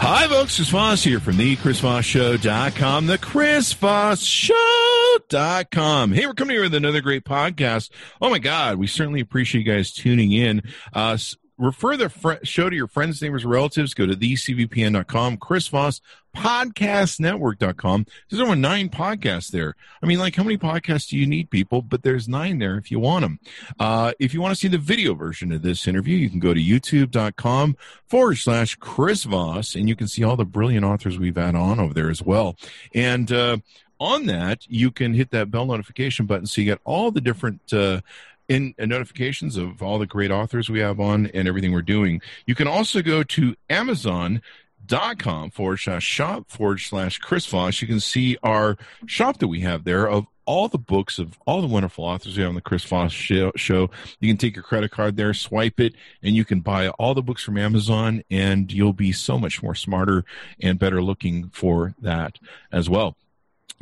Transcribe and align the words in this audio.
Hi, 0.00 0.28
folks. 0.28 0.54
Chris 0.56 0.68
Voss 0.68 1.02
here 1.02 1.18
from 1.18 1.38
the 1.38 1.56
ChrisVossShow.com, 1.56 3.06
the 3.06 3.18
ChrisVossShow.com. 3.18 6.12
Hey, 6.12 6.26
we're 6.26 6.34
coming 6.34 6.54
here 6.54 6.62
with 6.62 6.74
another 6.74 7.00
great 7.00 7.24
podcast. 7.24 7.90
Oh 8.22 8.30
my 8.30 8.38
God, 8.38 8.78
we 8.78 8.86
certainly 8.86 9.20
appreciate 9.20 9.66
you 9.66 9.72
guys 9.72 9.92
tuning 9.92 10.30
in. 10.30 10.62
Uh, 10.92 11.18
refer 11.58 11.96
the 11.96 12.08
fr- 12.08 12.44
show 12.44 12.70
to 12.70 12.76
your 12.76 12.86
friends, 12.86 13.20
neighbors, 13.20 13.44
relatives. 13.44 13.92
Go 13.92 14.06
to 14.06 14.14
thecvpn.com, 14.14 15.36
Chris 15.38 15.68
Voss, 15.68 16.00
podcastnetwork.com. 16.36 18.06
There's 18.30 18.40
over 18.40 18.56
nine 18.56 18.88
podcasts 18.88 19.50
there. 19.50 19.74
I 20.02 20.06
mean, 20.06 20.18
like, 20.18 20.36
how 20.36 20.44
many 20.44 20.56
podcasts 20.56 21.08
do 21.08 21.18
you 21.18 21.26
need, 21.26 21.50
people? 21.50 21.82
But 21.82 22.02
there's 22.02 22.28
nine 22.28 22.58
there 22.58 22.78
if 22.78 22.90
you 22.90 23.00
want 23.00 23.22
them. 23.22 23.40
Uh, 23.78 24.12
if 24.18 24.32
you 24.32 24.40
want 24.40 24.52
to 24.52 24.60
see 24.60 24.68
the 24.68 24.78
video 24.78 25.14
version 25.14 25.52
of 25.52 25.62
this 25.62 25.86
interview, 25.86 26.16
you 26.16 26.30
can 26.30 26.40
go 26.40 26.54
to 26.54 26.60
youtube.com 26.60 27.76
forward 28.06 28.36
slash 28.36 28.76
Chris 28.76 29.24
Voss, 29.24 29.74
and 29.74 29.88
you 29.88 29.96
can 29.96 30.08
see 30.08 30.22
all 30.22 30.36
the 30.36 30.44
brilliant 30.44 30.84
authors 30.84 31.18
we've 31.18 31.36
had 31.36 31.54
on 31.54 31.80
over 31.80 31.92
there 31.92 32.10
as 32.10 32.22
well. 32.22 32.56
And, 32.94 33.30
uh, 33.32 33.58
on 34.00 34.26
that, 34.26 34.64
you 34.68 34.92
can 34.92 35.12
hit 35.12 35.32
that 35.32 35.50
bell 35.50 35.66
notification 35.66 36.24
button 36.24 36.46
so 36.46 36.60
you 36.60 36.66
get 36.66 36.80
all 36.84 37.10
the 37.10 37.20
different 37.20 37.60
uh, 37.72 38.00
in 38.48 38.74
uh, 38.78 38.86
notifications 38.86 39.56
of 39.56 39.82
all 39.82 39.98
the 39.98 40.06
great 40.06 40.30
authors 40.30 40.68
we 40.68 40.80
have 40.80 40.98
on 41.00 41.26
and 41.34 41.46
everything 41.46 41.72
we're 41.72 41.82
doing. 41.82 42.20
You 42.46 42.54
can 42.54 42.66
also 42.66 43.02
go 43.02 43.22
to 43.22 43.54
Amazon 43.68 44.42
dot 44.86 45.18
com 45.18 45.50
forward 45.50 45.76
slash 45.76 46.04
shop 46.04 46.48
forward 46.48 46.78
slash 46.78 47.18
Chris 47.18 47.44
Voss. 47.46 47.82
You 47.82 47.88
can 47.88 48.00
see 48.00 48.38
our 48.42 48.78
shop 49.06 49.38
that 49.38 49.48
we 49.48 49.60
have 49.60 49.84
there 49.84 50.08
of 50.08 50.26
all 50.46 50.66
the 50.66 50.78
books 50.78 51.18
of 51.18 51.38
all 51.46 51.60
the 51.60 51.66
wonderful 51.66 52.04
authors 52.04 52.34
we 52.34 52.42
have 52.42 52.48
on 52.48 52.54
the 52.54 52.62
Chris 52.62 52.84
Voss 52.84 53.12
show. 53.12 53.90
You 54.18 54.28
can 54.28 54.38
take 54.38 54.56
your 54.56 54.62
credit 54.62 54.90
card 54.90 55.18
there, 55.18 55.34
swipe 55.34 55.78
it, 55.78 55.94
and 56.22 56.34
you 56.34 56.46
can 56.46 56.60
buy 56.60 56.88
all 56.88 57.12
the 57.12 57.20
books 57.20 57.42
from 57.42 57.58
Amazon, 57.58 58.22
and 58.30 58.72
you'll 58.72 58.94
be 58.94 59.12
so 59.12 59.38
much 59.38 59.62
more 59.62 59.74
smarter 59.74 60.24
and 60.62 60.78
better 60.78 61.02
looking 61.02 61.50
for 61.50 61.94
that 62.00 62.38
as 62.72 62.88
well. 62.88 63.14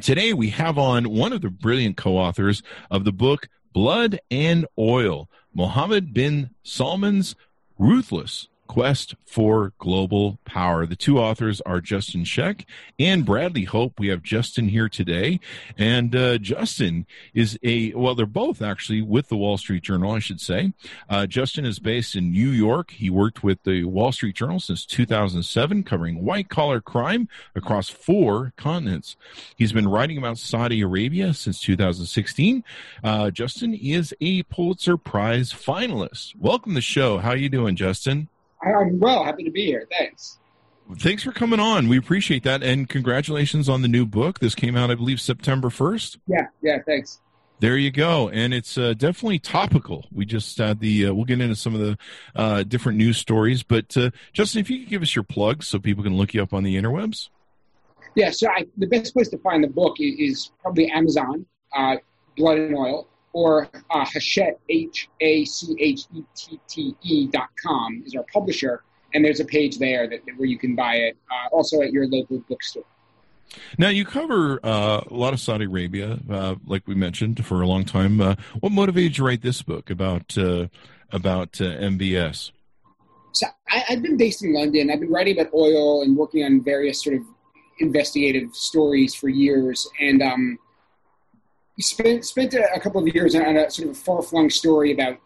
Today 0.03 0.33
we 0.33 0.51
have 0.51 0.77
on 0.77 1.09
one 1.09 1.33
of 1.33 1.41
the 1.41 1.51
brilliant 1.51 1.97
co-authors 1.97 2.65
of 2.91 3.05
the 3.05 3.13
book 3.13 3.49
Blood 3.77 4.21
and 4.31 4.65
Oil, 4.79 5.29
Mohammed 5.53 6.15
bin 6.15 6.49
Salman's 6.63 7.37
Ruthless 7.79 8.49
Quest 8.67 9.15
for 9.25 9.73
Global 9.79 10.39
Power. 10.45 10.87
The 10.87 10.97
two 10.97 11.19
authors 11.19 11.61
are 11.63 11.81
Justin 11.81 12.25
Scheck 12.25 12.65
and 12.99 13.25
Bradley 13.25 13.65
Hope. 13.65 13.99
We 13.99 14.09
have 14.09 14.23
Justin 14.23 14.69
here 14.69 14.89
today. 14.89 15.41
And 15.79 16.15
uh, 16.15 16.39
Justin 16.39 17.07
is 17.35 17.59
a, 17.63 17.93
well, 17.93 18.15
they're 18.15 18.27
both 18.27 18.63
actually 18.63 19.03
with 19.03 19.29
the 19.29 19.37
Wall 19.37 19.59
Street 19.59 19.83
Journal, 19.83 20.13
I 20.13 20.19
should 20.19 20.41
say. 20.41 20.73
Uh, 21.09 21.27
Justin 21.27 21.65
is 21.65 21.79
based 21.79 22.15
in 22.17 22.33
New 22.33 22.51
York. 22.51 22.91
He 22.93 23.11
worked 23.11 23.43
with 23.43 23.63
the 23.65 23.85
Wall 23.85 24.13
Street 24.13 24.37
Journal 24.37 24.61
since 24.61 24.85
2007, 24.87 25.83
covering 25.83 26.25
white 26.25 26.49
collar 26.49 26.81
crime 26.81 27.29
across 27.55 27.89
four 27.89 28.53
continents. 28.57 29.17
He's 29.57 29.73
been 29.73 29.89
writing 29.89 30.19
about 30.19 30.39
Saudi 30.39 30.81
Arabia 30.81 31.35
since 31.35 31.61
2016. 31.61 32.65
Uh, 33.03 33.31
Justin 33.31 33.75
is 33.75 34.15
a 34.21 34.43
Pulitzer 34.45 34.97
Prize 34.97 35.53
finalist. 35.53 36.37
Welcome 36.37 36.73
to 36.73 36.77
the 36.77 36.81
show. 36.81 37.19
How 37.19 37.31
are 37.31 37.37
you 37.37 37.49
doing, 37.49 37.77
Justin? 37.77 38.29
I'm 38.75 38.99
well. 38.99 39.25
Happy 39.25 39.45
to 39.45 39.51
be 39.51 39.67
here. 39.67 39.87
Thanks. 39.91 40.39
Thanks 40.99 41.25
for 41.25 41.33
coming 41.33 41.59
on. 41.59 41.89
We 41.89 41.99
appreciate 41.99 42.45
that, 42.45 42.63
and 42.63 42.89
congratulations 42.89 43.69
on 43.69 43.83
the 43.83 43.89
new 43.89 44.07
book. 44.07 44.39
This 44.39 44.55
came 44.55 44.77
out, 44.77 44.91
I 44.91 44.95
believe, 44.95 45.21
September 45.21 45.69
first. 45.69 46.19
Yeah, 46.29 46.47
yeah. 46.63 46.79
Thanks. 46.87 47.21
There 47.59 47.77
you 47.77 47.91
go, 47.91 48.29
and 48.29 48.53
it's 48.53 48.77
uh, 48.77 48.93
definitely 48.93 49.39
topical. 49.39 50.05
We 50.13 50.27
just 50.27 50.59
had 50.59 50.79
the. 50.79 51.07
Uh, 51.07 51.15
we'll 51.15 51.25
get 51.25 51.41
into 51.41 51.57
some 51.57 51.75
of 51.75 51.81
the 51.81 51.99
uh, 52.37 52.63
different 52.63 52.99
news 52.99 53.17
stories, 53.17 53.63
but 53.63 53.97
uh, 53.97 54.11
Justin, 54.33 54.61
if 54.61 54.71
you 54.71 54.81
could 54.81 54.89
give 54.89 55.03
us 55.03 55.17
your 55.17 55.25
plugs 55.25 55.67
so 55.67 55.79
people 55.79 56.05
can 56.05 56.17
look 56.17 56.35
you 56.35 56.43
up 56.43 56.53
on 56.53 56.63
the 56.63 56.77
interwebs. 56.77 57.31
Yeah, 58.15 58.31
so 58.31 58.49
I, 58.49 58.67
the 58.77 58.87
best 58.87 59.13
place 59.13 59.29
to 59.31 59.39
find 59.39 59.65
the 59.65 59.69
book 59.69 59.97
is, 60.01 60.15
is 60.19 60.51
probably 60.63 60.91
Amazon, 60.91 61.45
uh, 61.77 61.97
Blood 62.37 62.59
and 62.59 62.77
Oil 62.77 63.09
or 63.37 63.69
uh, 63.91 64.07
Hachette, 64.07 64.59
H 64.71 65.11
A 65.21 65.45
C 65.45 65.77
H 65.79 66.05
E 66.15 66.23
T 66.35 66.59
T 66.67 66.97
E 67.03 67.27
dot 67.27 67.51
com 67.63 68.03
is 68.07 68.15
our 68.15 68.25
publisher, 68.33 68.83
and 69.13 69.23
there's 69.23 69.41
a 69.41 69.45
page 69.45 69.79
there 69.79 70.09
that, 70.09 70.21
where 70.39 70.49
you 70.49 70.59
can 70.59 70.75
buy 70.75 70.95
it. 70.95 71.19
Uh, 71.31 71.55
also 71.55 71.83
at 71.83 71.93
your 71.93 72.09
local 72.09 72.43
bookstore. 72.49 72.85
Now 73.77 73.91
you 73.91 74.07
cover 74.07 74.59
uh, 74.65 75.03
a 75.07 75.15
lot 75.15 75.35
of 75.35 75.41
Saudi 75.41 75.67
Arabia, 75.67 76.19
uh, 76.31 76.55
like 76.67 76.89
we 76.89 76.95
mentioned 76.95 77.45
for 77.45 77.61
a 77.61 77.67
long 77.67 77.85
time. 77.85 78.23
Uh, 78.23 78.37
what 78.61 78.73
motivated 78.73 79.13
you 79.13 79.17
to 79.17 79.25
write 79.25 79.43
this 79.43 79.61
book 79.61 79.91
about 79.91 80.39
uh, 80.39 80.69
about 81.11 81.61
uh, 81.61 81.65
MBS? 81.65 82.53
So 83.33 83.49
I, 83.69 83.85
have 83.89 84.01
been 84.01 84.17
based 84.17 84.43
in 84.43 84.55
London. 84.55 84.91
I've 84.91 85.01
been 85.01 85.13
writing 85.13 85.39
about 85.39 85.53
oil 85.53 86.01
and 86.03 86.17
working 86.17 86.43
on 86.43 86.65
various 86.65 87.05
sort 87.05 87.17
of 87.17 87.23
investigative 87.81 88.55
stories 88.55 89.15
for 89.15 89.29
years, 89.29 89.87
and 90.01 90.23
um, 90.23 90.59
spent 91.83 92.25
spent 92.25 92.55
a, 92.55 92.81
couple 92.81 93.01
of 93.01 93.15
years 93.15 93.35
on 93.35 93.57
a 93.57 93.71
sort 93.71 93.89
of 93.89 93.97
a 93.97 93.99
far 93.99 94.23
flung 94.23 94.51
story 94.51 94.93
about 94.93 95.19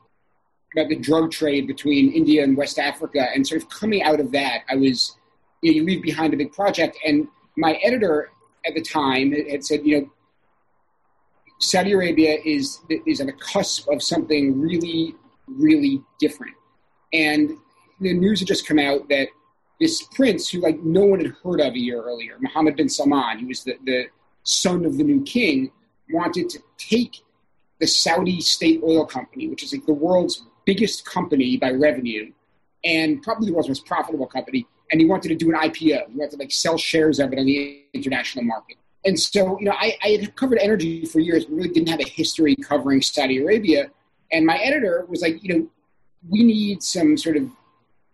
about 0.74 0.88
the 0.88 0.96
drug 0.96 1.30
trade 1.30 1.66
between 1.66 2.12
India 2.12 2.44
and 2.44 2.56
West 2.56 2.78
Africa, 2.78 3.26
and 3.34 3.46
sort 3.46 3.62
of 3.62 3.68
coming 3.68 4.02
out 4.02 4.20
of 4.20 4.30
that, 4.32 4.62
I 4.70 4.76
was 4.76 5.16
you, 5.62 5.72
know, 5.72 5.76
you 5.76 5.84
leave 5.84 6.02
behind 6.02 6.32
a 6.32 6.36
big 6.36 6.52
project, 6.52 6.96
and 7.04 7.26
my 7.56 7.72
editor 7.82 8.30
at 8.64 8.74
the 8.74 8.82
time 8.82 9.32
had 9.32 9.64
said, 9.64 9.84
you 9.84 10.00
know, 10.00 10.10
Saudi 11.58 11.92
Arabia 11.92 12.38
is 12.44 12.80
is 13.06 13.20
on 13.20 13.26
the 13.26 13.32
cusp 13.32 13.88
of 13.88 14.02
something 14.02 14.60
really 14.60 15.14
really 15.46 16.02
different, 16.18 16.54
and 17.12 17.50
the 18.00 18.12
news 18.12 18.40
had 18.40 18.48
just 18.48 18.66
come 18.66 18.78
out 18.78 19.08
that 19.08 19.28
this 19.80 20.02
prince 20.14 20.50
who 20.50 20.60
like 20.60 20.80
no 20.80 21.04
one 21.04 21.20
had 21.20 21.34
heard 21.42 21.60
of 21.60 21.74
a 21.74 21.78
year 21.78 22.02
earlier, 22.02 22.36
Mohammed 22.40 22.76
bin 22.76 22.88
Salman, 22.88 23.38
he 23.38 23.46
was 23.46 23.64
the, 23.64 23.76
the 23.84 24.06
son 24.42 24.84
of 24.84 24.96
the 24.96 25.04
new 25.04 25.22
king 25.24 25.70
wanted 26.12 26.48
to 26.50 26.58
take 26.78 27.16
the 27.78 27.86
Saudi 27.86 28.40
state 28.40 28.80
oil 28.84 29.06
company, 29.06 29.48
which 29.48 29.62
is 29.62 29.72
like 29.72 29.86
the 29.86 29.94
world's 29.94 30.42
biggest 30.66 31.04
company 31.04 31.56
by 31.56 31.70
revenue 31.70 32.30
and 32.84 33.22
probably 33.22 33.46
the 33.46 33.52
world's 33.52 33.68
most 33.68 33.86
profitable 33.86 34.26
company, 34.26 34.66
and 34.90 35.00
he 35.00 35.06
wanted 35.06 35.28
to 35.28 35.34
do 35.34 35.50
an 35.50 35.56
IPO. 35.56 36.10
He 36.10 36.16
wanted 36.16 36.32
to 36.32 36.36
like 36.36 36.52
sell 36.52 36.78
shares 36.78 37.18
of 37.18 37.32
it 37.32 37.38
on 37.38 37.46
the 37.46 37.84
international 37.92 38.44
market. 38.44 38.76
And 39.04 39.18
so, 39.18 39.58
you 39.58 39.64
know, 39.66 39.74
I, 39.78 39.96
I 40.02 40.08
had 40.08 40.36
covered 40.36 40.58
energy 40.58 41.06
for 41.06 41.20
years, 41.20 41.46
but 41.46 41.54
really 41.54 41.70
didn't 41.70 41.88
have 41.88 42.00
a 42.00 42.08
history 42.08 42.54
covering 42.56 43.00
Saudi 43.00 43.42
Arabia. 43.42 43.90
And 44.30 44.44
my 44.44 44.58
editor 44.58 45.06
was 45.08 45.22
like, 45.22 45.42
you 45.42 45.54
know, 45.54 45.68
we 46.28 46.42
need 46.42 46.82
some 46.82 47.16
sort 47.16 47.36
of 47.36 47.50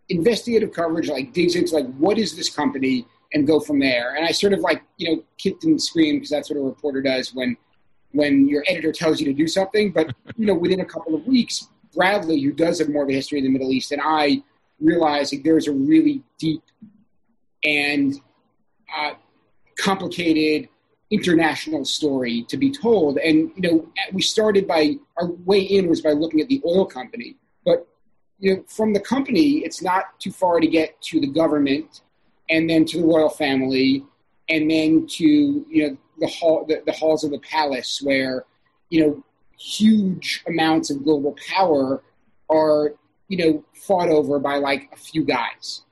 investigative 0.08 0.72
coverage, 0.72 1.08
like 1.08 1.32
digs 1.32 1.56
into 1.56 1.74
like 1.74 1.92
what 1.96 2.18
is 2.18 2.36
this 2.36 2.48
company 2.48 3.06
and 3.32 3.46
go 3.46 3.58
from 3.58 3.80
there. 3.80 4.14
And 4.14 4.24
I 4.24 4.30
sort 4.30 4.52
of 4.52 4.60
like, 4.60 4.82
you 4.96 5.10
know, 5.16 5.24
kicked 5.38 5.64
and 5.64 5.82
screamed 5.82 6.18
because 6.18 6.30
that's 6.30 6.50
what 6.50 6.58
a 6.58 6.62
reporter 6.62 7.02
does 7.02 7.34
when 7.34 7.56
when 8.12 8.48
your 8.48 8.64
editor 8.66 8.92
tells 8.92 9.20
you 9.20 9.26
to 9.26 9.32
do 9.32 9.46
something. 9.46 9.92
But 9.92 10.14
you 10.36 10.46
know, 10.46 10.54
within 10.54 10.80
a 10.80 10.84
couple 10.84 11.14
of 11.14 11.26
weeks, 11.26 11.68
Bradley, 11.94 12.40
who 12.40 12.52
does 12.52 12.78
have 12.78 12.88
more 12.88 13.04
of 13.04 13.08
a 13.08 13.12
history 13.12 13.38
in 13.38 13.44
the 13.44 13.50
Middle 13.50 13.72
East, 13.72 13.92
and 13.92 14.00
I 14.04 14.42
realized 14.80 15.32
like, 15.32 15.42
there's 15.42 15.68
a 15.68 15.72
really 15.72 16.22
deep 16.38 16.62
and 17.64 18.14
uh, 18.96 19.14
complicated 19.78 20.68
international 21.10 21.84
story 21.84 22.44
to 22.48 22.56
be 22.56 22.70
told. 22.70 23.18
And 23.18 23.50
you 23.56 23.62
know, 23.62 23.88
we 24.12 24.22
started 24.22 24.66
by 24.66 24.96
our 25.16 25.28
way 25.44 25.60
in 25.60 25.88
was 25.88 26.00
by 26.00 26.12
looking 26.12 26.40
at 26.40 26.48
the 26.48 26.60
oil 26.66 26.86
company, 26.86 27.36
but 27.64 27.86
you 28.38 28.54
know, 28.54 28.64
from 28.68 28.92
the 28.92 29.00
company, 29.00 29.64
it's 29.64 29.82
not 29.82 30.18
too 30.20 30.30
far 30.30 30.60
to 30.60 30.66
get 30.66 31.00
to 31.02 31.20
the 31.20 31.26
government, 31.26 32.02
and 32.50 32.68
then 32.68 32.84
to 32.86 33.00
the 33.00 33.06
royal 33.06 33.30
family, 33.30 34.04
and 34.48 34.70
then 34.70 35.06
to 35.06 35.24
you 35.24 35.88
know 35.88 35.96
the 36.18 36.26
hall 36.26 36.64
the, 36.66 36.82
the 36.86 36.92
halls 36.92 37.24
of 37.24 37.30
the 37.30 37.38
palace 37.38 38.00
where 38.02 38.44
you 38.90 39.00
know 39.04 39.24
huge 39.58 40.42
amounts 40.46 40.90
of 40.90 41.02
global 41.04 41.36
power 41.48 42.02
are 42.50 42.92
you 43.28 43.36
know 43.38 43.64
fought 43.74 44.08
over 44.08 44.38
by 44.38 44.56
like 44.56 44.90
a 44.92 44.96
few 44.96 45.24
guys. 45.24 45.82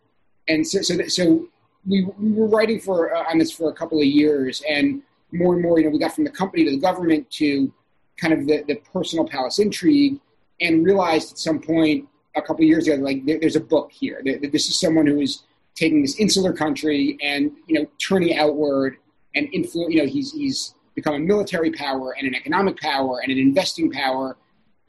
And 0.48 0.66
so 0.66 0.82
so, 0.82 1.06
so 1.06 1.46
we, 1.86 2.04
we 2.18 2.32
were 2.32 2.46
writing 2.46 2.80
for 2.80 3.14
uh, 3.14 3.30
on 3.30 3.38
this 3.38 3.50
for 3.50 3.70
a 3.70 3.74
couple 3.74 3.98
of 3.98 4.06
years 4.06 4.62
and 4.68 5.02
more 5.32 5.54
and 5.54 5.62
more 5.62 5.78
you 5.78 5.84
know 5.84 5.90
we 5.90 5.98
got 5.98 6.14
from 6.14 6.24
the 6.24 6.30
company 6.30 6.64
to 6.64 6.70
the 6.70 6.78
government 6.80 7.30
to 7.32 7.72
kind 8.16 8.32
of 8.32 8.46
the, 8.46 8.62
the 8.68 8.76
personal 8.92 9.26
palace 9.26 9.58
intrigue 9.58 10.20
and 10.60 10.84
realized 10.84 11.32
at 11.32 11.38
some 11.38 11.60
point 11.60 12.08
a 12.36 12.42
couple 12.42 12.62
of 12.62 12.68
years 12.68 12.86
ago 12.86 13.02
like 13.02 13.24
there, 13.26 13.38
there's 13.40 13.56
a 13.56 13.60
book 13.60 13.90
here. 13.92 14.22
This 14.24 14.68
is 14.68 14.78
someone 14.78 15.06
who 15.06 15.20
is 15.20 15.42
taking 15.74 16.02
this 16.02 16.18
insular 16.18 16.52
country 16.52 17.18
and 17.22 17.50
you 17.66 17.78
know 17.78 17.86
turning 17.98 18.36
outward 18.36 18.96
and 19.34 19.48
influence. 19.52 19.92
You 19.94 20.02
know, 20.02 20.06
he's 20.08 20.32
he's 20.32 20.74
become 20.94 21.14
a 21.14 21.18
military 21.18 21.70
power 21.72 22.14
and 22.16 22.26
an 22.26 22.34
economic 22.34 22.78
power 22.78 23.20
and 23.20 23.32
an 23.32 23.38
investing 23.38 23.90
power, 23.90 24.36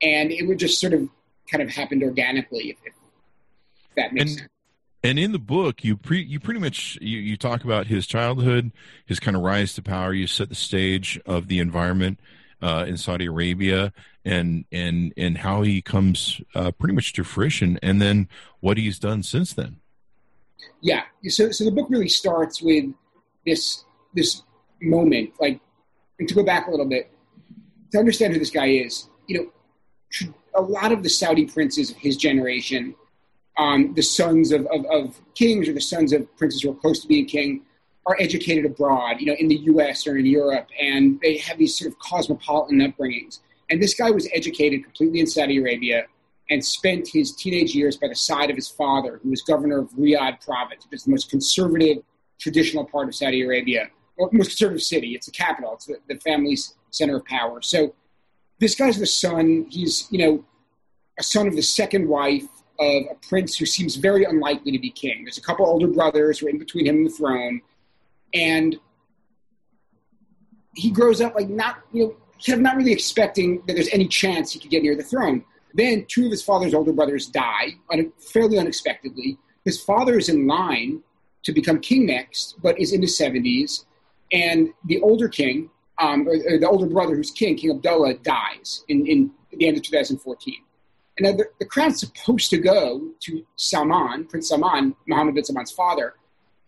and 0.02 0.32
it 0.32 0.48
would 0.48 0.60
just 0.60 0.80
sort 0.80 0.94
of 0.94 1.10
kind 1.52 1.62
of 1.62 1.70
happened 1.70 2.04
organically, 2.04 2.72
if, 2.72 2.78
if 2.86 2.94
that 3.96 4.14
makes 4.14 4.32
And- 4.32 4.40
sense. 4.40 4.50
And 5.04 5.20
in 5.20 5.34
the 5.34 5.40
book, 5.40 5.84
you 5.84 5.98
pre 5.98 6.24
you 6.24 6.40
pretty 6.40 6.60
much 6.60 6.98
you, 7.00 7.20
you 7.20 7.38
talk 7.38 7.64
about 7.64 7.86
his 7.86 8.08
childhood, 8.08 8.72
his 9.06 9.20
kind 9.20 9.38
of 9.38 9.44
rise 9.44 9.76
to 9.76 9.84
power. 9.84 10.12
You 10.12 10.26
set 10.26 10.50
the 10.50 10.56
stage 10.56 11.22
of 11.28 11.48
the 11.48 11.60
environment 11.60 12.20
uh, 12.60 12.86
in 12.88 12.98
Saudi 12.98 13.28
Arabia, 13.28 13.94
and 14.24 14.66
and 14.72 15.14
and 15.16 15.38
how 15.38 15.62
he 15.62 15.84
comes 15.84 16.42
uh, 16.56 16.72
pretty 16.72 16.96
much 16.96 17.14
to 17.14 17.24
fruition, 17.24 17.78
and 17.84 18.02
then 18.02 18.28
what 18.62 18.78
he's 18.78 18.98
done 18.98 19.22
since 19.22 19.54
then. 19.54 19.76
Yeah. 20.82 21.04
So, 21.28 21.52
so 21.52 21.66
the 21.66 21.72
book 21.72 21.86
really 21.92 22.10
starts 22.10 22.64
with 22.64 22.86
this 23.46 23.85
this 24.16 24.42
moment. 24.82 25.34
Like, 25.40 25.60
to 26.20 26.34
go 26.34 26.44
back 26.44 26.68
a 26.68 26.72
little 26.72 26.88
bit 26.88 27.12
to 27.92 28.00
understand 28.00 28.34
who 28.34 28.40
this 28.40 28.50
guy 28.50 28.68
is. 28.68 29.10
You 29.28 29.52
know, 30.22 30.32
a 30.56 30.62
lot 30.62 30.92
of 30.92 31.04
the 31.04 31.10
Saudi 31.10 31.46
princes 31.46 31.92
of 31.92 31.98
his 31.98 32.18
generation, 32.18 32.96
um, 33.58 33.94
the 33.94 34.02
sons 34.02 34.52
of, 34.52 34.66
of, 34.68 34.86
of 34.86 35.22
kings 35.34 35.68
or 35.68 35.74
the 35.74 35.82
sons 35.82 36.14
of 36.14 36.36
princes 36.38 36.62
who 36.62 36.72
are 36.72 36.76
close 36.76 37.02
to 37.02 37.08
being 37.08 37.26
king, 37.26 37.62
are 38.06 38.16
educated 38.20 38.66
abroad. 38.66 39.20
You 39.20 39.28
know, 39.28 39.36
in 39.40 39.48
the 39.48 39.56
U.S. 39.56 40.08
or 40.08 40.18
in 40.18 40.26
Europe, 40.26 40.68
and 40.80 41.20
they 41.22 41.38
have 41.38 41.58
these 41.58 41.78
sort 41.78 41.92
of 41.92 42.00
cosmopolitan 42.00 42.80
upbringings. 42.80 43.40
And 43.70 43.82
this 43.82 43.96
guy 43.96 44.12
was 44.12 44.30
educated 44.34 44.84
completely 44.84 45.20
in 45.20 45.28
Saudi 45.28 45.58
Arabia 45.58 46.06
and 46.52 46.64
spent 46.64 47.08
his 47.08 47.36
teenage 47.36 47.74
years 47.74 47.98
by 47.98 48.08
the 48.08 48.16
side 48.16 48.52
of 48.52 48.56
his 48.56 48.68
father, 48.68 49.20
who 49.24 49.32
was 49.32 49.42
governor 49.42 49.80
of 49.80 49.90
Riyadh 49.92 50.46
province, 50.46 50.86
which 50.86 51.00
is 51.00 51.04
the 51.06 51.10
most 51.10 51.32
conservative, 51.32 52.04
traditional 52.40 52.86
part 52.86 53.08
of 53.08 53.16
Saudi 53.16 53.42
Arabia, 53.42 53.90
most 54.18 54.50
conservative 54.50 54.84
city. 54.84 55.16
It's 55.16 55.26
the 55.26 55.32
capital. 55.32 55.74
It's 55.74 55.86
the, 55.86 55.98
the 56.08 56.16
family's 56.20 56.76
center 56.92 57.18
of 57.18 57.26
power. 57.26 57.62
So 57.62 57.94
this 58.60 58.76
guy's 58.76 58.98
the 58.98 59.06
son. 59.06 59.68
He's, 59.70 60.08
you 60.10 60.20
know, 60.20 60.46
a 61.20 61.24
son 61.24 61.48
of 61.48 61.56
the 61.56 61.62
second 61.62 62.08
wife 62.08 62.48
of 62.80 63.04
a 63.12 63.16
prince 63.28 63.58
who 63.58 63.66
seems 63.66 63.96
very 63.96 64.24
unlikely 64.24 64.72
to 64.72 64.80
be 64.80 64.90
king. 64.90 65.24
There's 65.24 65.38
a 65.38 65.42
couple 65.42 65.66
older 65.66 65.88
brothers 65.88 66.40
who 66.40 66.48
are 66.48 66.50
in 66.50 66.58
between 66.58 66.86
him 66.86 66.98
and 66.98 67.08
the 67.08 67.12
throne. 67.12 67.62
And 68.34 68.78
he 70.76 70.92
grows 70.92 71.22
up 71.22 71.36
like 71.36 71.50
not, 71.50 71.80
you 71.94 72.04
know, 72.04 72.16
kind 72.46 72.60
of 72.60 72.64
not 72.64 72.76
really 72.76 72.92
expecting 72.92 73.64
that 73.68 73.74
there's 73.74 73.90
any 73.94 74.08
chance 74.08 74.52
he 74.52 74.60
could 74.60 74.72
get 74.72 74.84
near 74.84 74.96
the 74.96 75.04
throne. 75.04 75.44
Then 75.74 76.06
two 76.08 76.26
of 76.26 76.32
his 76.32 76.44
father's 76.44 76.74
older 76.74 76.94
brothers 76.94 77.28
die 77.28 77.76
un- 77.92 78.12
fairly 78.18 78.58
unexpectedly. 78.58 79.38
His 79.64 79.82
father 79.82 80.18
is 80.18 80.30
in 80.30 80.48
line 80.48 81.02
to 81.44 81.52
become 81.52 81.80
king 81.80 82.06
next, 82.06 82.56
but 82.62 82.80
is 82.80 82.92
in 82.92 83.02
his 83.02 83.18
70s. 83.18 83.86
And 84.32 84.70
the 84.86 85.02
older 85.02 85.28
king, 85.28 85.70
um, 85.98 86.28
or, 86.28 86.34
or 86.34 86.58
the 86.58 86.68
older 86.68 86.88
brother 86.88 87.16
who's 87.16 87.32
king, 87.32 87.56
King 87.56 87.72
Abdullah, 87.72 88.16
dies 88.16 88.84
in, 88.88 89.06
in 89.06 89.32
the 89.52 89.68
end 89.68 89.78
of 89.78 89.84
2014. 89.84 90.56
And 91.18 91.26
now 91.26 91.38
the, 91.38 91.46
the 91.60 91.66
crown's 91.66 92.00
supposed 92.00 92.50
to 92.50 92.58
go 92.58 93.10
to 93.22 93.46
Salman, 93.56 94.26
Prince 94.26 94.50
Salman, 94.50 94.96
Mohammed 95.08 95.36
bin 95.36 95.46
Salman's 95.46 95.72
father, 95.72 96.16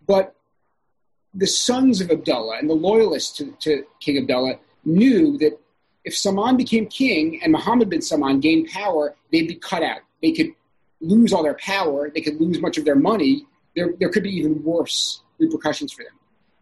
but 0.05 0.35
the 1.33 1.47
sons 1.47 2.01
of 2.01 2.09
Abdullah 2.09 2.57
and 2.57 2.69
the 2.69 2.73
loyalists 2.73 3.35
to, 3.37 3.51
to 3.59 3.83
King 3.99 4.19
Abdullah 4.19 4.55
knew 4.85 5.37
that 5.37 5.59
if 6.05 6.15
Salman 6.15 6.55
became 6.55 6.87
king 6.87 7.41
and 7.43 7.51
Mohammed 7.51 7.89
bin 7.89 8.01
Salman 8.01 8.39
gained 8.39 8.69
power, 8.69 9.15
they'd 9.31 9.47
be 9.47 9.55
cut 9.55 9.83
out. 9.83 9.99
They 10.21 10.31
could 10.31 10.53
lose 11.01 11.33
all 11.33 11.43
their 11.43 11.57
power, 11.59 12.09
they 12.09 12.21
could 12.21 12.39
lose 12.39 12.59
much 12.59 12.77
of 12.77 12.85
their 12.85 12.95
money. 12.95 13.45
There, 13.75 13.93
there 13.99 14.09
could 14.09 14.23
be 14.23 14.35
even 14.35 14.63
worse 14.63 15.21
repercussions 15.37 15.91
for 15.91 16.03
them. 16.03 16.13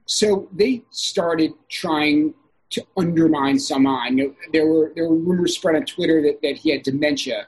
So 0.05 0.47
they 0.51 0.83
started 0.91 1.53
trying 1.69 2.33
to 2.71 2.85
undermine 2.97 3.59
Salman. 3.59 4.35
There 4.51 4.67
were 4.67 4.91
there 4.95 5.07
were 5.07 5.15
rumors 5.15 5.55
spread 5.55 5.75
on 5.75 5.85
Twitter 5.85 6.21
that, 6.23 6.41
that 6.41 6.57
he 6.57 6.71
had 6.71 6.83
dementia. 6.83 7.47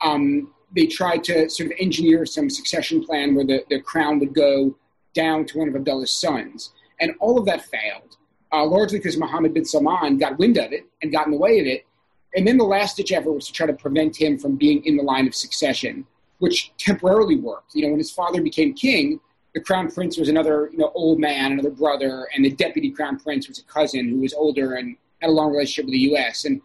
Um, 0.00 0.52
they 0.74 0.86
tried 0.86 1.24
to 1.24 1.48
sort 1.50 1.70
of 1.70 1.76
engineer 1.80 2.24
some 2.24 2.48
succession 2.48 3.04
plan 3.04 3.34
where 3.34 3.44
the, 3.44 3.64
the 3.68 3.80
crown 3.80 4.18
would 4.20 4.34
go 4.34 4.76
down 5.14 5.44
to 5.46 5.58
one 5.58 5.68
of 5.68 5.74
Abdullah's 5.74 6.12
sons. 6.12 6.72
And 7.00 7.12
all 7.20 7.38
of 7.38 7.46
that 7.46 7.64
failed, 7.64 8.16
uh, 8.52 8.64
largely 8.64 8.98
because 8.98 9.16
Mohammed 9.16 9.54
bin 9.54 9.64
Salman 9.64 10.18
got 10.18 10.38
wind 10.38 10.58
of 10.58 10.72
it 10.72 10.86
and 11.02 11.10
got 11.10 11.26
in 11.26 11.32
the 11.32 11.38
way 11.38 11.58
of 11.58 11.66
it. 11.66 11.86
And 12.36 12.46
then 12.46 12.58
the 12.58 12.64
last 12.64 12.96
ditch 12.96 13.10
effort 13.10 13.32
was 13.32 13.46
to 13.46 13.52
try 13.52 13.66
to 13.66 13.72
prevent 13.72 14.14
him 14.14 14.38
from 14.38 14.56
being 14.56 14.84
in 14.84 14.96
the 14.96 15.02
line 15.02 15.26
of 15.26 15.34
succession, 15.34 16.06
which 16.38 16.72
temporarily 16.78 17.36
worked. 17.36 17.74
You 17.74 17.82
know, 17.82 17.88
when 17.88 17.98
his 17.98 18.12
father 18.12 18.40
became 18.40 18.72
king, 18.74 19.20
the 19.54 19.60
crown 19.60 19.90
prince 19.90 20.16
was 20.16 20.28
another, 20.28 20.68
you 20.72 20.78
know, 20.78 20.92
old 20.94 21.18
man, 21.18 21.52
another 21.52 21.70
brother, 21.70 22.28
and 22.34 22.44
the 22.44 22.50
deputy 22.50 22.90
crown 22.90 23.18
prince 23.18 23.48
was 23.48 23.58
a 23.58 23.64
cousin 23.64 24.08
who 24.08 24.20
was 24.20 24.32
older 24.32 24.74
and 24.74 24.96
had 25.20 25.30
a 25.30 25.32
long 25.32 25.50
relationship 25.50 25.86
with 25.86 25.92
the 25.92 26.00
U.S. 26.10 26.44
And 26.44 26.60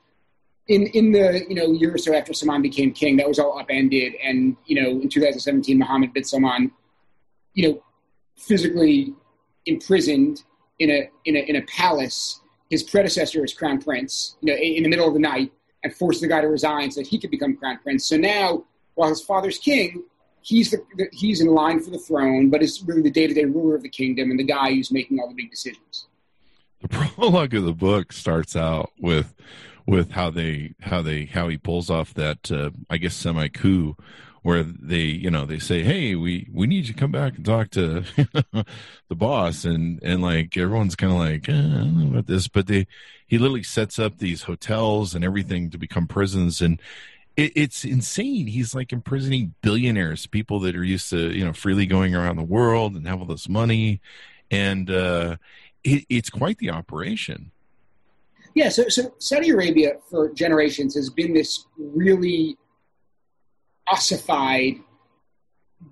in 0.68 0.88
in 0.88 1.12
the 1.12 1.46
you 1.48 1.56
know 1.56 1.72
year 1.72 1.94
or 1.94 1.98
so 1.98 2.14
after 2.14 2.34
Salman 2.34 2.62
became 2.62 2.92
king, 2.92 3.18
that 3.18 3.28
was 3.28 3.40
all 3.40 3.58
upended. 3.60 4.14
And 4.24 4.56
you 4.66 4.82
know, 4.82 4.90
in 4.90 5.10
2017, 5.10 5.78
Mohammed 5.78 6.14
bin 6.14 6.24
Salman, 6.24 6.72
you 7.54 7.70
know, 7.70 7.84
physically 8.36 9.14
imprisoned 9.66 10.44
in 10.80 10.90
a 10.90 11.10
in 11.26 11.36
a 11.36 11.40
in 11.40 11.56
a 11.56 11.62
palace 11.64 12.42
his 12.70 12.84
predecessor 12.84 13.44
as 13.44 13.54
crown 13.54 13.82
prince, 13.82 14.36
you 14.42 14.52
know, 14.52 14.60
in 14.60 14.84
the 14.84 14.90
middle 14.90 15.08
of 15.08 15.14
the 15.14 15.20
night, 15.20 15.52
and 15.84 15.94
forced 15.94 16.22
the 16.22 16.28
guy 16.28 16.42
to 16.42 16.48
resign 16.48 16.92
so 16.92 17.02
that 17.02 17.08
he 17.08 17.20
could 17.20 17.30
become 17.30 17.56
crown 17.56 17.80
prince. 17.84 18.08
So 18.08 18.18
now, 18.18 18.64
while 18.96 19.10
his 19.10 19.22
father's 19.22 19.58
king, 19.58 20.04
he's 20.46 20.72
the, 20.72 21.10
he's 21.12 21.42
in 21.42 21.48
line 21.48 21.80
for 21.80 21.90
the 21.90 21.98
throne, 21.98 22.50
but 22.50 22.62
is 22.62 22.84
really 22.84 23.02
the 23.02 23.10
day 23.10 23.28
to 23.28 23.34
day 23.34 23.46
ruler 23.46 23.76
of 23.76 23.82
the 23.82 23.90
kingdom 23.90 24.30
and 24.30 24.40
the 24.40 24.44
guy 24.44 24.74
who's 24.74 24.92
making 24.92 25.20
all 25.20 25.28
the 25.28 25.34
big 25.34 25.50
decisions. 25.50 26.08
The 26.82 26.88
prologue 27.16 27.54
of 27.56 27.64
the 27.64 27.74
book 27.74 28.14
starts 28.14 28.56
out 28.56 28.92
with 29.00 29.34
with 29.88 30.12
how 30.12 30.30
they 30.30 30.74
how 30.82 31.02
they 31.02 31.26
how 31.26 31.48
he 31.48 31.58
pulls 31.58 31.90
off 31.90 32.14
that 32.14 32.52
uh, 32.52 32.70
I 32.90 32.98
guess 32.98 33.16
semi 33.16 33.48
coup 33.48 33.96
where 34.44 34.62
they 34.62 35.02
you 35.02 35.32
know 35.32 35.46
they 35.46 35.58
say 35.58 35.82
hey 35.82 36.14
we 36.14 36.48
we 36.54 36.68
need 36.68 36.86
you 36.86 36.94
to 36.94 37.00
come 37.00 37.12
back 37.12 37.36
and 37.36 37.46
talk 37.46 37.72
to 37.72 38.04
the 39.10 39.16
boss 39.16 39.66
and 39.66 40.00
and 40.04 40.22
like 40.22 40.56
everyone's 40.56 40.96
kind 40.96 41.14
of 41.14 41.20
like 41.20 41.50
eh, 41.50 41.54
I 41.54 41.78
don't 41.80 42.00
know 42.00 42.12
about 42.12 42.28
this 42.28 42.48
but 42.48 42.68
they 42.68 42.86
he 43.26 43.40
literally 43.40 43.64
sets 43.64 43.98
up 43.98 44.20
these 44.20 44.44
hotels 44.44 45.16
and 45.16 45.24
everything 45.24 45.72
to 45.72 45.80
become 45.80 46.06
prisons 46.06 46.62
and 46.62 46.80
it, 47.38 47.52
it's 47.56 47.86
insane. 47.86 48.48
He's 48.48 48.74
like 48.74 48.94
imprisoning 48.94 49.54
billionaires 49.62 50.26
people 50.28 50.60
that 50.62 50.76
are 50.76 50.84
used 50.84 51.10
to 51.10 51.36
you 51.36 51.46
know 51.46 51.54
freely 51.54 51.86
going 51.86 52.16
around 52.16 52.38
the 52.38 52.44
world 52.44 52.96
and 52.96 53.08
have 53.08 53.20
all 53.20 53.28
this 53.28 53.50
money. 53.50 54.02
And 54.52 54.90
uh 54.90 55.38
it, 55.84 56.06
it's 56.10 56.30
quite 56.30 56.58
the 56.58 56.72
operation. 56.72 57.52
Yeah, 58.56 58.70
so, 58.70 58.88
so 58.88 59.14
Saudi 59.20 59.50
Arabia 59.50 59.98
for 60.10 60.34
generations 60.34 60.96
has 60.96 61.10
been 61.10 61.34
this 61.34 61.66
really 61.78 62.58
ossified 63.88 64.76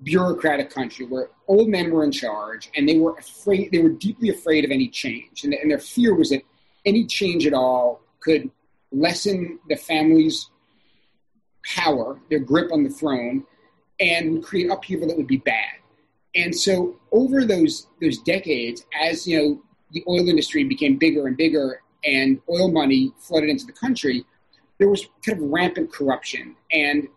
bureaucratic 0.01 0.69
country 0.69 1.05
where 1.05 1.29
old 1.47 1.67
men 1.67 1.91
were 1.91 2.03
in 2.03 2.11
charge 2.11 2.71
and 2.75 2.87
they 2.87 2.97
were 2.97 3.15
afraid 3.17 3.71
they 3.71 3.79
were 3.79 3.89
deeply 3.89 4.29
afraid 4.29 4.63
of 4.65 4.71
any 4.71 4.87
change. 4.87 5.43
And, 5.43 5.53
and 5.53 5.69
their 5.69 5.79
fear 5.79 6.15
was 6.15 6.29
that 6.29 6.41
any 6.85 7.05
change 7.05 7.45
at 7.45 7.53
all 7.53 8.01
could 8.21 8.49
lessen 8.91 9.59
the 9.67 9.75
family's 9.75 10.49
power 11.75 12.19
their 12.29 12.39
grip 12.39 12.71
on 12.71 12.83
the 12.83 12.89
throne 12.89 13.43
and 13.99 14.31
would 14.31 14.43
create 14.43 14.69
upheaval 14.69 15.07
that 15.07 15.17
would 15.17 15.27
be 15.27 15.37
bad 15.37 15.75
and 16.35 16.55
so 16.55 16.95
over 17.11 17.45
those 17.45 17.87
those 18.01 18.17
decades 18.19 18.85
as 19.01 19.27
you 19.27 19.37
know 19.37 19.61
the 19.91 20.03
oil 20.07 20.27
industry 20.27 20.63
became 20.63 20.97
bigger 20.97 21.27
and 21.27 21.37
bigger 21.37 21.81
and 22.05 22.41
oil 22.49 22.71
money 22.71 23.13
flooded 23.19 23.49
into 23.49 23.65
the 23.65 23.71
country 23.71 24.25
there 24.79 24.89
was 24.89 25.07
kind 25.25 25.41
of 25.41 25.49
rampant 25.49 25.91
corruption 25.91 26.55
and 26.71 27.07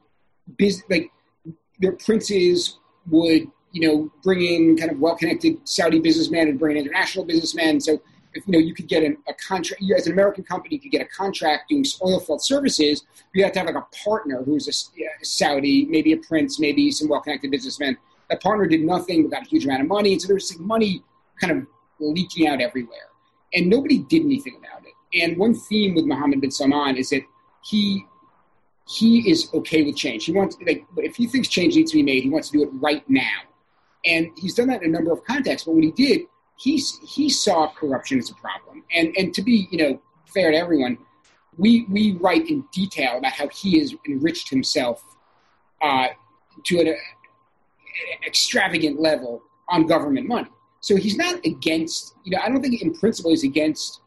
biz, 0.58 0.82
like 0.88 1.10
their 1.80 1.92
princes 1.92 2.78
would 3.08 3.50
you 3.72 3.88
know 3.88 4.10
bring 4.22 4.42
in 4.42 4.76
kind 4.76 4.90
of 4.90 4.98
well-connected 4.98 5.56
Saudi 5.64 6.00
businessmen 6.00 6.48
and 6.48 6.58
bring 6.58 6.76
in 6.76 6.84
international 6.84 7.24
businessmen. 7.24 7.80
So 7.80 8.00
you 8.46 8.52
know 8.52 8.58
you 8.58 8.74
could 8.74 8.88
get 8.88 9.02
an, 9.02 9.16
a 9.28 9.34
contract 9.34 9.82
as 9.96 10.06
an 10.06 10.12
American 10.12 10.44
company, 10.44 10.76
you 10.76 10.80
could 10.80 10.90
get 10.90 11.02
a 11.02 11.08
contract 11.08 11.68
doing 11.68 11.84
oil 12.04 12.20
field 12.20 12.42
services. 12.42 13.04
You 13.34 13.44
have 13.44 13.52
to 13.52 13.58
have 13.60 13.66
like 13.66 13.76
a 13.76 13.86
partner 14.04 14.42
who's 14.42 14.66
a, 14.68 15.00
a 15.02 15.24
Saudi, 15.24 15.86
maybe 15.86 16.12
a 16.12 16.16
prince, 16.16 16.58
maybe 16.58 16.90
some 16.90 17.08
well-connected 17.08 17.50
businessman. 17.50 17.96
That 18.30 18.42
partner 18.42 18.66
did 18.66 18.82
nothing 18.82 19.22
but 19.22 19.30
got 19.30 19.46
a 19.46 19.48
huge 19.48 19.64
amount 19.64 19.82
of 19.82 19.88
money, 19.88 20.12
and 20.12 20.20
so 20.20 20.28
there 20.28 20.34
was 20.34 20.50
like 20.50 20.60
money 20.60 21.02
kind 21.40 21.52
of 21.56 21.66
leaking 22.00 22.48
out 22.48 22.60
everywhere, 22.60 23.08
and 23.54 23.68
nobody 23.68 23.98
did 23.98 24.22
anything 24.22 24.56
about 24.58 24.84
it. 24.86 25.22
And 25.22 25.36
one 25.36 25.54
theme 25.54 25.94
with 25.94 26.04
Mohammed 26.04 26.40
bin 26.40 26.50
Salman 26.50 26.96
is 26.96 27.10
that 27.10 27.22
he 27.64 28.04
he 28.88 29.28
is 29.30 29.48
okay 29.52 29.82
with 29.82 29.96
change. 29.96 30.24
He 30.24 30.32
wants 30.32 30.56
like 30.64 30.84
if 30.98 31.16
he 31.16 31.26
thinks 31.26 31.48
change 31.48 31.74
needs 31.74 31.90
to 31.90 31.96
be 31.96 32.02
made, 32.02 32.22
he 32.22 32.30
wants 32.30 32.50
to 32.50 32.58
do 32.58 32.64
it 32.64 32.70
right 32.74 33.08
now. 33.08 33.40
And 34.04 34.30
he's 34.36 34.54
done 34.54 34.68
that 34.68 34.82
in 34.82 34.90
a 34.90 34.92
number 34.92 35.12
of 35.12 35.24
contexts. 35.24 35.66
But 35.66 35.74
when 35.74 35.82
he 35.82 35.90
did, 35.90 36.22
he 36.56 36.82
he 37.06 37.28
saw 37.28 37.68
corruption 37.68 38.18
as 38.18 38.30
a 38.30 38.34
problem. 38.34 38.82
And 38.94 39.14
and 39.16 39.34
to 39.34 39.42
be 39.42 39.68
you 39.70 39.78
know 39.78 40.00
fair 40.26 40.50
to 40.50 40.56
everyone, 40.56 40.98
we 41.56 41.86
we 41.88 42.12
write 42.12 42.48
in 42.48 42.64
detail 42.72 43.18
about 43.18 43.32
how 43.32 43.48
he 43.48 43.78
has 43.78 43.94
enriched 44.06 44.50
himself 44.50 45.02
uh, 45.82 46.08
to 46.64 46.80
an, 46.80 46.88
an 46.88 46.96
extravagant 48.26 49.00
level 49.00 49.42
on 49.68 49.86
government 49.86 50.26
money. 50.26 50.48
So 50.80 50.96
he's 50.96 51.16
not 51.16 51.44
against, 51.44 52.14
you 52.24 52.30
know, 52.30 52.42
I 52.42 52.48
don't 52.48 52.62
think 52.62 52.80
in 52.80 52.94
principle 52.94 53.32
he's 53.32 53.44
against 53.44 54.00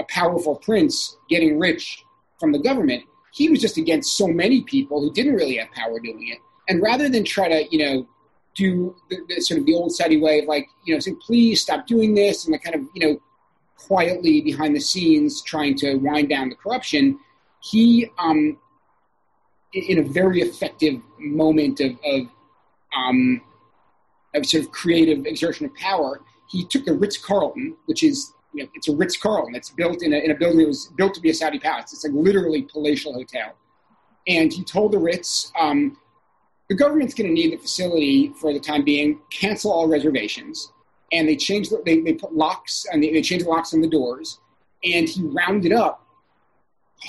a 0.00 0.04
powerful 0.08 0.56
prince 0.56 1.16
getting 1.28 1.58
rich 1.58 2.04
from 2.40 2.50
the 2.50 2.58
government. 2.58 3.04
He 3.32 3.48
was 3.48 3.60
just 3.60 3.76
against 3.76 4.16
so 4.16 4.26
many 4.26 4.62
people 4.62 5.00
who 5.00 5.12
didn't 5.12 5.34
really 5.34 5.56
have 5.58 5.70
power 5.72 5.98
doing 6.00 6.28
it. 6.28 6.38
And 6.68 6.82
rather 6.82 7.08
than 7.08 7.24
try 7.24 7.48
to, 7.48 7.68
you 7.70 7.78
know, 7.78 8.08
do 8.54 8.94
the, 9.10 9.18
the 9.28 9.40
sort 9.40 9.60
of 9.60 9.66
the 9.66 9.74
old 9.74 9.92
Saudi 9.92 10.20
way 10.20 10.40
of 10.40 10.46
like, 10.46 10.68
you 10.84 10.94
know, 10.94 11.00
saying, 11.00 11.18
please 11.24 11.60
stop 11.60 11.86
doing 11.86 12.14
this 12.14 12.44
and 12.44 12.52
like 12.52 12.62
kind 12.62 12.76
of, 12.76 12.82
you 12.94 13.06
know, 13.06 13.20
quietly 13.76 14.40
behind 14.40 14.74
the 14.74 14.80
scenes 14.80 15.42
trying 15.42 15.74
to 15.76 15.96
wind 15.96 16.28
down 16.28 16.48
the 16.48 16.54
corruption, 16.54 17.18
he, 17.60 18.08
um, 18.18 18.58
in 19.72 19.98
a 19.98 20.02
very 20.02 20.40
effective 20.40 21.00
moment 21.18 21.80
of, 21.80 21.92
of, 22.04 22.28
um, 22.96 23.40
of 24.34 24.46
sort 24.46 24.64
of 24.64 24.70
creative 24.70 25.26
exertion 25.26 25.66
of 25.66 25.74
power, 25.74 26.20
he 26.48 26.64
took 26.64 26.84
the 26.84 26.92
Ritz 26.92 27.18
Carlton, 27.18 27.76
which 27.86 28.02
is 28.02 28.32
you 28.52 28.62
know, 28.62 28.70
it's 28.74 28.88
a 28.88 28.94
Ritz 28.94 29.16
Carlton. 29.16 29.54
It's 29.54 29.70
built 29.70 30.02
in 30.02 30.12
a, 30.12 30.18
in 30.18 30.30
a 30.30 30.34
building 30.34 30.58
that 30.58 30.68
was 30.68 30.86
built 30.96 31.14
to 31.14 31.20
be 31.20 31.30
a 31.30 31.34
Saudi 31.34 31.58
palace. 31.58 31.92
It's 31.92 32.04
like 32.04 32.12
literally 32.14 32.62
palatial 32.62 33.12
hotel. 33.12 33.54
And 34.28 34.52
he 34.52 34.62
told 34.62 34.92
the 34.92 34.98
Ritz, 34.98 35.52
um, 35.58 35.98
the 36.74 36.78
government's 36.78 37.14
going 37.14 37.28
to 37.28 37.32
need 37.32 37.52
the 37.52 37.56
facility 37.56 38.30
for 38.30 38.52
the 38.52 38.58
time 38.58 38.82
being. 38.82 39.20
Cancel 39.30 39.70
all 39.70 39.86
reservations. 39.86 40.72
And 41.12 41.28
they 41.28 41.36
changed. 41.36 41.70
The, 41.70 41.80
they 41.86 42.00
they 42.00 42.14
put 42.14 42.34
locks 42.34 42.84
and 42.90 43.00
they, 43.00 43.12
they 43.12 43.20
the 43.20 43.44
locks 43.44 43.72
on 43.72 43.80
the 43.80 43.86
doors. 43.88 44.40
And 44.82 45.08
he 45.08 45.22
rounded 45.22 45.72
up 45.72 46.04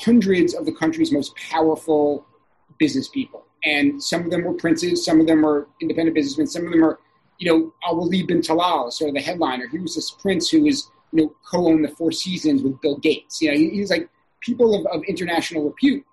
hundreds 0.03 0.53
of 0.53 0.67
the 0.67 0.71
country's 0.71 1.11
most 1.11 1.35
powerful 1.37 2.27
business 2.77 3.07
people. 3.07 3.43
And 3.63 4.01
some 4.03 4.21
of 4.21 4.29
them 4.29 4.43
were 4.43 4.53
princes, 4.53 5.03
some 5.03 5.19
of 5.19 5.25
them 5.25 5.41
were 5.41 5.67
independent 5.81 6.13
businessmen, 6.13 6.45
some 6.45 6.67
of 6.67 6.71
them 6.71 6.85
are, 6.85 6.99
you 7.39 7.51
know, 7.51 7.73
Al 7.87 7.95
Walid 7.95 8.27
bin 8.27 8.41
Talal, 8.41 8.93
sort 8.93 9.09
of 9.09 9.15
the 9.15 9.21
headliner. 9.21 9.67
He 9.67 9.79
was 9.79 9.95
this 9.95 10.11
prince 10.11 10.47
who 10.47 10.61
was, 10.61 10.91
you 11.11 11.23
know, 11.23 11.35
co-owned 11.49 11.83
the 11.83 11.89
Four 11.89 12.11
Seasons 12.11 12.61
with 12.61 12.79
Bill 12.81 12.97
Gates. 12.97 13.41
You 13.41 13.49
know, 13.49 13.57
he, 13.57 13.71
he 13.71 13.79
was 13.79 13.89
like 13.89 14.07
people 14.41 14.75
of, 14.75 14.85
of 14.95 15.03
international 15.05 15.63
repute. 15.63 16.05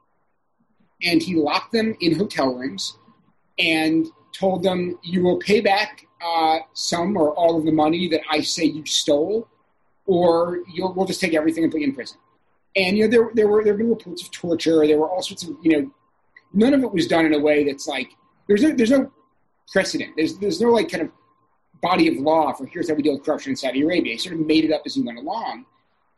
And 1.03 1.23
he 1.23 1.35
locked 1.35 1.73
them 1.73 1.95
in 2.01 2.17
hotel 2.17 2.55
rooms 2.55 2.97
and 3.59 4.07
told 4.33 4.63
them, 4.63 4.99
you 5.03 5.23
will 5.23 5.39
pay 5.39 5.61
back 5.61 6.07
uh, 6.25 6.59
some 6.73 7.17
or 7.17 7.33
all 7.35 7.59
of 7.59 7.65
the 7.65 7.73
money 7.73 8.09
that 8.09 8.21
I 8.31 8.41
say 8.41 8.65
you 8.65 8.85
stole, 8.87 9.49
or 10.07 10.61
you'll, 10.73 10.93
we'll 10.95 11.07
just 11.07 11.21
take 11.21 11.35
everything 11.35 11.65
and 11.65 11.73
put 11.73 11.81
you 11.81 11.89
in 11.89 11.95
prison. 11.95 12.19
And 12.75 12.97
you 12.97 13.05
know 13.05 13.11
there 13.11 13.31
there 13.35 13.49
were 13.49 13.63
there 13.63 13.75
have 13.75 13.79
been 13.79 13.91
reports 13.91 14.23
of 14.23 14.31
torture. 14.31 14.87
There 14.87 14.99
were 14.99 15.09
all 15.09 15.23
sorts 15.23 15.43
of 15.43 15.51
you 15.63 15.73
know 15.73 15.91
none 16.55 16.73
of 16.73 16.83
it 16.83 16.91
was 16.91 17.07
done 17.07 17.27
in 17.27 17.35
a 17.35 17.39
way 17.39 17.65
that's 17.65 17.87
like 17.87 18.11
there's 18.49 18.63
no 18.63 18.73
there's 18.73 18.91
no 18.91 19.13
precedent. 19.71 20.15
There's 20.17 20.39
there's 20.39 20.61
no 20.61 20.71
like 20.71 20.91
kind 20.91 21.03
of 21.03 21.11
body 21.83 22.09
of 22.09 22.17
law 22.23 22.53
for 22.53 22.65
here's 22.67 22.89
how 22.89 22.95
we 22.95 23.03
deal 23.03 23.15
with 23.15 23.25
corruption 23.25 23.51
in 23.51 23.57
Saudi 23.57 23.83
Arabia. 23.83 24.13
He 24.13 24.19
sort 24.19 24.37
of 24.37 24.47
made 24.47 24.65
it 24.65 24.73
up 24.73 24.83
as 24.87 24.95
he 24.95 25.03
went 25.03 25.19
along. 25.19 25.67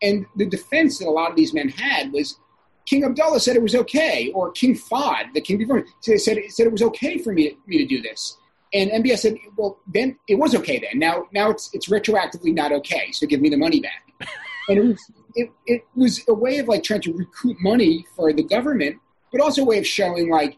And 0.02 0.26
the 0.36 0.46
defense 0.46 0.98
that 0.98 1.08
a 1.08 1.10
lot 1.10 1.30
of 1.30 1.36
these 1.36 1.54
men 1.54 1.68
had 1.68 2.12
was 2.12 2.38
King 2.86 3.04
Abdullah 3.04 3.40
said 3.40 3.56
it 3.56 3.62
was 3.62 3.74
okay, 3.74 4.30
or 4.34 4.50
King 4.52 4.74
Fahd, 4.74 5.32
the 5.32 5.40
king 5.40 5.58
before, 5.58 5.84
said, 6.00 6.20
said, 6.20 6.38
said 6.48 6.66
it 6.66 6.72
was 6.72 6.82
okay 6.82 7.18
for 7.18 7.32
me, 7.32 7.56
me 7.66 7.78
to 7.78 7.86
do 7.86 8.02
this. 8.02 8.36
And 8.72 8.90
MBS 8.90 9.18
said, 9.18 9.36
well, 9.56 9.78
then 9.86 10.18
it 10.28 10.34
was 10.34 10.54
okay 10.56 10.78
then. 10.78 10.98
Now, 10.98 11.26
now 11.32 11.50
it's, 11.50 11.70
it's 11.72 11.88
retroactively 11.88 12.52
not 12.52 12.72
okay, 12.72 13.10
so 13.12 13.26
give 13.26 13.40
me 13.40 13.48
the 13.48 13.56
money 13.56 13.80
back. 13.80 14.12
and 14.68 14.78
it 14.78 14.84
was, 14.84 15.10
it, 15.34 15.52
it 15.66 15.84
was 15.94 16.22
a 16.28 16.34
way 16.34 16.58
of 16.58 16.68
like 16.68 16.82
trying 16.82 17.02
to 17.02 17.12
recoup 17.12 17.56
money 17.60 18.04
for 18.16 18.32
the 18.32 18.42
government 18.42 18.98
but 19.34 19.42
also 19.42 19.62
a 19.62 19.64
way 19.64 19.78
of 19.78 19.86
showing 19.86 20.30
like 20.30 20.56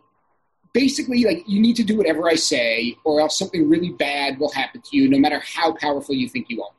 basically 0.75 1.25
like 1.25 1.42
you 1.49 1.59
need 1.59 1.76
to 1.76 1.83
do 1.83 1.97
whatever 1.97 2.28
I 2.28 2.35
say, 2.35 2.95
or 3.04 3.23
else 3.23 3.38
something 3.38 3.71
really 3.71 3.88
bad 3.88 4.38
will 4.38 4.52
happen 4.52 4.83
to 4.83 4.97
you, 4.97 5.09
no 5.09 5.18
matter 5.18 5.40
how 5.40 5.73
powerful 5.73 6.14
you 6.14 6.28
think 6.28 6.50
you 6.50 6.62
are. 6.62 6.71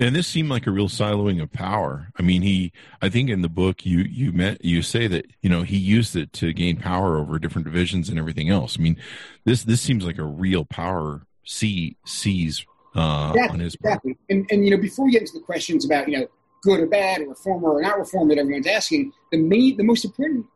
And 0.00 0.16
this 0.16 0.26
seemed 0.26 0.48
like 0.48 0.66
a 0.66 0.70
real 0.70 0.88
siloing 0.88 1.42
of 1.42 1.52
power. 1.52 2.08
I 2.18 2.22
mean, 2.22 2.40
he. 2.40 2.72
I 3.02 3.10
think 3.10 3.28
in 3.28 3.42
the 3.42 3.50
book 3.50 3.84
you 3.84 3.98
you 4.00 4.32
met 4.32 4.64
you 4.64 4.80
say 4.80 5.06
that 5.06 5.26
you 5.42 5.50
know 5.50 5.62
he 5.62 5.76
used 5.76 6.16
it 6.16 6.32
to 6.34 6.54
gain 6.54 6.78
power 6.78 7.18
over 7.18 7.38
different 7.38 7.66
divisions 7.66 8.08
and 8.08 8.18
everything 8.18 8.48
else. 8.48 8.78
I 8.78 8.82
mean, 8.82 8.96
this 9.44 9.64
this 9.64 9.82
seems 9.82 10.04
like 10.04 10.18
a 10.18 10.24
real 10.24 10.64
power 10.64 11.26
see 11.44 11.96
sees 12.06 12.64
uh, 12.96 13.32
exactly, 13.34 13.54
on 13.54 13.60
his 13.60 13.76
part. 13.76 13.92
Exactly. 13.92 14.16
And 14.30 14.46
and 14.50 14.64
you 14.64 14.70
know 14.70 14.80
before 14.80 15.04
we 15.04 15.12
get 15.12 15.20
into 15.20 15.34
the 15.34 15.44
questions 15.44 15.84
about 15.84 16.08
you 16.08 16.18
know 16.18 16.26
good 16.62 16.80
or 16.80 16.86
bad, 16.86 17.20
or 17.20 17.28
reformer 17.28 17.70
or 17.70 17.82
not 17.82 17.98
reformer 17.98 18.34
that 18.34 18.40
everyone's 18.40 18.66
asking, 18.66 19.12
the 19.30 19.38
main 19.38 19.76
the 19.76 19.84
most 19.84 20.04
important 20.06 20.46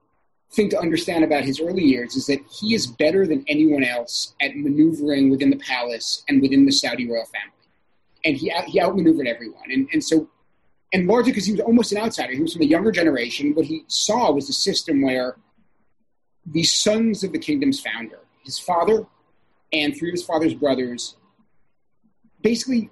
thing 0.52 0.70
to 0.70 0.78
understand 0.78 1.24
about 1.24 1.44
his 1.44 1.60
early 1.60 1.82
years 1.82 2.16
is 2.16 2.26
that 2.26 2.38
he 2.50 2.74
is 2.74 2.86
better 2.86 3.26
than 3.26 3.44
anyone 3.48 3.84
else 3.84 4.34
at 4.40 4.56
maneuvering 4.56 5.28
within 5.28 5.50
the 5.50 5.56
palace 5.56 6.22
and 6.28 6.40
within 6.40 6.64
the 6.64 6.72
Saudi 6.72 7.10
royal 7.10 7.26
family. 7.26 7.53
And 8.24 8.36
he, 8.36 8.52
he 8.66 8.80
outmaneuvered 8.80 9.26
everyone. 9.26 9.70
And, 9.70 9.88
and 9.92 10.02
so, 10.02 10.28
and 10.92 11.06
largely 11.06 11.32
because 11.32 11.46
he 11.46 11.52
was 11.52 11.60
almost 11.60 11.92
an 11.92 11.98
outsider, 11.98 12.32
he 12.32 12.40
was 12.40 12.52
from 12.52 12.60
the 12.60 12.66
younger 12.66 12.90
generation. 12.90 13.54
What 13.54 13.66
he 13.66 13.84
saw 13.88 14.32
was 14.32 14.48
a 14.48 14.52
system 14.52 15.02
where 15.02 15.36
the 16.46 16.62
sons 16.62 17.24
of 17.24 17.32
the 17.32 17.38
kingdom's 17.38 17.80
founder, 17.80 18.20
his 18.44 18.58
father 18.58 19.06
and 19.72 19.96
three 19.96 20.10
of 20.10 20.12
his 20.12 20.24
father's 20.24 20.54
brothers, 20.54 21.16
basically 22.42 22.90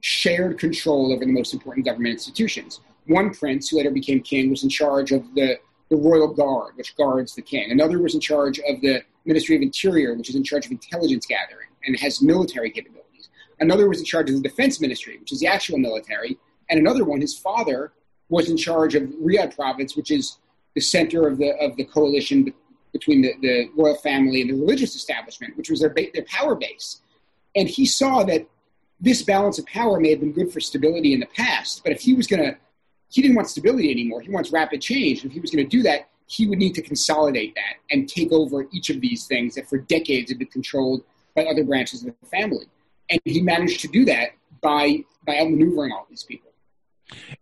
shared 0.00 0.58
control 0.58 1.12
over 1.12 1.24
the 1.24 1.32
most 1.32 1.52
important 1.54 1.86
government 1.86 2.12
institutions. 2.12 2.80
One 3.06 3.32
prince, 3.32 3.68
who 3.68 3.78
later 3.78 3.90
became 3.90 4.20
king, 4.20 4.50
was 4.50 4.62
in 4.62 4.68
charge 4.68 5.12
of 5.12 5.34
the 5.34 5.58
the 5.90 5.96
royal 5.96 6.28
guard, 6.28 6.76
which 6.76 6.96
guards 6.96 7.34
the 7.34 7.42
king. 7.42 7.70
Another 7.70 7.98
was 7.98 8.14
in 8.14 8.20
charge 8.20 8.60
of 8.60 8.80
the 8.80 9.02
Ministry 9.24 9.56
of 9.56 9.62
Interior, 9.62 10.14
which 10.14 10.28
is 10.28 10.36
in 10.36 10.44
charge 10.44 10.64
of 10.64 10.70
intelligence 10.70 11.26
gathering 11.26 11.66
and 11.84 11.98
has 11.98 12.22
military 12.22 12.70
capabilities. 12.70 13.09
Another 13.60 13.88
was 13.88 13.98
in 13.98 14.04
charge 14.04 14.30
of 14.30 14.36
the 14.36 14.48
Defense 14.48 14.80
Ministry, 14.80 15.18
which 15.18 15.32
is 15.32 15.40
the 15.40 15.46
actual 15.46 15.78
military. 15.78 16.38
And 16.68 16.78
another 16.78 17.04
one, 17.04 17.20
his 17.20 17.36
father, 17.36 17.92
was 18.28 18.48
in 18.48 18.56
charge 18.56 18.94
of 18.94 19.02
Riyadh 19.02 19.54
province, 19.54 19.96
which 19.96 20.10
is 20.10 20.38
the 20.74 20.80
center 20.80 21.26
of 21.26 21.38
the 21.38 21.50
of 21.58 21.76
the 21.76 21.84
coalition 21.84 22.52
between 22.92 23.22
the, 23.22 23.34
the 23.40 23.70
royal 23.76 23.96
family 23.96 24.40
and 24.40 24.50
the 24.50 24.54
religious 24.54 24.94
establishment, 24.94 25.56
which 25.56 25.70
was 25.70 25.80
their 25.80 25.90
ba- 25.90 26.10
their 26.14 26.24
power 26.24 26.54
base. 26.54 27.00
And 27.54 27.68
he 27.68 27.86
saw 27.86 28.22
that 28.24 28.46
this 29.00 29.22
balance 29.22 29.58
of 29.58 29.66
power 29.66 29.98
may 29.98 30.10
have 30.10 30.20
been 30.20 30.32
good 30.32 30.52
for 30.52 30.60
stability 30.60 31.12
in 31.12 31.20
the 31.20 31.26
past, 31.26 31.82
but 31.82 31.92
if 31.92 32.00
he 32.00 32.14
was 32.14 32.26
going 32.26 32.42
to 32.42 32.56
he 33.10 33.20
didn't 33.22 33.36
want 33.36 33.48
stability 33.48 33.90
anymore. 33.90 34.20
He 34.20 34.30
wants 34.30 34.52
rapid 34.52 34.80
change. 34.80 35.24
If 35.24 35.32
he 35.32 35.40
was 35.40 35.50
going 35.50 35.68
to 35.68 35.76
do 35.76 35.82
that, 35.82 36.08
he 36.26 36.46
would 36.46 36.58
need 36.58 36.74
to 36.76 36.82
consolidate 36.82 37.56
that 37.56 37.74
and 37.90 38.08
take 38.08 38.30
over 38.30 38.66
each 38.72 38.88
of 38.88 39.00
these 39.00 39.26
things 39.26 39.56
that 39.56 39.68
for 39.68 39.78
decades 39.78 40.30
had 40.30 40.38
been 40.38 40.48
controlled 40.48 41.02
by 41.34 41.44
other 41.44 41.64
branches 41.64 42.04
of 42.04 42.14
the 42.20 42.26
family. 42.28 42.66
And 43.10 43.20
he 43.24 43.42
managed 43.42 43.80
to 43.80 43.88
do 43.88 44.04
that 44.06 44.30
by 44.62 45.04
by 45.26 45.36
outmaneuvering 45.36 45.92
all 45.92 46.06
these 46.08 46.22
people. 46.22 46.50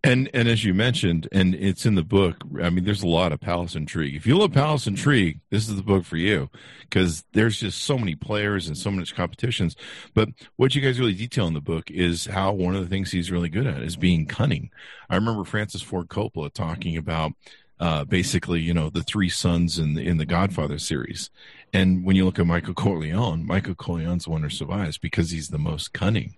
And 0.03 0.31
and 0.33 0.49
as 0.49 0.65
you 0.65 0.75
mentioned, 0.75 1.29
and 1.33 1.55
it's 1.55 1.85
in 1.85 1.95
the 1.95 2.03
book. 2.03 2.37
I 2.63 2.71
mean, 2.71 2.85
there's 2.85 3.03
a 3.03 3.09
lot 3.09 3.33
of 3.33 3.41
palace 3.41 3.75
intrigue. 3.75 4.15
If 4.15 4.27
you 4.27 4.39
love 4.39 4.53
palace 4.53 4.87
intrigue, 4.87 5.41
this 5.51 5.69
is 5.69 5.77
the 5.77 5.83
book 5.83 6.05
for 6.05 6.17
you 6.17 6.49
because 6.81 7.25
there's 7.33 7.61
just 7.61 7.83
so 7.83 7.99
many 7.99 8.15
players 8.15 8.67
and 8.67 8.77
so 8.77 8.91
much 8.91 9.15
competitions. 9.15 9.77
But 10.15 10.31
what 10.57 10.75
you 10.75 10.81
guys 10.81 10.99
really 10.99 11.15
detail 11.15 11.47
in 11.47 11.55
the 11.55 11.61
book 11.61 11.91
is 11.91 12.27
how 12.27 12.53
one 12.53 12.75
of 12.75 12.83
the 12.83 12.89
things 12.89 13.11
he's 13.11 13.31
really 13.31 13.49
good 13.49 13.67
at 13.67 13.83
is 13.83 13.97
being 13.97 14.27
cunning. 14.27 14.71
I 15.11 15.17
remember 15.17 15.45
Francis 15.45 15.83
Ford 15.83 16.09
Coppola 16.09 16.53
talking 16.53 16.97
about 16.97 17.33
uh, 17.81 18.05
basically, 18.05 18.61
you 18.61 18.75
know, 18.75 18.91
the 18.91 19.03
three 19.03 19.29
sons 19.29 19.79
in 19.79 19.95
the 19.95 20.07
in 20.07 20.17
the 20.17 20.27
Godfather 20.27 20.79
series. 20.79 21.31
And 21.73 22.05
when 22.05 22.17
you 22.17 22.25
look 22.25 22.39
at 22.39 22.47
Michael 22.47 22.75
Corleone, 22.75 23.47
Michael 23.47 23.75
Corleone's 23.75 24.25
the 24.25 24.31
one 24.31 24.43
who 24.43 24.49
survives 24.49 24.99
because 24.99 25.31
he's 25.31 25.49
the 25.49 25.59
most 25.59 25.93
cunning. 25.93 26.35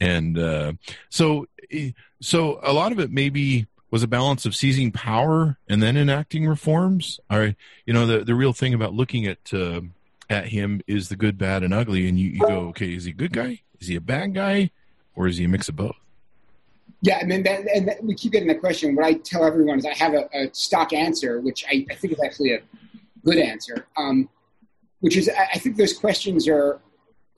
And 0.00 0.38
uh, 0.38 0.72
so, 1.08 1.46
so 2.20 2.60
a 2.62 2.72
lot 2.72 2.92
of 2.92 2.98
it 2.98 3.10
maybe 3.10 3.66
was 3.90 4.02
a 4.02 4.08
balance 4.08 4.44
of 4.44 4.56
seizing 4.56 4.90
power 4.90 5.56
and 5.68 5.80
then 5.80 5.96
enacting 5.96 6.46
reforms. 6.46 7.20
All 7.30 7.38
right, 7.38 7.54
you 7.86 7.94
know, 7.94 8.06
the 8.06 8.24
the 8.24 8.34
real 8.34 8.52
thing 8.52 8.74
about 8.74 8.92
looking 8.92 9.26
at 9.26 9.54
uh, 9.54 9.82
at 10.28 10.48
him 10.48 10.80
is 10.86 11.08
the 11.08 11.16
good, 11.16 11.38
bad, 11.38 11.62
and 11.62 11.72
ugly, 11.72 12.08
and 12.08 12.18
you, 12.18 12.30
you 12.30 12.40
go, 12.40 12.68
okay, 12.68 12.94
is 12.94 13.04
he 13.04 13.10
a 13.12 13.14
good 13.14 13.32
guy? 13.32 13.60
Is 13.80 13.88
he 13.88 13.96
a 13.96 14.00
bad 14.00 14.34
guy? 14.34 14.70
Or 15.14 15.28
is 15.28 15.36
he 15.36 15.44
a 15.44 15.48
mix 15.48 15.68
of 15.68 15.76
both? 15.76 15.94
Yeah, 17.02 17.18
and 17.20 17.30
then 17.30 17.42
that, 17.44 17.66
and 17.72 17.86
that, 17.86 18.02
we 18.02 18.14
keep 18.14 18.32
getting 18.32 18.48
that 18.48 18.60
question. 18.60 18.96
What 18.96 19.04
I 19.04 19.14
tell 19.14 19.44
everyone 19.44 19.78
is 19.78 19.86
I 19.86 19.94
have 19.94 20.14
a, 20.14 20.28
a 20.32 20.48
stock 20.52 20.92
answer, 20.92 21.40
which 21.40 21.64
I, 21.70 21.86
I, 21.90 21.94
think 21.94 22.14
is 22.14 22.20
actually 22.20 22.54
a 22.54 22.60
good 23.24 23.36
answer. 23.36 23.86
Um, 23.96 24.28
which 25.04 25.18
is 25.18 25.28
I, 25.28 25.58
think 25.58 25.76
those 25.76 25.92
questions 25.92 26.48
are 26.48 26.80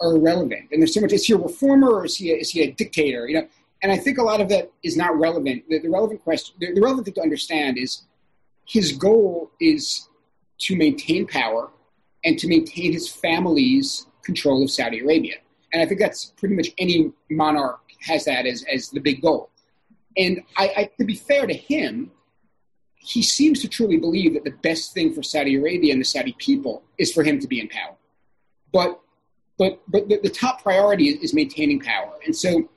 are 0.01 0.15
irrelevant. 0.15 0.69
And 0.71 0.81
there's 0.81 0.95
so 0.95 1.01
much, 1.01 1.13
is 1.13 1.25
he 1.25 1.33
a 1.33 1.37
reformer 1.37 1.91
or 1.91 2.05
is 2.05 2.15
he 2.15 2.31
a, 2.31 2.37
is 2.37 2.51
he 2.51 2.63
a 2.63 2.71
dictator? 2.71 3.27
You 3.27 3.41
know, 3.41 3.49
and 3.83 3.91
I 3.91 3.97
think 3.97 4.19
a 4.19 4.23
lot 4.23 4.41
of 4.41 4.49
that 4.51 4.71
is 4.85 4.97
not 4.97 5.19
relevant. 5.19 5.65
The, 5.69 5.81
the 5.81 5.91
relevant 5.91 6.23
question, 6.23 6.55
the, 6.61 6.73
the 6.75 6.81
relevant 6.81 7.07
thing 7.07 7.15
to 7.15 7.23
understand 7.23 7.77
is 7.77 8.03
his 8.69 8.93
goal 8.93 9.51
is 9.61 10.09
to 10.61 10.77
maintain 10.77 11.27
power 11.27 11.71
and 12.25 12.39
to 12.39 12.47
maintain 12.47 12.93
his 12.93 13.09
family's 13.09 14.07
control 14.23 14.63
of 14.63 14.71
Saudi 14.71 15.01
Arabia. 15.01 15.35
And 15.73 15.83
I 15.83 15.87
think 15.87 15.99
that's 15.99 16.27
pretty 16.37 16.55
much 16.55 16.69
any 16.79 17.13
monarch 17.31 17.81
has 18.03 18.27
that 18.27 18.47
as, 18.47 18.65
as 18.73 18.91
the 18.91 19.01
big 19.01 19.23
goal. 19.23 19.51
And 20.17 20.41
I, 20.57 20.73
I, 20.77 20.91
to 21.01 21.05
be 21.05 21.17
fair 21.17 21.49
to 21.49 21.55
him, 21.55 22.13
he 22.99 23.23
seems 23.23 23.61
to 23.63 23.69
truly 23.69 23.97
believe 23.97 24.35
that 24.35 24.45
the 24.45 24.51
best 24.63 24.93
thing 24.93 25.13
for 25.13 25.23
Saudi 25.23 25.57
Arabia 25.57 25.93
and 25.93 26.01
the 26.01 26.05
Saudi 26.05 26.35
people 26.39 26.83
is 26.99 27.13
for 27.13 27.23
him 27.23 27.39
to 27.39 27.47
be 27.47 27.61
in 27.61 27.69
power. 27.69 27.95
But 28.73 29.01
but 29.59 29.81
but 29.89 30.09
the, 30.09 30.19
the 30.23 30.31
top 30.31 30.63
priority 30.63 31.09
is, 31.09 31.23
is 31.23 31.35
maintaining 31.35 31.81
power, 31.81 32.13
and 32.25 32.35
so 32.35 32.69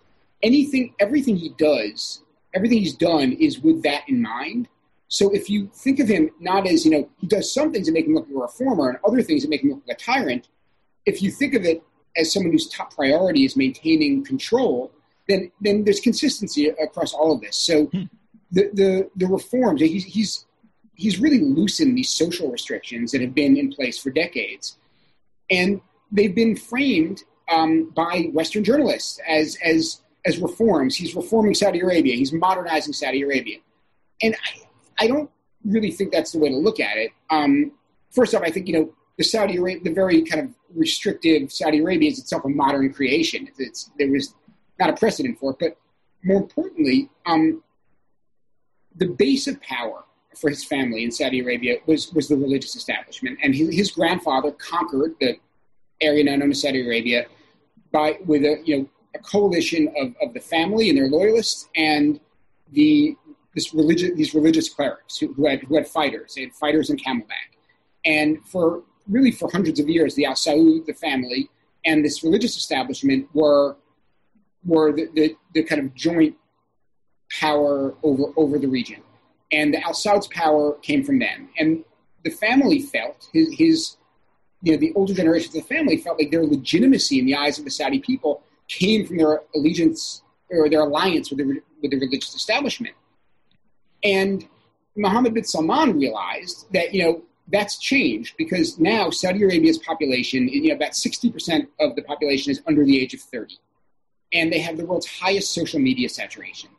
anything, 0.43 0.93
everything 0.99 1.35
he 1.35 1.49
does, 1.57 2.23
everything 2.53 2.79
he's 2.79 2.95
done 2.95 3.33
is 3.33 3.59
with 3.59 3.83
that 3.83 4.03
in 4.07 4.21
mind. 4.21 4.67
So 5.07 5.33
if 5.33 5.49
you 5.49 5.69
think 5.73 5.99
of 5.99 6.07
him 6.07 6.29
not 6.39 6.67
as 6.67 6.85
you 6.85 6.91
know, 6.91 7.09
he 7.17 7.27
does 7.27 7.51
some 7.53 7.71
things 7.71 7.87
that 7.87 7.93
make 7.93 8.05
him 8.05 8.13
look 8.13 8.27
like 8.27 8.35
a 8.35 8.39
reformer, 8.39 8.89
and 8.89 8.99
other 9.05 9.21
things 9.21 9.41
that 9.41 9.49
make 9.49 9.63
him 9.63 9.71
look 9.71 9.83
like 9.87 9.97
a 9.97 9.99
tyrant. 9.99 10.47
If 11.05 11.21
you 11.21 11.31
think 11.31 11.55
of 11.55 11.65
it 11.65 11.83
as 12.15 12.31
someone 12.31 12.51
whose 12.51 12.69
top 12.69 12.95
priority 12.95 13.45
is 13.45 13.55
maintaining 13.55 14.23
control, 14.23 14.91
then 15.27 15.51
then 15.59 15.83
there's 15.83 15.99
consistency 15.99 16.67
across 16.67 17.13
all 17.13 17.33
of 17.33 17.41
this. 17.41 17.57
So 17.57 17.85
hmm. 17.85 18.03
The 18.51 18.69
the 18.73 19.09
the 19.15 19.27
reforms 19.27 19.81
he's 19.81 20.05
he's 20.05 20.45
he's 20.95 21.19
really 21.19 21.39
loosened 21.39 21.97
these 21.97 22.09
social 22.09 22.51
restrictions 22.51 23.11
that 23.11 23.21
have 23.21 23.33
been 23.33 23.57
in 23.57 23.71
place 23.71 23.97
for 23.97 24.09
decades, 24.09 24.77
and 25.49 25.81
they've 26.11 26.35
been 26.35 26.55
framed 26.55 27.23
um, 27.51 27.89
by 27.95 28.29
Western 28.33 28.63
journalists 28.63 29.19
as 29.27 29.57
as 29.63 30.01
as 30.25 30.39
reforms. 30.39 30.95
He's 30.95 31.15
reforming 31.15 31.53
Saudi 31.53 31.79
Arabia. 31.79 32.15
He's 32.15 32.33
modernizing 32.33 32.93
Saudi 32.93 33.21
Arabia, 33.21 33.57
and 34.21 34.35
I, 34.35 35.05
I 35.05 35.07
don't 35.07 35.29
really 35.63 35.91
think 35.91 36.11
that's 36.11 36.31
the 36.31 36.39
way 36.39 36.49
to 36.49 36.57
look 36.57 36.79
at 36.79 36.97
it. 36.97 37.11
Um, 37.29 37.71
first 38.11 38.33
off, 38.35 38.41
I 38.43 38.51
think 38.51 38.67
you 38.67 38.73
know 38.73 38.93
the 39.17 39.23
Saudi 39.23 39.57
Arabia, 39.57 39.83
the 39.83 39.93
very 39.93 40.23
kind 40.23 40.45
of 40.45 40.55
restrictive 40.75 41.51
Saudi 41.51 41.79
Arabia 41.79 42.09
is 42.09 42.19
itself 42.19 42.45
a 42.45 42.49
modern 42.49 42.93
creation. 42.93 43.47
It's, 43.47 43.59
it's 43.59 43.91
there 43.97 44.09
was 44.09 44.33
not 44.79 44.89
a 44.89 44.93
precedent 44.93 45.37
for 45.39 45.51
it, 45.51 45.57
but 45.59 45.77
more 46.23 46.41
importantly, 46.41 47.09
um, 47.25 47.63
the 48.95 49.07
base 49.07 49.47
of 49.47 49.61
power 49.61 50.03
for 50.35 50.49
his 50.49 50.63
family 50.63 51.03
in 51.03 51.11
Saudi 51.11 51.39
Arabia 51.39 51.77
was 51.85 52.13
was 52.13 52.27
the 52.27 52.35
religious 52.35 52.75
establishment, 52.75 53.39
and 53.43 53.55
his, 53.55 53.73
his 53.73 53.91
grandfather 53.91 54.51
conquered 54.51 55.15
the 55.19 55.37
area 56.01 56.23
now 56.23 56.35
known 56.35 56.51
as 56.51 56.61
Saudi 56.61 56.85
Arabia 56.85 57.25
by 57.91 58.17
with 58.25 58.43
a 58.43 58.61
you 58.65 58.77
know 58.77 58.89
a 59.15 59.19
coalition 59.19 59.91
of, 59.97 60.13
of 60.21 60.33
the 60.33 60.39
family 60.39 60.89
and 60.89 60.97
their 60.97 61.07
loyalists 61.07 61.67
and 61.75 62.19
the 62.73 63.15
this 63.55 63.73
religious 63.73 64.11
these 64.15 64.33
religious 64.33 64.69
clerics 64.69 65.17
who, 65.17 65.33
who, 65.33 65.47
had 65.47 65.61
who 65.63 65.75
had 65.75 65.87
fighters. 65.87 66.35
They 66.35 66.41
had 66.41 66.53
fighters 66.53 66.89
and 66.89 67.01
camelback. 67.03 67.57
And 68.05 68.45
for 68.45 68.83
really 69.07 69.31
for 69.31 69.49
hundreds 69.51 69.79
of 69.79 69.89
years, 69.89 70.15
the 70.15 70.25
Al 70.25 70.33
Saud, 70.33 70.85
the 70.85 70.93
family, 70.93 71.49
and 71.85 72.05
this 72.05 72.23
religious 72.23 72.55
establishment 72.55 73.27
were 73.33 73.77
were 74.65 74.91
the, 74.91 75.07
the, 75.13 75.35
the, 75.53 75.63
kind 75.63 75.81
of 75.81 75.95
joint 75.95 76.35
power 77.39 77.95
over 78.03 78.25
over 78.35 78.59
the 78.59 78.67
region. 78.67 79.01
And 79.51 79.73
the 79.73 79.83
Al 79.83 79.93
Saud's 79.93 80.27
power 80.27 80.73
came 80.81 81.03
from 81.03 81.19
them. 81.19 81.49
And 81.57 81.83
the 82.23 82.29
family 82.29 82.81
felt 82.81 83.27
his, 83.33 83.53
his 83.57 83.97
you 84.61 84.73
know 84.73 84.77
the 84.77 84.93
older 84.93 85.13
generations 85.13 85.55
of 85.55 85.67
the 85.67 85.75
family 85.75 85.97
felt 85.97 86.19
like 86.19 86.31
their 86.31 86.45
legitimacy 86.45 87.19
in 87.19 87.25
the 87.25 87.35
eyes 87.35 87.57
of 87.57 87.65
the 87.65 87.71
Saudi 87.71 87.99
people 87.99 88.43
came 88.67 89.05
from 89.05 89.17
their 89.17 89.41
allegiance 89.55 90.21
or 90.49 90.69
their 90.69 90.81
alliance 90.81 91.29
with 91.29 91.39
the, 91.39 91.61
with 91.81 91.91
the 91.91 91.99
religious 91.99 92.35
establishment. 92.35 92.95
And 94.03 94.47
Mohammed 94.95 95.33
bin 95.33 95.43
Salman 95.43 95.97
realized 95.97 96.67
that, 96.73 96.93
you 96.93 97.03
know, 97.03 97.21
that's 97.51 97.77
changed 97.79 98.35
because 98.37 98.77
now 98.77 99.09
Saudi 99.09 99.43
Arabia's 99.43 99.79
population, 99.79 100.47
you 100.47 100.69
know, 100.69 100.75
about 100.75 100.91
60% 100.91 101.67
of 101.79 101.95
the 101.95 102.03
population 102.03 102.51
is 102.51 102.61
under 102.67 102.85
the 102.85 103.01
age 103.01 103.13
of 103.13 103.21
30. 103.21 103.57
And 104.33 104.53
they 104.53 104.59
have 104.59 104.77
the 104.77 104.85
world's 104.85 105.07
highest 105.07 105.53
social 105.53 105.79
media 105.79 106.09
saturation. 106.09 106.69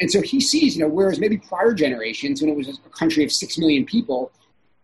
And 0.00 0.10
so 0.10 0.22
he 0.22 0.40
sees, 0.40 0.76
you 0.76 0.82
know, 0.82 0.88
whereas 0.88 1.18
maybe 1.18 1.36
prior 1.36 1.74
generations, 1.74 2.40
when 2.40 2.50
it 2.50 2.56
was 2.56 2.68
a 2.68 2.88
country 2.90 3.22
of 3.22 3.30
6 3.30 3.58
million 3.58 3.84
people 3.84 4.32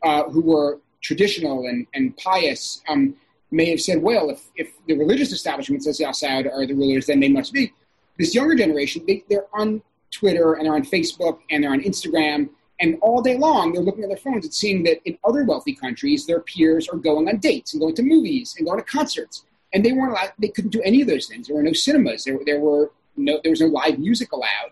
uh, 0.02 0.24
who 0.24 0.42
were 0.42 0.78
traditional 1.00 1.66
and, 1.66 1.86
and 1.94 2.16
pious, 2.16 2.82
um, 2.88 3.14
may 3.50 3.70
have 3.70 3.80
said, 3.80 4.02
well, 4.02 4.28
if, 4.30 4.42
if 4.56 4.72
the 4.86 4.94
religious 4.94 5.32
establishment 5.32 5.82
says 5.84 5.98
the 5.98 6.04
Al 6.04 6.12
Saud 6.12 6.52
are 6.52 6.66
the 6.66 6.74
rulers, 6.74 7.06
then 7.06 7.20
they 7.20 7.28
must 7.28 7.52
be. 7.52 7.72
This 8.18 8.34
younger 8.34 8.54
generation, 8.54 9.04
they, 9.06 9.24
they're 9.28 9.46
on 9.54 9.82
Twitter 10.10 10.54
and 10.54 10.66
they're 10.66 10.74
on 10.74 10.84
Facebook 10.84 11.38
and 11.50 11.62
they're 11.62 11.72
on 11.72 11.80
Instagram, 11.80 12.48
and 12.80 12.98
all 13.00 13.22
day 13.22 13.38
long 13.38 13.72
they're 13.72 13.82
looking 13.82 14.02
at 14.02 14.08
their 14.08 14.18
phones 14.18 14.44
and 14.44 14.52
seeing 14.52 14.82
that 14.84 15.00
in 15.04 15.18
other 15.24 15.44
wealthy 15.44 15.74
countries, 15.74 16.26
their 16.26 16.40
peers 16.40 16.88
are 16.88 16.96
going 16.96 17.28
on 17.28 17.38
dates 17.38 17.72
and 17.72 17.80
going 17.80 17.94
to 17.94 18.02
movies 18.02 18.54
and 18.58 18.66
going 18.66 18.78
to 18.78 18.84
concerts. 18.84 19.44
And 19.72 19.84
they 19.84 19.92
weren't 19.92 20.12
allowed, 20.12 20.32
they 20.38 20.48
couldn't 20.48 20.70
do 20.70 20.82
any 20.82 21.02
of 21.02 21.08
those 21.08 21.26
things. 21.26 21.46
There 21.46 21.56
were 21.56 21.62
no 21.62 21.72
cinemas, 21.72 22.24
there, 22.24 22.38
there, 22.44 22.60
were 22.60 22.92
no, 23.16 23.40
there 23.42 23.50
was 23.50 23.60
no 23.60 23.66
live 23.66 23.98
music 23.98 24.32
allowed. 24.32 24.70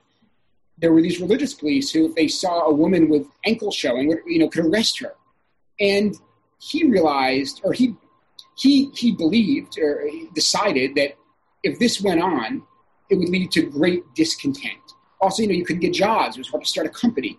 There 0.79 0.93
were 0.93 1.03
these 1.03 1.21
religious 1.21 1.55
police 1.55 1.91
who, 1.91 2.07
if 2.07 2.15
they 2.15 2.29
saw 2.29 2.65
a 2.65 2.75
woman 2.75 3.09
with 3.09 3.27
ankles 3.47 3.75
showing, 3.75 4.11
you 4.27 4.39
know, 4.39 4.49
could 4.49 4.67
arrest 4.67 4.99
her. 5.01 5.15
And 5.81 6.17
he 6.59 6.85
realized, 6.85 7.61
or 7.65 7.73
he 7.73 7.95
he 8.57 8.91
he 8.95 9.13
believed 9.13 9.79
or 9.79 10.07
he 10.07 10.29
decided 10.35 10.95
that 10.95 11.17
if 11.63 11.79
this 11.79 12.01
went 12.01 12.23
on, 12.23 12.63
it 13.11 13.17
would 13.17 13.29
lead 13.29 13.51
to 13.53 13.63
great 13.63 14.03
discontent. 14.15 14.79
Also, 15.21 15.43
you 15.43 15.49
know, 15.49 15.55
you 15.55 15.65
couldn't 15.65 15.81
get 15.81 15.93
jobs; 15.93 16.37
it 16.37 16.41
was 16.41 16.49
hard 16.49 16.65
to 16.65 16.69
start 16.69 16.87
a 16.87 16.91
company, 16.91 17.39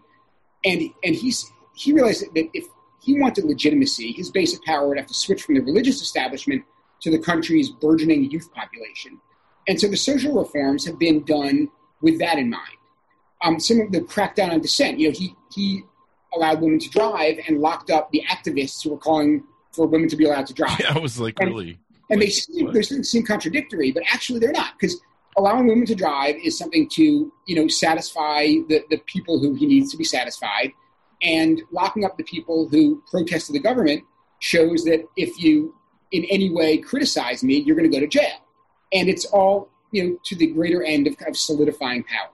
and 0.64 0.82
and 1.04 1.16
he's 1.16 1.52
he 1.76 1.94
realized 1.94 2.22
that 2.22 2.50
if 2.54 2.66
he 3.02 3.20
wanted 3.20 3.46
legitimacy, 3.46 4.12
his 4.14 4.32
base 4.32 4.54
of 4.54 4.62
power 4.64 4.88
would 4.88 4.98
have 4.98 5.08
to 5.08 5.14
switch 5.14 5.44
from 5.44 5.56
the 5.56 5.62
religious 5.62 6.02
establishment 6.02 6.64
to 7.02 7.12
the 7.12 7.20
country's 7.20 7.70
burgeoning 7.70 8.32
youth 8.32 8.52
population. 8.54 9.20
And 9.68 9.80
so 9.80 9.88
the 9.88 9.98
social 9.98 10.34
reforms 10.34 10.86
have 10.86 10.98
been 10.98 11.24
done 11.24 11.70
with 12.02 12.20
that 12.20 12.38
in 12.38 12.50
mind. 12.50 12.78
Um, 13.46 13.60
some 13.60 13.80
of 13.80 13.92
the 13.92 14.02
crackdown 14.02 14.52
on 14.52 14.60
dissent, 14.60 15.00
you 15.00 15.10
know, 15.10 15.14
he, 15.18 15.36
he 15.54 15.84
allowed 16.34 16.62
women 16.62 16.80
to 16.80 16.90
drive 16.90 17.40
and 17.48 17.60
locked 17.60 17.92
up 17.92 18.12
the 18.12 18.24
activists 18.28 18.84
who 18.84 18.90
were 18.90 18.98
calling 18.98 19.44
for 19.72 19.86
women 19.88 20.10
to 20.10 20.16
be 20.16 20.26
allowed 20.26 20.48
to 20.48 20.54
drive. 20.54 20.80
Yeah, 20.80 20.94
I 20.96 21.00
was 21.00 21.20
like, 21.20 21.40
and, 21.40 21.50
really? 21.50 21.80
And 22.10 22.22
they 22.22 22.30
seem, 22.30 22.72
they 22.72 22.82
seem 22.82 23.24
contradictory, 23.24 23.92
but 23.92 24.04
actually 24.12 24.40
they're 24.40 24.52
not 24.52 24.74
because 24.80 25.00
allowing 25.38 25.68
women 25.68 25.86
to 25.86 25.96
drive 25.96 26.36
is 26.44 26.58
something 26.58 26.88
to 26.90 27.32
you 27.46 27.56
know 27.56 27.68
satisfy 27.68 28.46
the, 28.70 28.84
the 28.90 28.98
people 29.06 29.40
who 29.40 29.54
he 29.54 29.66
needs 29.66 29.92
to 29.92 29.98
be 29.98 30.04
satisfied, 30.04 30.72
and 31.22 31.62
locking 31.72 32.06
up 32.06 32.18
the 32.18 32.24
people 32.24 32.68
who 32.70 33.02
protested 33.10 33.56
the 33.56 33.60
government 33.60 34.04
shows 34.40 34.84
that 34.86 35.06
if 35.18 35.42
you 35.42 35.76
in 36.12 36.24
any 36.26 36.50
way 36.52 36.78
criticize 36.78 37.44
me, 37.44 37.58
you're 37.58 37.76
going 37.76 37.90
to 37.90 37.96
go 37.96 38.00
to 38.00 38.08
jail, 38.08 38.38
and 38.94 39.10
it's 39.10 39.26
all 39.26 39.70
you 39.92 40.04
know 40.04 40.18
to 40.26 40.36
the 40.36 40.48
greater 40.48 40.84
end 40.84 41.08
of, 41.08 41.18
kind 41.18 41.30
of 41.30 41.38
solidifying 41.38 42.04
power 42.04 42.30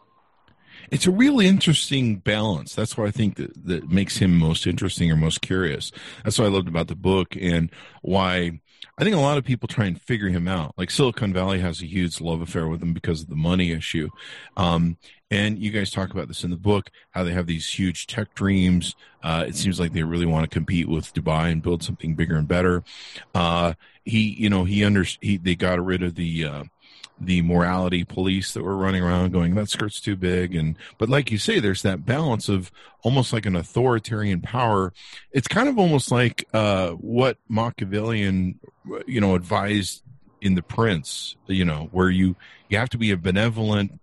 it's 0.91 1.07
a 1.07 1.11
really 1.11 1.47
interesting 1.47 2.17
balance. 2.17 2.75
That's 2.75 2.97
what 2.97 3.07
I 3.07 3.11
think 3.11 3.37
that, 3.37 3.65
that 3.65 3.89
makes 3.89 4.17
him 4.17 4.37
most 4.37 4.67
interesting 4.67 5.09
or 5.09 5.15
most 5.15 5.41
curious. 5.41 5.91
That's 6.23 6.37
what 6.37 6.45
I 6.45 6.49
loved 6.49 6.67
about 6.67 6.89
the 6.89 6.95
book 6.95 7.35
and 7.39 7.71
why 8.01 8.59
I 8.97 9.03
think 9.03 9.15
a 9.15 9.19
lot 9.19 9.37
of 9.37 9.45
people 9.45 9.67
try 9.67 9.85
and 9.85 9.99
figure 9.99 10.27
him 10.27 10.47
out. 10.47 10.73
Like 10.77 10.91
Silicon 10.91 11.33
Valley 11.33 11.59
has 11.59 11.81
a 11.81 11.87
huge 11.87 12.19
love 12.19 12.41
affair 12.41 12.67
with 12.67 12.83
him 12.83 12.93
because 12.93 13.21
of 13.21 13.29
the 13.29 13.35
money 13.35 13.71
issue. 13.71 14.09
Um, 14.57 14.97
and 15.31 15.57
you 15.57 15.71
guys 15.71 15.91
talk 15.91 16.11
about 16.11 16.27
this 16.27 16.43
in 16.43 16.51
the 16.51 16.57
book, 16.57 16.91
how 17.11 17.23
they 17.23 17.31
have 17.31 17.47
these 17.47 17.67
huge 17.69 18.05
tech 18.05 18.33
dreams. 18.35 18.95
Uh, 19.23 19.45
it 19.47 19.55
seems 19.55 19.79
like 19.79 19.93
they 19.93 20.03
really 20.03 20.25
want 20.25 20.43
to 20.43 20.53
compete 20.53 20.89
with 20.89 21.13
Dubai 21.13 21.51
and 21.51 21.61
build 21.63 21.83
something 21.83 22.15
bigger 22.15 22.35
and 22.35 22.49
better. 22.49 22.83
Uh, 23.33 23.73
he, 24.03 24.35
you 24.37 24.49
know, 24.49 24.65
he 24.65 24.83
under 24.83 25.05
he 25.21 25.37
they 25.37 25.55
got 25.55 25.83
rid 25.83 26.03
of 26.03 26.15
the 26.15 26.43
uh, 26.45 26.63
the 27.23 27.41
morality 27.43 28.03
police 28.03 28.53
that 28.53 28.63
were 28.63 28.75
running 28.75 29.03
around 29.03 29.31
going 29.31 29.53
that 29.53 29.69
skirt's 29.69 30.01
too 30.01 30.15
big 30.15 30.55
and 30.55 30.75
but 30.97 31.07
like 31.07 31.29
you 31.29 31.37
say 31.37 31.59
there's 31.59 31.83
that 31.83 32.03
balance 32.03 32.49
of 32.49 32.71
almost 33.03 33.33
like 33.33 33.45
an 33.45 33.55
authoritarian 33.55 34.41
power. 34.41 34.93
It's 35.31 35.47
kind 35.47 35.67
of 35.67 35.77
almost 35.77 36.11
like 36.11 36.47
uh, 36.53 36.91
what 36.91 37.37
machiavellian 37.49 38.59
you 39.05 39.21
know 39.21 39.35
advised 39.35 40.03
in 40.41 40.55
the 40.55 40.63
prince 40.63 41.35
you 41.45 41.63
know 41.63 41.87
where 41.91 42.09
you 42.09 42.35
you 42.69 42.77
have 42.77 42.89
to 42.89 42.97
be 42.97 43.11
a 43.11 43.17
benevolent 43.17 43.99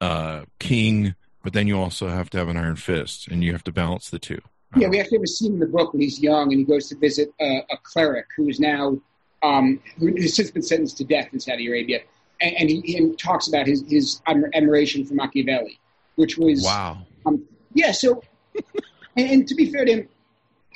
uh, 0.00 0.44
king 0.58 1.14
but 1.42 1.52
then 1.52 1.66
you 1.66 1.78
also 1.78 2.08
have 2.08 2.30
to 2.30 2.38
have 2.38 2.48
an 2.48 2.56
iron 2.56 2.76
fist 2.76 3.28
and 3.28 3.44
you 3.44 3.52
have 3.52 3.64
to 3.64 3.72
balance 3.72 4.10
the 4.10 4.18
two. 4.18 4.40
Yeah 4.76 4.88
we 4.88 5.00
actually 5.00 5.18
have 5.18 5.24
a 5.24 5.28
scene 5.28 5.54
in 5.54 5.58
the 5.58 5.66
book 5.66 5.92
when 5.92 6.02
he's 6.02 6.20
young 6.20 6.52
and 6.52 6.58
he 6.60 6.64
goes 6.64 6.88
to 6.88 6.96
visit 6.96 7.32
a, 7.40 7.64
a 7.70 7.76
cleric 7.82 8.26
who 8.36 8.48
is 8.48 8.60
now 8.60 8.98
um, 9.42 9.80
who 9.98 10.14
has 10.16 10.34
since 10.34 10.50
been 10.50 10.62
sentenced 10.62 10.96
to 10.98 11.04
death 11.04 11.28
in 11.32 11.40
Saudi 11.40 11.68
Arabia 11.68 12.00
and, 12.40 12.54
and 12.56 12.70
he, 12.70 13.14
talks 13.16 13.48
about 13.48 13.66
his, 13.66 13.84
his 13.88 14.20
admiration 14.26 15.04
for 15.04 15.14
Machiavelli, 15.14 15.78
which 16.16 16.36
was 16.36 16.62
wow. 16.64 16.98
Um, 17.26 17.44
yeah. 17.74 17.92
So, 17.92 18.22
and, 19.16 19.30
and, 19.30 19.48
to 19.48 19.54
be 19.54 19.70
fair 19.70 19.84
to 19.84 19.92
him, 19.92 20.08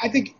I 0.01 0.09
think 0.09 0.37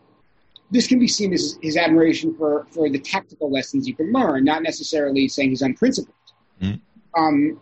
this 0.71 0.87
can 0.87 0.99
be 0.99 1.09
seen 1.09 1.33
as 1.33 1.59
his 1.63 1.77
admiration 1.77 2.35
for 2.37 2.67
for 2.71 2.89
the 2.89 2.99
tactical 2.99 3.51
lessons 3.51 3.87
you 3.87 3.95
can 3.95 4.13
learn, 4.13 4.45
not 4.45 4.63
necessarily 4.63 5.29
saying 5.29 5.51
he's 5.51 5.63
unprincipled. 5.63 6.15
Mm. 6.61 6.81
Um, 7.17 7.61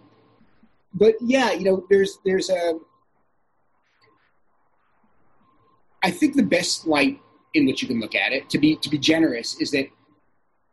but 0.95 1.15
yeah, 1.21 1.53
you 1.53 1.65
know, 1.65 1.87
there's 1.89 2.19
there's 2.25 2.51
a. 2.51 2.79
I 6.03 6.11
think 6.11 6.37
the 6.37 6.43
best 6.43 6.87
light 6.87 7.21
in 7.55 7.67
which 7.67 7.83
you 7.83 7.89
can 7.89 8.01
look 8.01 8.15
at 8.15 8.33
it, 8.33 8.49
to 8.51 8.59
be 8.59 8.77
to 8.77 8.89
be 8.89 8.99
generous, 8.99 9.61
is 9.61 9.71
that 9.73 9.89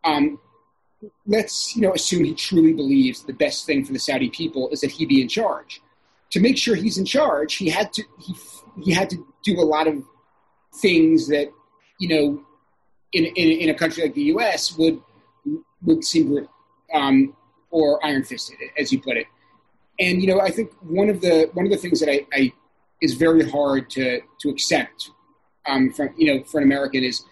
um, 0.03 0.39
let's 1.25 1.75
you 1.75 1.81
know 1.81 1.93
assume 1.93 2.23
he 2.23 2.33
truly 2.33 2.73
believes 2.73 3.23
the 3.23 3.33
best 3.33 3.65
thing 3.65 3.83
for 3.85 3.93
the 3.93 3.99
Saudi 3.99 4.29
people 4.29 4.69
is 4.69 4.81
that 4.81 4.91
he 4.91 5.05
be 5.05 5.21
in 5.21 5.27
charge. 5.27 5.81
To 6.31 6.39
make 6.39 6.57
sure 6.57 6.75
he's 6.75 6.97
in 6.97 7.05
charge, 7.05 7.55
he 7.55 7.69
had 7.69 7.93
to 7.93 8.03
he 8.19 8.35
he 8.83 8.91
had 8.91 9.09
to 9.09 9.25
do 9.43 9.59
a 9.59 9.65
lot 9.65 9.87
of 9.87 10.03
things 10.75 11.27
that 11.27 11.51
you 11.99 12.09
know 12.09 12.43
in 13.13 13.25
in, 13.25 13.61
in 13.61 13.69
a 13.69 13.73
country 13.73 14.03
like 14.03 14.13
the 14.13 14.23
U.S. 14.23 14.77
would 14.77 15.01
would 15.83 16.03
seem 16.03 16.47
um, 16.93 17.35
or 17.69 18.03
iron 18.05 18.23
fisted, 18.23 18.57
as 18.77 18.91
you 18.91 19.01
put 19.01 19.17
it. 19.17 19.27
And 19.99 20.21
you 20.21 20.27
know, 20.27 20.39
I 20.39 20.49
think 20.49 20.71
one 20.81 21.09
of 21.09 21.21
the 21.21 21.49
one 21.53 21.65
of 21.65 21.71
the 21.71 21.77
things 21.77 21.99
that 21.99 22.09
I, 22.09 22.25
I 22.33 22.53
is 23.01 23.13
very 23.13 23.49
hard 23.49 23.89
to 23.91 24.21
to 24.41 24.49
accept 24.49 25.11
um, 25.67 25.91
from 25.91 26.09
you 26.17 26.33
know 26.33 26.43
for 26.43 26.59
an 26.59 26.63
American 26.63 27.03
is 27.03 27.25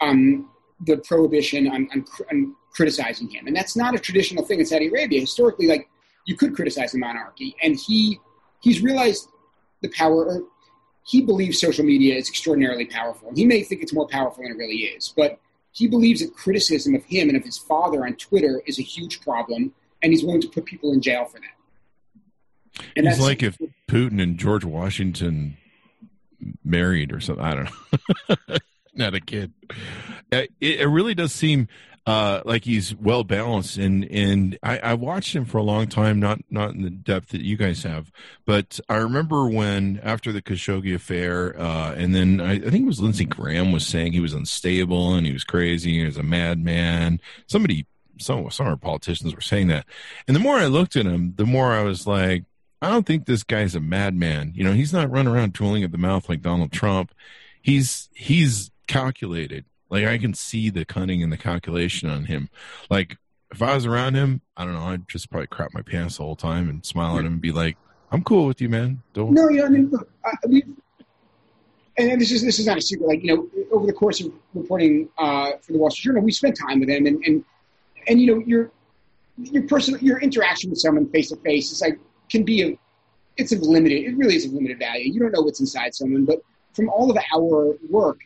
um, 0.00 0.48
the 0.86 0.98
prohibition 0.98 1.66
on, 1.68 1.88
on, 1.92 2.04
on, 2.30 2.54
criticizing 2.78 3.28
him, 3.28 3.48
and 3.48 3.56
that's 3.56 3.74
not 3.74 3.96
a 3.96 3.98
traditional 3.98 4.44
thing 4.44 4.60
in 4.60 4.66
Saudi 4.66 4.86
Arabia. 4.86 5.20
Historically, 5.20 5.66
like 5.66 5.88
you 6.26 6.36
could 6.36 6.54
criticize 6.54 6.92
the 6.92 6.98
monarchy, 6.98 7.56
and 7.60 7.76
he 7.76 8.20
he's 8.60 8.80
realized 8.80 9.28
the 9.82 9.88
power. 9.88 10.24
Or 10.24 10.42
he 11.04 11.22
believes 11.22 11.60
social 11.60 11.84
media 11.84 12.14
is 12.14 12.28
extraordinarily 12.28 12.84
powerful. 12.84 13.28
And 13.28 13.36
He 13.36 13.46
may 13.46 13.62
think 13.62 13.82
it's 13.82 13.94
more 13.94 14.06
powerful 14.06 14.44
than 14.44 14.52
it 14.52 14.58
really 14.58 14.76
is, 14.76 15.12
but 15.16 15.40
he 15.72 15.88
believes 15.88 16.20
that 16.20 16.34
criticism 16.34 16.94
of 16.94 17.02
him 17.04 17.28
and 17.28 17.36
of 17.36 17.44
his 17.44 17.58
father 17.58 18.06
on 18.06 18.14
Twitter 18.14 18.62
is 18.66 18.78
a 18.78 18.82
huge 18.82 19.20
problem, 19.22 19.72
and 20.02 20.12
he's 20.12 20.22
willing 20.22 20.40
to 20.42 20.48
put 20.48 20.64
people 20.64 20.92
in 20.92 21.02
jail 21.02 21.24
for 21.24 21.40
that. 21.40 22.84
And 22.94 23.08
it's 23.08 23.18
like 23.18 23.42
if 23.42 23.58
Putin 23.88 24.22
and 24.22 24.38
George 24.38 24.64
Washington 24.64 25.56
married 26.64 27.12
or 27.12 27.18
something. 27.18 27.44
I 27.44 27.54
don't 27.54 27.70
know. 28.28 28.36
Not 28.94 29.14
a 29.14 29.20
kid. 29.20 29.52
Uh, 30.32 30.46
it, 30.60 30.80
it 30.80 30.88
really 30.88 31.14
does 31.14 31.32
seem 31.32 31.68
uh, 32.08 32.40
like 32.46 32.64
he's 32.64 32.94
well 32.96 33.22
balanced, 33.22 33.76
and 33.76 34.02
and 34.10 34.58
I, 34.62 34.78
I 34.78 34.94
watched 34.94 35.36
him 35.36 35.44
for 35.44 35.58
a 35.58 35.62
long 35.62 35.88
time, 35.88 36.18
not 36.18 36.40
not 36.48 36.70
in 36.70 36.80
the 36.80 36.88
depth 36.88 37.28
that 37.30 37.42
you 37.42 37.58
guys 37.58 37.82
have, 37.82 38.10
but 38.46 38.80
I 38.88 38.96
remember 38.96 39.46
when 39.46 40.00
after 40.02 40.32
the 40.32 40.40
Khashoggi 40.40 40.94
affair, 40.94 41.54
uh, 41.60 41.92
and 41.92 42.14
then 42.14 42.40
I, 42.40 42.52
I, 42.52 42.70
think 42.70 42.84
it 42.84 42.86
was 42.86 43.02
Lindsey 43.02 43.26
Graham 43.26 43.72
was 43.72 43.86
saying 43.86 44.14
he 44.14 44.20
was 44.20 44.32
unstable 44.32 45.12
and 45.12 45.26
he 45.26 45.34
was 45.34 45.44
crazy, 45.44 45.98
he 45.98 46.06
was 46.06 46.16
a 46.16 46.22
madman. 46.22 47.20
Somebody, 47.46 47.84
some 48.18 48.50
some 48.50 48.66
of 48.66 48.70
our 48.70 48.78
politicians 48.78 49.34
were 49.34 49.42
saying 49.42 49.66
that, 49.66 49.84
and 50.26 50.34
the 50.34 50.40
more 50.40 50.56
I 50.56 50.64
looked 50.64 50.96
at 50.96 51.04
him, 51.04 51.34
the 51.36 51.44
more 51.44 51.74
I 51.74 51.82
was 51.82 52.06
like, 52.06 52.44
I 52.80 52.88
don't 52.88 53.04
think 53.04 53.26
this 53.26 53.42
guy's 53.42 53.74
a 53.74 53.80
madman. 53.80 54.52
You 54.54 54.64
know, 54.64 54.72
he's 54.72 54.94
not 54.94 55.10
running 55.10 55.30
around 55.30 55.54
tooling 55.54 55.84
at 55.84 55.92
the 55.92 55.98
mouth 55.98 56.26
like 56.30 56.40
Donald 56.40 56.72
Trump. 56.72 57.12
He's 57.60 58.08
he's 58.14 58.70
calculated 58.86 59.66
like 59.90 60.04
I 60.04 60.18
can 60.18 60.34
see 60.34 60.70
the 60.70 60.84
cunning 60.84 61.22
and 61.22 61.32
the 61.32 61.36
calculation 61.36 62.08
on 62.08 62.24
him. 62.24 62.48
Like 62.90 63.18
if 63.50 63.62
I 63.62 63.74
was 63.74 63.86
around 63.86 64.14
him, 64.14 64.42
I 64.56 64.64
don't 64.64 64.74
know, 64.74 64.82
I'd 64.82 65.08
just 65.08 65.30
probably 65.30 65.46
crap 65.46 65.72
my 65.72 65.82
pants 65.82 66.18
the 66.18 66.24
whole 66.24 66.36
time 66.36 66.68
and 66.68 66.84
smile 66.84 67.18
at 67.18 67.24
him 67.24 67.34
and 67.34 67.40
be 67.40 67.52
like, 67.52 67.76
"I'm 68.12 68.22
cool 68.22 68.46
with 68.46 68.60
you, 68.60 68.68
man." 68.68 69.02
Don't. 69.14 69.32
No, 69.32 69.48
yeah, 69.48 69.64
I 69.64 69.68
mean, 69.68 69.88
look, 69.90 70.10
I, 70.24 70.32
we, 70.46 70.62
and 71.96 72.20
this 72.20 72.30
is 72.30 72.42
this 72.42 72.58
is 72.58 72.66
not 72.66 72.78
a 72.78 72.82
secret. 72.82 73.06
Like 73.06 73.22
you 73.22 73.34
know, 73.34 73.48
over 73.72 73.86
the 73.86 73.92
course 73.92 74.20
of 74.20 74.32
reporting 74.54 75.08
uh, 75.18 75.52
for 75.62 75.72
the 75.72 75.78
Wall 75.78 75.90
Street 75.90 76.10
Journal, 76.10 76.22
we 76.22 76.32
spent 76.32 76.58
time 76.58 76.80
with 76.80 76.88
him, 76.88 77.06
and 77.06 77.24
and 77.24 77.44
and 78.06 78.20
you 78.20 78.34
know, 78.34 78.42
your 78.46 78.70
your 79.36 79.62
personal 79.64 80.00
your 80.00 80.18
interaction 80.18 80.70
with 80.70 80.78
someone 80.78 81.08
face 81.10 81.30
to 81.30 81.36
face 81.36 81.70
is 81.72 81.80
like 81.80 81.98
can 82.28 82.44
be 82.44 82.62
a 82.62 82.78
it's 83.36 83.52
of 83.52 83.60
limited. 83.62 84.04
It 84.04 84.16
really 84.16 84.36
is 84.36 84.44
of 84.44 84.52
limited 84.52 84.78
value. 84.78 85.12
You 85.12 85.20
don't 85.20 85.32
know 85.32 85.42
what's 85.42 85.60
inside 85.60 85.94
someone, 85.94 86.24
but 86.24 86.40
from 86.72 86.88
all 86.90 87.10
of 87.10 87.16
our 87.34 87.76
work, 87.88 88.20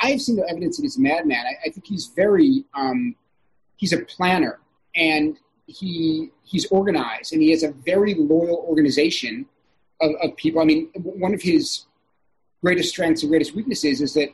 I 0.00 0.10
have 0.10 0.20
seen 0.20 0.36
no 0.36 0.44
evidence 0.44 0.76
that 0.76 0.82
he's 0.82 0.96
a 0.96 1.00
madman. 1.00 1.44
I, 1.44 1.68
I 1.68 1.70
think 1.70 1.86
he's 1.86 2.06
very 2.06 2.64
um, 2.74 3.14
he's 3.76 3.92
a 3.92 3.98
planner 3.98 4.58
and 4.94 5.38
he 5.66 6.30
he's 6.42 6.66
organized 6.66 7.32
and 7.32 7.42
he 7.42 7.50
has 7.50 7.62
a 7.62 7.72
very 7.72 8.14
loyal 8.14 8.64
organization 8.68 9.46
of, 10.00 10.12
of 10.22 10.36
people. 10.36 10.60
I 10.60 10.64
mean, 10.64 10.88
one 10.94 11.34
of 11.34 11.42
his 11.42 11.86
greatest 12.62 12.90
strengths 12.90 13.22
and 13.22 13.30
greatest 13.30 13.54
weaknesses 13.54 14.00
is 14.00 14.14
that 14.14 14.28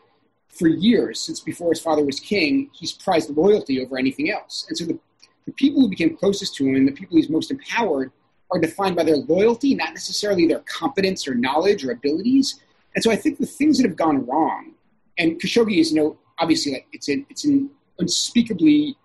for 0.48 0.68
years, 0.68 1.20
since 1.20 1.40
before 1.40 1.70
his 1.70 1.80
father 1.80 2.04
was 2.04 2.20
king, 2.20 2.70
he's 2.72 2.92
prized 2.92 3.30
loyalty 3.30 3.84
over 3.84 3.98
anything 3.98 4.30
else. 4.30 4.66
And 4.68 4.78
so 4.78 4.84
the, 4.84 4.98
the 5.46 5.52
people 5.52 5.80
who 5.80 5.88
became 5.88 6.16
closest 6.16 6.54
to 6.56 6.66
him 6.66 6.76
and 6.76 6.86
the 6.86 6.92
people 6.92 7.16
he's 7.16 7.28
most 7.28 7.50
empowered 7.50 8.12
are 8.50 8.60
defined 8.60 8.94
by 8.94 9.02
their 9.02 9.16
loyalty, 9.16 9.74
not 9.74 9.90
necessarily 9.90 10.46
their 10.46 10.60
competence 10.60 11.26
or 11.26 11.34
knowledge 11.34 11.84
or 11.84 11.90
abilities. 11.90 12.60
And 12.94 13.02
so 13.02 13.10
I 13.10 13.16
think 13.16 13.38
the 13.38 13.46
things 13.46 13.78
that 13.78 13.86
have 13.86 13.96
gone 13.96 14.24
wrong 14.26 14.73
and 15.18 15.40
Khashoggi 15.40 15.78
is, 15.78 15.92
know, 15.92 16.18
obviously 16.38 16.72
like 16.72 16.86
it's 16.92 17.08
an 17.08 17.26
it's 17.30 17.44
an 17.44 17.70
unspeakably 17.98 18.96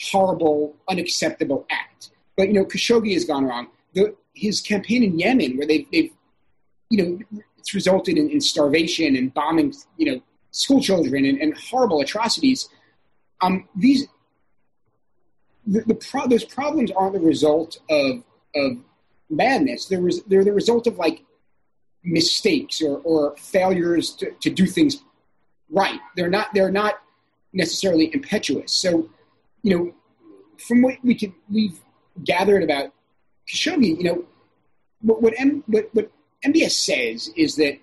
horrible, 0.00 0.76
unacceptable 0.88 1.66
act. 1.70 2.10
But 2.36 2.48
you 2.48 2.54
know, 2.54 2.64
Khashoggi 2.64 3.14
has 3.14 3.24
gone 3.24 3.44
wrong. 3.44 3.68
The, 3.94 4.14
his 4.34 4.60
campaign 4.60 5.04
in 5.04 5.18
Yemen, 5.18 5.56
where 5.56 5.66
they've, 5.66 5.86
they've 5.92 6.10
you 6.90 7.02
know, 7.02 7.42
it's 7.58 7.74
resulted 7.74 8.18
in, 8.18 8.28
in 8.30 8.40
starvation 8.40 9.16
and 9.16 9.32
bombing, 9.32 9.72
you 9.96 10.12
know, 10.12 10.20
school 10.50 10.80
children 10.80 11.24
and, 11.24 11.38
and 11.40 11.56
horrible 11.56 12.00
atrocities. 12.00 12.68
Um, 13.40 13.68
these 13.74 14.06
the, 15.66 15.80
the 15.80 15.94
pro- 15.94 16.26
those 16.26 16.44
problems 16.44 16.90
aren't 16.90 17.14
the 17.14 17.20
result 17.20 17.78
of 17.88 18.22
of 18.54 18.78
madness. 19.30 19.86
They're, 19.86 20.00
res- 20.00 20.22
they're 20.24 20.44
the 20.44 20.52
result 20.52 20.86
of 20.86 20.98
like 20.98 21.24
mistakes 22.04 22.82
or, 22.82 22.98
or 22.98 23.34
failures 23.36 24.12
to, 24.12 24.30
to 24.30 24.50
do 24.50 24.66
things 24.66 25.02
right. 25.70 26.00
They're 26.16 26.30
not 26.30 26.48
they're 26.54 26.70
not 26.70 26.94
necessarily 27.52 28.12
impetuous. 28.12 28.72
So, 28.72 29.08
you 29.62 29.76
know, 29.76 29.94
from 30.58 30.82
what 30.82 30.98
we 31.02 31.14
can 31.14 31.34
we've 31.50 31.80
gathered 32.22 32.62
about 32.62 32.92
Khashoggi, 33.48 33.96
you 33.96 34.04
know, 34.04 34.24
what 35.00 35.22
what, 35.22 35.34
M, 35.38 35.62
what 35.66 35.88
what 35.92 36.10
MBS 36.44 36.72
says 36.72 37.30
is 37.36 37.56
that 37.56 37.78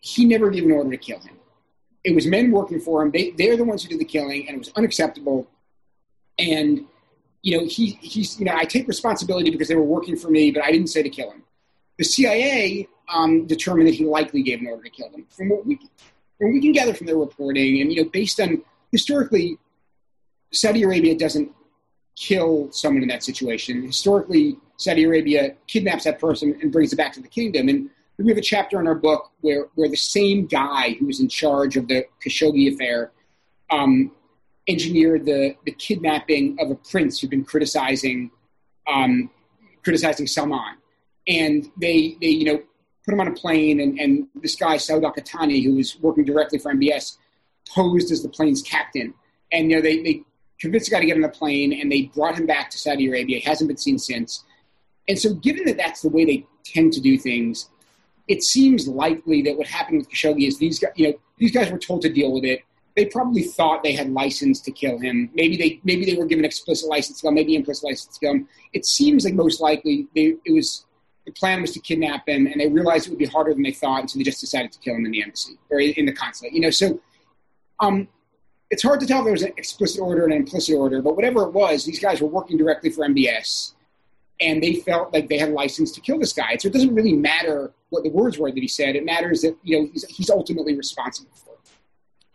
he 0.00 0.24
never 0.24 0.50
gave 0.50 0.64
an 0.64 0.72
order 0.72 0.90
to 0.90 0.96
kill 0.96 1.18
him. 1.20 1.36
It 2.04 2.14
was 2.14 2.26
men 2.26 2.50
working 2.50 2.80
for 2.80 3.02
him. 3.02 3.10
They 3.10 3.30
they're 3.30 3.56
the 3.56 3.64
ones 3.64 3.82
who 3.82 3.88
did 3.88 3.98
the 3.98 4.04
killing, 4.04 4.46
and 4.46 4.56
it 4.56 4.58
was 4.58 4.70
unacceptable. 4.76 5.48
And 6.38 6.86
you 7.42 7.58
know, 7.58 7.66
he 7.66 7.98
he's 8.00 8.38
you 8.38 8.46
know, 8.46 8.54
I 8.54 8.64
take 8.64 8.88
responsibility 8.88 9.50
because 9.50 9.68
they 9.68 9.74
were 9.74 9.82
working 9.82 10.16
for 10.16 10.30
me, 10.30 10.50
but 10.50 10.64
I 10.64 10.70
didn't 10.70 10.88
say 10.88 11.02
to 11.02 11.10
kill 11.10 11.30
him. 11.30 11.42
The 11.98 12.04
CIA 12.04 12.88
um, 13.12 13.46
determined 13.46 13.88
that 13.88 13.94
he 13.94 14.04
likely 14.04 14.42
gave 14.42 14.60
an 14.60 14.68
order 14.68 14.84
to 14.84 14.90
kill 14.90 15.10
him. 15.10 15.26
From 15.30 15.48
what 15.48 15.66
we 15.66 15.78
and 16.40 16.52
we 16.52 16.60
can 16.60 16.72
gather 16.72 16.94
from 16.94 17.06
their 17.06 17.16
reporting, 17.16 17.80
and 17.80 17.92
you 17.92 18.02
know, 18.02 18.10
based 18.10 18.40
on 18.40 18.62
historically, 18.92 19.58
Saudi 20.52 20.82
Arabia 20.82 21.16
doesn't 21.16 21.50
kill 22.16 22.70
someone 22.72 23.02
in 23.02 23.08
that 23.08 23.22
situation. 23.22 23.82
Historically, 23.82 24.58
Saudi 24.76 25.04
Arabia 25.04 25.54
kidnaps 25.66 26.04
that 26.04 26.18
person 26.18 26.58
and 26.60 26.72
brings 26.72 26.92
it 26.92 26.96
back 26.96 27.12
to 27.12 27.20
the 27.20 27.28
kingdom. 27.28 27.68
And 27.68 27.90
we 28.18 28.28
have 28.28 28.38
a 28.38 28.42
chapter 28.42 28.80
in 28.80 28.86
our 28.88 28.94
book 28.94 29.30
where, 29.40 29.68
where 29.74 29.88
the 29.88 29.96
same 29.96 30.46
guy 30.46 30.96
who 30.98 31.06
was 31.06 31.20
in 31.20 31.28
charge 31.28 31.76
of 31.76 31.86
the 31.86 32.04
Khashoggi 32.24 32.74
affair 32.74 33.12
um, 33.70 34.10
engineered 34.66 35.24
the, 35.24 35.54
the 35.64 35.72
kidnapping 35.72 36.56
of 36.60 36.70
a 36.70 36.74
prince 36.74 37.20
who'd 37.20 37.30
been 37.30 37.44
criticizing 37.44 38.30
um, 38.86 39.30
criticizing 39.84 40.26
Salman. 40.26 40.76
And 41.26 41.70
they, 41.76 42.16
they, 42.20 42.28
you 42.28 42.44
know, 42.46 42.62
put 43.08 43.14
him 43.14 43.20
on 43.20 43.28
a 43.28 43.32
plane, 43.32 43.80
and, 43.80 43.98
and 43.98 44.28
this 44.34 44.54
guy, 44.54 44.76
Saud 44.76 45.02
Al 45.02 45.62
who 45.62 45.74
was 45.76 45.98
working 46.00 46.24
directly 46.24 46.58
for 46.58 46.74
MBS, 46.74 47.16
posed 47.70 48.12
as 48.12 48.22
the 48.22 48.28
plane's 48.28 48.60
captain. 48.60 49.14
And, 49.50 49.70
you 49.70 49.76
know, 49.76 49.82
they, 49.82 50.02
they 50.02 50.22
convinced 50.60 50.90
the 50.90 50.94
guy 50.94 51.00
to 51.00 51.06
get 51.06 51.16
on 51.16 51.22
the 51.22 51.30
plane, 51.30 51.72
and 51.72 51.90
they 51.90 52.02
brought 52.02 52.36
him 52.36 52.44
back 52.44 52.68
to 52.68 52.78
Saudi 52.78 53.08
Arabia. 53.08 53.38
He 53.38 53.48
hasn't 53.48 53.68
been 53.68 53.78
seen 53.78 53.98
since. 53.98 54.44
And 55.08 55.18
so, 55.18 55.32
given 55.32 55.64
that 55.64 55.78
that's 55.78 56.02
the 56.02 56.10
way 56.10 56.26
they 56.26 56.46
tend 56.64 56.92
to 56.94 57.00
do 57.00 57.16
things, 57.16 57.70
it 58.26 58.42
seems 58.42 58.86
likely 58.86 59.40
that 59.42 59.56
what 59.56 59.66
happened 59.66 59.98
with 59.98 60.10
Khashoggi 60.10 60.46
is 60.46 60.58
these 60.58 60.78
guys, 60.78 60.92
you 60.96 61.08
know, 61.08 61.14
these 61.38 61.52
guys 61.52 61.70
were 61.70 61.78
told 61.78 62.02
to 62.02 62.12
deal 62.12 62.30
with 62.30 62.44
it. 62.44 62.60
They 62.94 63.06
probably 63.06 63.44
thought 63.44 63.82
they 63.82 63.92
had 63.92 64.10
license 64.10 64.60
to 64.62 64.70
kill 64.70 64.98
him. 64.98 65.30
Maybe 65.32 65.56
they 65.56 65.80
maybe 65.82 66.04
they 66.04 66.18
were 66.18 66.26
given 66.26 66.44
explicit 66.44 66.90
license 66.90 67.18
to 67.18 67.22
kill 67.22 67.28
him, 67.30 67.36
maybe 67.36 67.54
implicit 67.54 67.84
license 67.84 68.18
to 68.18 68.20
kill 68.20 68.32
him. 68.34 68.48
It 68.74 68.84
seems 68.84 69.24
like 69.24 69.32
most 69.32 69.62
likely 69.62 70.08
they, 70.14 70.34
it 70.44 70.52
was 70.52 70.84
the 71.28 71.38
plan 71.38 71.60
was 71.60 71.72
to 71.72 71.80
kidnap 71.80 72.26
him, 72.26 72.46
and 72.46 72.58
they 72.58 72.68
realized 72.68 73.06
it 73.06 73.10
would 73.10 73.18
be 73.18 73.26
harder 73.26 73.52
than 73.52 73.62
they 73.62 73.72
thought, 73.72 74.00
and 74.00 74.10
so 74.10 74.18
they 74.18 74.24
just 74.24 74.40
decided 74.40 74.72
to 74.72 74.78
kill 74.78 74.94
him 74.94 75.04
in 75.04 75.12
the 75.12 75.22
embassy 75.22 75.58
or 75.68 75.78
in 75.78 76.06
the 76.06 76.12
consulate. 76.12 76.54
You 76.54 76.60
know, 76.60 76.70
so 76.70 76.98
um, 77.80 78.08
it's 78.70 78.82
hard 78.82 79.00
to 79.00 79.06
tell 79.06 79.18
if 79.18 79.24
there 79.24 79.32
was 79.32 79.42
an 79.42 79.52
explicit 79.58 80.00
order 80.00 80.24
and 80.24 80.32
an 80.32 80.38
implicit 80.40 80.74
order, 80.74 81.02
but 81.02 81.16
whatever 81.16 81.42
it 81.42 81.52
was, 81.52 81.84
these 81.84 82.00
guys 82.00 82.22
were 82.22 82.28
working 82.28 82.56
directly 82.56 82.88
for 82.88 83.06
MBS, 83.06 83.74
and 84.40 84.62
they 84.62 84.76
felt 84.76 85.12
like 85.12 85.28
they 85.28 85.36
had 85.36 85.50
a 85.50 85.52
license 85.52 85.92
to 85.92 86.00
kill 86.00 86.18
this 86.18 86.32
guy. 86.32 86.56
So 86.56 86.68
it 86.68 86.72
doesn't 86.72 86.94
really 86.94 87.12
matter 87.12 87.72
what 87.90 88.04
the 88.04 88.10
words 88.10 88.38
were 88.38 88.50
that 88.50 88.58
he 88.58 88.68
said. 88.68 88.96
It 88.96 89.04
matters 89.04 89.42
that 89.42 89.54
you 89.62 89.78
know 89.78 89.88
he's, 89.92 90.04
he's 90.06 90.30
ultimately 90.30 90.74
responsible 90.74 91.32
for 91.34 91.52
it. 91.52 91.70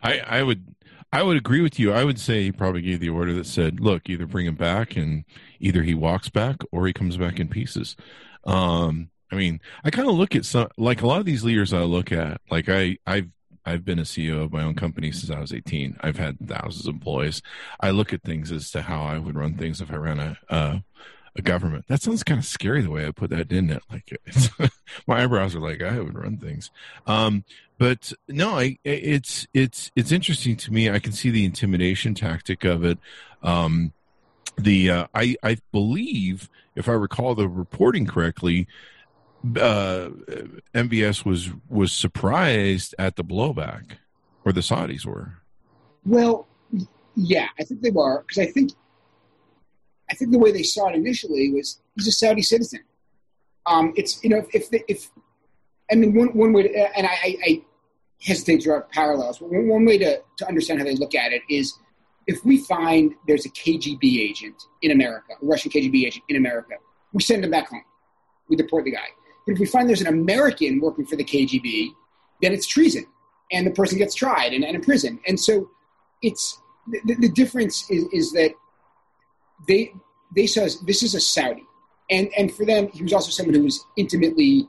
I, 0.02 0.38
I 0.38 0.42
would 0.44 0.72
I 1.12 1.22
would 1.22 1.36
agree 1.36 1.62
with 1.62 1.78
you. 1.78 1.92
I 1.92 2.04
would 2.04 2.20
say 2.20 2.42
he 2.42 2.52
probably 2.52 2.82
gave 2.82 3.00
the 3.00 3.08
order 3.08 3.32
that 3.34 3.46
said, 3.46 3.80
"Look, 3.80 4.08
either 4.08 4.26
bring 4.26 4.46
him 4.46 4.54
back, 4.54 4.96
and 4.96 5.24
either 5.58 5.82
he 5.82 5.94
walks 5.94 6.28
back 6.28 6.56
or 6.70 6.86
he 6.86 6.92
comes 6.92 7.16
back 7.16 7.40
in 7.40 7.48
pieces." 7.48 7.96
Um, 8.46 9.10
I 9.30 9.36
mean, 9.36 9.60
I 9.84 9.90
kind 9.90 10.08
of 10.08 10.14
look 10.14 10.36
at 10.36 10.44
some 10.44 10.68
like 10.76 11.02
a 11.02 11.06
lot 11.06 11.20
of 11.20 11.26
these 11.26 11.44
leaders 11.44 11.72
I 11.72 11.82
look 11.82 12.12
at. 12.12 12.40
Like 12.50 12.68
I, 12.68 12.98
I've 13.06 13.30
I've 13.66 13.84
been 13.84 13.98
a 13.98 14.02
CEO 14.02 14.44
of 14.44 14.52
my 14.52 14.62
own 14.62 14.74
company 14.74 15.10
since 15.10 15.30
I 15.30 15.40
was 15.40 15.52
18. 15.52 15.96
I've 16.02 16.18
had 16.18 16.36
thousands 16.46 16.86
of 16.86 16.94
employees. 16.94 17.42
I 17.80 17.90
look 17.90 18.12
at 18.12 18.22
things 18.22 18.52
as 18.52 18.70
to 18.72 18.82
how 18.82 19.02
I 19.02 19.18
would 19.18 19.34
run 19.34 19.54
things 19.54 19.80
if 19.80 19.90
I 19.90 19.96
ran 19.96 20.18
a 20.20 20.36
a, 20.48 20.84
a 21.36 21.42
government. 21.42 21.86
That 21.88 22.02
sounds 22.02 22.22
kind 22.22 22.38
of 22.38 22.44
scary 22.44 22.82
the 22.82 22.90
way 22.90 23.06
I 23.06 23.10
put 23.10 23.30
that, 23.30 23.48
didn't 23.48 23.70
it? 23.70 23.82
Like 23.90 24.70
my 25.06 25.24
eyebrows 25.24 25.56
are 25.56 25.60
like 25.60 25.82
I 25.82 25.98
would 25.98 26.14
run 26.14 26.36
things. 26.36 26.70
Um, 27.06 27.44
but 27.78 28.12
no, 28.28 28.58
I, 28.58 28.78
it's 28.84 29.46
it's 29.52 29.90
it's 29.96 30.12
interesting 30.12 30.56
to 30.58 30.72
me. 30.72 30.90
I 30.90 30.98
can 30.98 31.12
see 31.12 31.30
the 31.30 31.44
intimidation 31.44 32.14
tactic 32.14 32.64
of 32.64 32.84
it. 32.84 32.98
Um, 33.42 33.92
the 34.56 34.90
uh, 34.90 35.06
I 35.14 35.36
I 35.42 35.58
believe 35.72 36.48
if 36.74 36.88
I 36.88 36.92
recall 36.92 37.34
the 37.34 37.48
reporting 37.48 38.06
correctly, 38.06 38.66
uh, 39.44 40.08
MBS 40.74 41.24
was 41.24 41.50
was 41.68 41.92
surprised 41.92 42.94
at 42.98 43.16
the 43.16 43.24
blowback, 43.24 43.98
or 44.44 44.52
the 44.52 44.60
Saudis 44.60 45.04
were. 45.04 45.34
Well, 46.04 46.46
yeah, 47.14 47.48
I 47.58 47.64
think 47.64 47.82
they 47.82 47.90
were 47.90 48.22
because 48.22 48.38
I 48.38 48.46
think 48.46 48.72
I 50.10 50.14
think 50.14 50.30
the 50.30 50.38
way 50.38 50.52
they 50.52 50.62
saw 50.62 50.88
it 50.88 50.94
initially 50.94 51.52
was 51.52 51.80
he's 51.94 52.08
a 52.08 52.12
Saudi 52.12 52.42
citizen. 52.42 52.80
Um, 53.66 53.92
it's 53.96 54.22
you 54.24 54.30
know 54.30 54.38
if 54.52 54.72
if, 54.72 54.82
if 54.88 55.10
I 55.90 55.94
mean 55.94 56.14
one 56.14 56.28
one 56.28 56.52
way 56.52 56.64
to, 56.64 56.96
and 56.96 57.06
I, 57.06 57.36
I 57.46 57.62
hesitate 58.22 58.58
to 58.58 58.64
draw 58.64 58.80
parallels, 58.80 59.38
but 59.38 59.50
one, 59.50 59.68
one 59.68 59.84
way 59.84 59.98
to 59.98 60.20
to 60.38 60.48
understand 60.48 60.80
how 60.80 60.86
they 60.86 60.96
look 60.96 61.14
at 61.14 61.32
it 61.32 61.42
is 61.48 61.74
if 62.26 62.44
we 62.44 62.58
find 62.58 63.14
there's 63.26 63.46
a 63.46 63.50
KGB 63.50 64.18
agent 64.18 64.66
in 64.82 64.90
America, 64.90 65.34
a 65.40 65.46
Russian 65.46 65.70
KGB 65.70 66.06
agent 66.06 66.24
in 66.28 66.36
America, 66.36 66.74
we 67.12 67.22
send 67.22 67.44
him 67.44 67.50
back 67.50 67.68
home. 67.68 67.84
We 68.48 68.56
deport 68.56 68.84
the 68.84 68.92
guy. 68.92 69.08
But 69.46 69.52
if 69.52 69.58
we 69.58 69.66
find 69.66 69.88
there's 69.88 70.00
an 70.00 70.06
American 70.06 70.80
working 70.80 71.06
for 71.06 71.16
the 71.16 71.24
KGB, 71.24 71.90
then 72.42 72.52
it's 72.52 72.66
treason, 72.66 73.06
and 73.52 73.66
the 73.66 73.70
person 73.70 73.98
gets 73.98 74.14
tried 74.14 74.52
and, 74.52 74.64
and 74.64 74.74
imprisoned. 74.74 75.20
And 75.26 75.38
so, 75.38 75.70
it's 76.22 76.60
the, 76.86 77.14
the 77.14 77.28
difference 77.28 77.90
is, 77.90 78.04
is 78.12 78.32
that 78.32 78.52
they 79.68 79.92
they 80.34 80.46
saw 80.46 80.66
this 80.84 81.02
is 81.02 81.14
a 81.14 81.20
Saudi, 81.20 81.66
and 82.10 82.30
and 82.36 82.52
for 82.52 82.64
them, 82.64 82.88
he 82.88 83.02
was 83.02 83.12
also 83.12 83.30
someone 83.30 83.54
who 83.54 83.64
was 83.64 83.84
intimately 83.96 84.68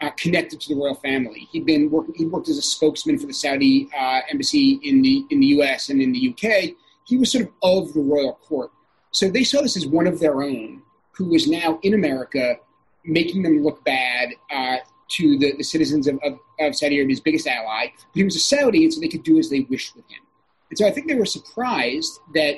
uh, 0.00 0.10
connected 0.10 0.60
to 0.60 0.74
the 0.74 0.80
royal 0.80 0.94
family. 0.94 1.48
He'd 1.52 1.66
been 1.66 1.90
working. 1.90 2.14
He 2.16 2.26
worked 2.26 2.48
as 2.48 2.58
a 2.58 2.62
spokesman 2.62 3.18
for 3.18 3.26
the 3.26 3.34
Saudi 3.34 3.88
uh, 3.98 4.20
embassy 4.30 4.80
in 4.82 5.02
the 5.02 5.24
in 5.30 5.40
the 5.40 5.46
U.S. 5.46 5.88
and 5.88 6.00
in 6.00 6.12
the 6.12 6.30
UK. 6.30 6.74
He 7.04 7.16
was 7.16 7.32
sort 7.32 7.44
of 7.44 7.50
of 7.62 7.92
the 7.92 8.00
royal 8.00 8.34
court. 8.34 8.70
So 9.10 9.28
they 9.28 9.44
saw 9.44 9.60
this 9.62 9.76
as 9.76 9.86
one 9.86 10.06
of 10.06 10.20
their 10.20 10.42
own, 10.42 10.82
who 11.12 11.26
was 11.26 11.48
now 11.48 11.80
in 11.82 11.94
America 11.94 12.56
making 13.04 13.42
them 13.42 13.62
look 13.62 13.84
bad 13.84 14.30
uh, 14.50 14.76
to 15.08 15.38
the, 15.38 15.56
the 15.56 15.64
citizens 15.64 16.06
of, 16.06 16.18
of, 16.22 16.38
of, 16.60 16.76
Saudi 16.76 16.98
Arabia's 16.98 17.20
biggest 17.20 17.46
ally. 17.46 17.86
But 17.96 18.06
he 18.14 18.24
was 18.24 18.36
a 18.36 18.40
Saudi, 18.40 18.84
and 18.84 18.92
so 18.92 19.00
they 19.00 19.08
could 19.08 19.22
do 19.22 19.38
as 19.38 19.50
they 19.50 19.60
wished 19.60 19.96
with 19.96 20.04
him. 20.08 20.20
And 20.68 20.78
so 20.78 20.86
I 20.86 20.90
think 20.90 21.08
they 21.08 21.14
were 21.14 21.26
surprised 21.26 22.20
that 22.34 22.56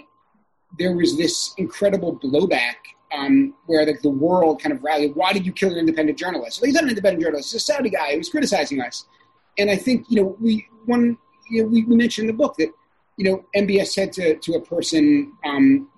there 0.79 0.95
was 0.95 1.17
this 1.17 1.55
incredible 1.57 2.19
blowback 2.19 2.77
um, 3.13 3.55
where 3.67 3.85
the, 3.85 3.95
the, 4.03 4.11
world 4.11 4.61
kind 4.61 4.73
of 4.73 4.83
rallied. 4.83 5.15
Why 5.15 5.33
did 5.33 5.45
you 5.45 5.53
kill 5.53 5.71
your 5.71 5.79
independent 5.79 6.19
journalist? 6.19 6.61
Well, 6.61 6.67
he's 6.67 6.75
not 6.75 6.85
an 6.85 6.91
independent 6.91 7.23
journalist. 7.23 7.53
He's 7.53 7.63
a 7.63 7.65
Saudi 7.65 7.91
guy 7.91 8.13
who 8.13 8.19
was 8.19 8.29
criticizing 8.29 8.81
us. 8.81 9.07
And 9.59 9.71
I 9.71 9.77
think 9.77 10.07
you 10.09 10.23
know 10.23 10.37
we 10.41 10.67
one 10.87 11.19
you 11.51 11.63
know, 11.63 11.69
we, 11.69 11.85
we 11.85 11.97
mentioned 11.97 12.29
in 12.29 12.37
the 12.37 12.43
book 12.43 12.57
that 12.57 12.73
you 13.17 13.31
know 13.31 13.45
MBS 13.55 13.89
said 13.89 14.13
to 14.15 14.37
to 14.37 14.55
a 14.55 14.61
person 14.61 15.33
um, 15.45 15.89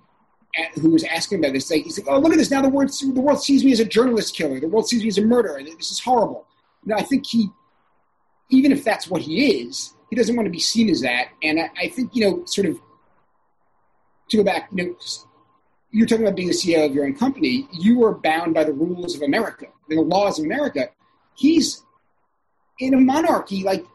who 0.75 0.89
was 0.89 1.03
asking 1.03 1.39
about 1.39 1.53
this. 1.53 1.69
Like, 1.71 1.83
he's 1.83 1.97
like, 1.97 2.07
"Oh, 2.09 2.19
look 2.19 2.33
at 2.33 2.37
this! 2.37 2.51
Now 2.51 2.61
the 2.61 2.69
world 2.69 2.89
the 2.89 3.21
world 3.21 3.41
sees 3.41 3.63
me 3.63 3.71
as 3.71 3.79
a 3.79 3.85
journalist 3.85 4.35
killer. 4.35 4.59
The 4.59 4.67
world 4.67 4.87
sees 4.87 5.01
me 5.01 5.07
as 5.07 5.17
a 5.17 5.23
murderer. 5.23 5.61
This 5.63 5.91
is 5.91 5.99
horrible." 5.99 6.45
You 6.83 6.93
know, 6.93 6.97
I 6.97 7.03
think 7.03 7.25
he, 7.25 7.49
even 8.49 8.71
if 8.71 8.83
that's 8.83 9.07
what 9.07 9.21
he 9.21 9.61
is, 9.61 9.93
he 10.09 10.15
doesn't 10.15 10.35
want 10.35 10.45
to 10.45 10.51
be 10.51 10.59
seen 10.59 10.89
as 10.89 11.01
that. 11.01 11.29
And 11.41 11.59
I, 11.59 11.69
I 11.77 11.87
think 11.87 12.15
you 12.15 12.29
know, 12.29 12.45
sort 12.45 12.67
of, 12.67 12.79
to 14.29 14.37
go 14.37 14.43
back, 14.43 14.69
you 14.71 14.85
know, 14.85 14.95
you're 15.95 16.05
talking 16.05 16.25
about 16.25 16.35
being 16.35 16.49
the 16.49 16.53
CEO 16.53 16.85
of 16.85 16.93
your 16.93 17.05
own 17.05 17.15
company. 17.15 17.69
You 17.71 18.03
are 18.03 18.13
bound 18.13 18.53
by 18.53 18.65
the 18.65 18.73
rules 18.73 19.15
of 19.15 19.21
America, 19.21 19.67
the 19.87 20.01
laws 20.01 20.37
of 20.37 20.43
America. 20.43 20.89
He's 21.35 21.83
in 22.79 22.93
a 22.93 22.99
monarchy, 22.99 23.63
like 23.63 23.85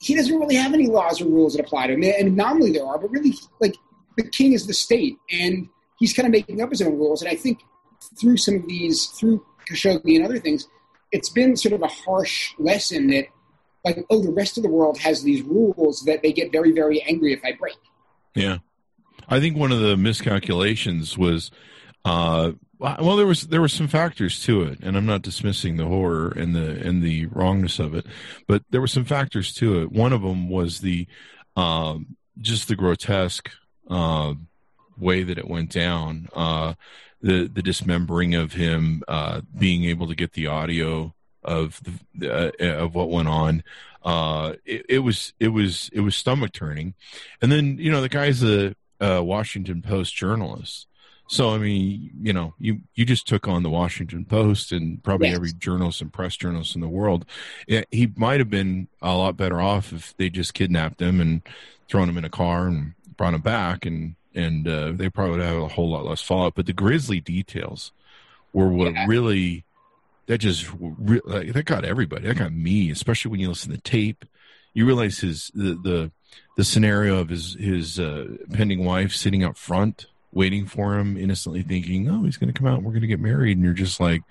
he 0.00 0.14
doesn't 0.14 0.34
really 0.34 0.54
have 0.54 0.72
any 0.72 0.86
laws 0.86 1.20
or 1.20 1.26
rules 1.26 1.54
that 1.54 1.66
apply 1.66 1.88
to 1.88 1.92
him. 1.92 2.02
And 2.02 2.34
nominally 2.34 2.72
there 2.72 2.86
are, 2.86 2.96
but 2.98 3.10
really, 3.10 3.34
like 3.60 3.76
the 4.16 4.22
king 4.22 4.54
is 4.54 4.66
the 4.66 4.72
state, 4.72 5.18
and 5.30 5.68
he's 5.98 6.14
kind 6.14 6.24
of 6.24 6.32
making 6.32 6.62
up 6.62 6.70
his 6.70 6.80
own 6.80 6.96
rules. 6.96 7.20
And 7.20 7.30
I 7.30 7.34
think 7.34 7.60
through 8.18 8.38
some 8.38 8.54
of 8.54 8.66
these, 8.66 9.06
through 9.08 9.44
Khashoggi 9.68 10.16
and 10.16 10.24
other 10.24 10.38
things, 10.38 10.66
it's 11.12 11.28
been 11.28 11.56
sort 11.56 11.74
of 11.74 11.82
a 11.82 11.88
harsh 11.88 12.54
lesson 12.58 13.08
that, 13.08 13.26
like, 13.84 14.02
oh, 14.08 14.22
the 14.22 14.32
rest 14.32 14.56
of 14.56 14.62
the 14.62 14.70
world 14.70 14.96
has 14.96 15.22
these 15.22 15.42
rules 15.42 16.04
that 16.04 16.22
they 16.22 16.32
get 16.32 16.52
very, 16.52 16.72
very 16.72 17.02
angry 17.02 17.34
if 17.34 17.44
I 17.44 17.52
break. 17.52 17.76
Yeah, 18.34 18.58
I 19.30 19.40
think 19.40 19.56
one 19.56 19.72
of 19.72 19.80
the 19.80 19.96
miscalculations 19.96 21.16
was, 21.16 21.50
uh, 22.04 22.52
well, 22.78 23.16
there 23.16 23.26
was 23.26 23.46
there 23.46 23.60
were 23.60 23.68
some 23.68 23.88
factors 23.88 24.42
to 24.44 24.62
it, 24.62 24.80
and 24.82 24.96
I'm 24.96 25.06
not 25.06 25.22
dismissing 25.22 25.76
the 25.76 25.86
horror 25.86 26.30
and 26.30 26.54
the 26.54 26.80
and 26.86 27.02
the 27.02 27.26
wrongness 27.26 27.78
of 27.78 27.94
it, 27.94 28.06
but 28.46 28.64
there 28.70 28.80
were 28.80 28.86
some 28.86 29.04
factors 29.04 29.52
to 29.54 29.82
it. 29.82 29.92
One 29.92 30.12
of 30.12 30.22
them 30.22 30.48
was 30.48 30.80
the 30.80 31.06
um, 31.56 32.16
just 32.38 32.68
the 32.68 32.76
grotesque. 32.76 33.50
Uh, 33.88 34.34
way 35.00 35.22
that 35.22 35.38
it 35.38 35.48
went 35.48 35.70
down. 35.70 36.28
Uh, 36.34 36.74
the 37.22 37.48
the 37.48 37.62
dismembering 37.62 38.34
of 38.34 38.52
him, 38.52 39.02
uh, 39.08 39.40
being 39.58 39.84
able 39.84 40.06
to 40.08 40.14
get 40.14 40.32
the 40.32 40.46
audio 40.46 41.14
of 41.42 41.80
the 42.14 42.52
uh, 42.60 42.84
of 42.84 42.94
what 42.94 43.10
went 43.10 43.28
on. 43.28 43.62
Uh, 44.02 44.54
it, 44.64 44.86
it, 44.88 44.98
was 45.00 45.34
it 45.38 45.48
was 45.48 45.90
it 45.92 46.00
was 46.00 46.16
stomach 46.16 46.52
turning, 46.52 46.94
and 47.42 47.52
then 47.52 47.76
you 47.78 47.90
know 47.90 48.00
the 48.00 48.08
guy's 48.08 48.42
a, 48.42 48.74
a 49.00 49.22
Washington 49.22 49.82
Post 49.82 50.14
journalist. 50.14 50.86
So 51.28 51.50
I 51.50 51.58
mean, 51.58 52.10
you 52.22 52.32
know, 52.32 52.54
you 52.58 52.80
you 52.94 53.04
just 53.04 53.28
took 53.28 53.46
on 53.46 53.62
the 53.62 53.70
Washington 53.70 54.24
Post 54.24 54.72
and 54.72 55.02
probably 55.02 55.28
yes. 55.28 55.36
every 55.36 55.52
journalist 55.52 56.00
and 56.00 56.12
press 56.12 56.36
journalist 56.36 56.74
in 56.74 56.80
the 56.80 56.88
world. 56.88 57.24
he 57.66 58.12
might 58.16 58.40
have 58.40 58.50
been 58.50 58.88
a 59.00 59.16
lot 59.16 59.36
better 59.36 59.60
off 59.60 59.92
if 59.92 60.16
they 60.16 60.28
just 60.28 60.54
kidnapped 60.54 61.00
him 61.00 61.20
and 61.20 61.42
thrown 61.88 62.08
him 62.08 62.18
in 62.18 62.24
a 62.24 62.30
car 62.30 62.66
and 62.66 62.94
brought 63.16 63.34
him 63.34 63.40
back 63.42 63.86
and 63.86 64.16
and 64.34 64.66
uh, 64.66 64.92
they 64.92 65.08
probably 65.08 65.38
would 65.38 65.46
have 65.46 65.56
a 65.56 65.68
whole 65.68 65.90
lot 65.90 66.04
less 66.04 66.20
fallout. 66.20 66.54
But 66.54 66.66
the 66.66 66.72
grisly 66.72 67.20
details 67.20 67.92
were 68.52 68.68
what 68.68 68.92
yeah. 68.92 69.06
really 69.06 69.64
that 70.26 70.38
just 70.38 70.70
re- 70.78 71.20
like, 71.24 71.52
that 71.52 71.64
got 71.64 71.84
everybody. 71.84 72.26
That 72.26 72.38
got 72.38 72.52
me, 72.52 72.90
especially 72.90 73.32
when 73.32 73.40
you 73.40 73.48
listen 73.48 73.72
to 73.72 73.78
tape. 73.78 74.24
You 74.74 74.86
realize 74.86 75.18
his 75.18 75.50
the 75.54 75.74
the, 75.74 76.10
the 76.56 76.64
scenario 76.64 77.18
of 77.18 77.28
his 77.28 77.54
his 77.54 77.98
uh, 77.98 78.36
pending 78.52 78.84
wife 78.84 79.14
sitting 79.14 79.44
up 79.44 79.56
front 79.56 80.06
waiting 80.32 80.66
for 80.66 80.98
him, 80.98 81.16
innocently 81.16 81.62
thinking, 81.62 82.08
"Oh, 82.08 82.22
he's 82.22 82.36
going 82.36 82.52
to 82.52 82.58
come 82.58 82.66
out. 82.66 82.78
and 82.78 82.84
We're 82.84 82.92
going 82.92 83.02
to 83.02 83.08
get 83.08 83.20
married," 83.20 83.56
and 83.56 83.64
you're 83.64 83.74
just 83.74 84.00
like, 84.00 84.22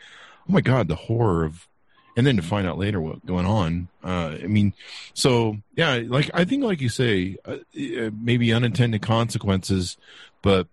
"Oh 0.48 0.54
my 0.54 0.62
god!" 0.62 0.88
The 0.88 0.96
horror 0.96 1.46
of 1.46 1.68
and 2.16 2.28
then 2.28 2.36
to 2.36 2.42
find 2.42 2.68
out 2.68 2.78
later 2.78 3.00
what 3.00 3.26
going 3.26 3.46
on. 3.46 3.88
Uh, 4.04 4.36
I 4.44 4.48
mean, 4.48 4.74
so 5.14 5.58
yeah, 5.76 6.02
like 6.06 6.30
I 6.34 6.46
think, 6.46 6.64
like 6.64 6.82
you 6.82 6.90
say, 6.90 7.38
uh, 7.46 7.54
uh, 7.54 8.10
maybe 8.22 8.52
unintended 8.52 9.02
consequences, 9.02 9.98
but 10.42 10.68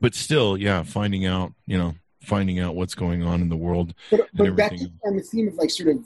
but 0.00 0.14
still, 0.14 0.56
yeah, 0.56 0.82
finding 0.82 1.24
out, 1.24 1.54
you 1.66 1.78
know, 1.78 1.94
finding 2.20 2.58
out 2.58 2.74
what's 2.74 2.94
going 2.94 3.22
on 3.22 3.40
in 3.40 3.48
the 3.48 3.56
world. 3.56 3.94
But, 4.10 4.28
but 4.34 4.56
back 4.56 4.72
on 5.04 5.16
the 5.16 5.22
theme 5.22 5.48
of 5.48 5.54
like 5.54 5.70
sort 5.70 5.96
of 5.96 6.04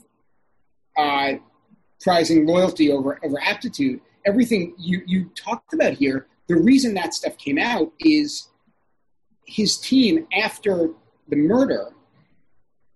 uh, 0.96 1.32
prizing 2.00 2.46
loyalty 2.46 2.92
over 2.92 3.18
over 3.24 3.40
aptitude, 3.42 4.00
everything 4.26 4.74
you 4.78 5.02
you 5.06 5.30
talked 5.34 5.72
about 5.72 5.94
here. 5.94 6.26
The 6.48 6.56
reason 6.56 6.94
that 6.94 7.14
stuff 7.14 7.36
came 7.38 7.58
out 7.58 7.92
is 8.00 8.48
his 9.46 9.76
team 9.76 10.26
after 10.32 10.90
the 11.28 11.36
murder 11.36 11.92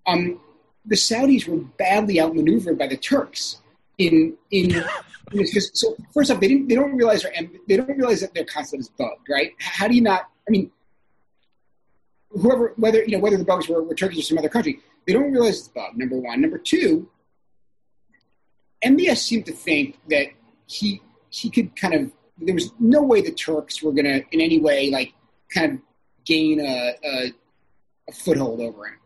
um, 0.07 0.41
the 0.85 0.97
Saudis 0.97 1.49
were 1.49 1.57
badly 1.79 2.21
outmaneuvered 2.21 2.79
by 2.79 2.87
the 2.87 2.97
Turks 2.97 3.61
in 3.99 4.37
in, 4.51 4.85
so 5.73 5.97
first 6.13 6.31
off 6.31 6.41
they 6.41 6.49
didn't 6.49 6.69
they 6.69 6.75
don't 6.75 6.95
realize 6.97 7.23
their 7.23 7.33
they 7.69 7.77
don't 7.77 7.97
realize 7.97 8.21
that 8.21 8.35
their 8.35 8.45
consulate 8.45 8.81
is 8.81 8.89
bugged 8.89 9.29
right 9.29 9.53
how 9.59 9.89
do 9.89 9.95
you 9.95 10.03
not 10.03 10.29
I 10.47 10.51
mean 10.51 10.71
whoever 12.31 12.75
whether 12.77 13.03
you 13.05 13.13
know 13.13 13.21
whether 13.21 13.37
the 13.37 13.45
bugs 13.45 13.69
were, 13.69 13.83
were 13.83 13.95
Turkish 13.95 14.19
or 14.19 14.23
some 14.23 14.39
other 14.39 14.49
country 14.49 14.81
they 15.07 15.13
don't 15.13 15.33
realize 15.33 15.59
it's 15.59 15.69
bugged 15.69 15.97
number 15.97 16.17
one 16.17 16.41
number 16.41 16.59
two 16.59 17.09
MBS 18.85 19.19
seemed 19.19 19.47
to 19.47 19.53
think 19.53 19.99
that 20.11 20.27
he 20.67 21.01
he 21.35 21.51
could 21.51 21.75
kind 21.77 21.94
of 21.94 22.12
there 22.38 22.55
was 22.55 22.73
no 22.79 23.03
way 23.03 23.20
the 23.20 23.33
Turks 23.33 23.83
were 23.83 23.92
going 23.92 24.05
to 24.05 24.25
in 24.33 24.40
any 24.40 24.61
way 24.61 24.90
like 24.90 25.12
kind 25.55 25.73
of 25.73 25.79
gain 26.25 26.61
a, 26.61 26.94
a, 27.05 27.33
a 28.09 28.12
foothold 28.12 28.61
over 28.61 28.87
him 28.87 28.99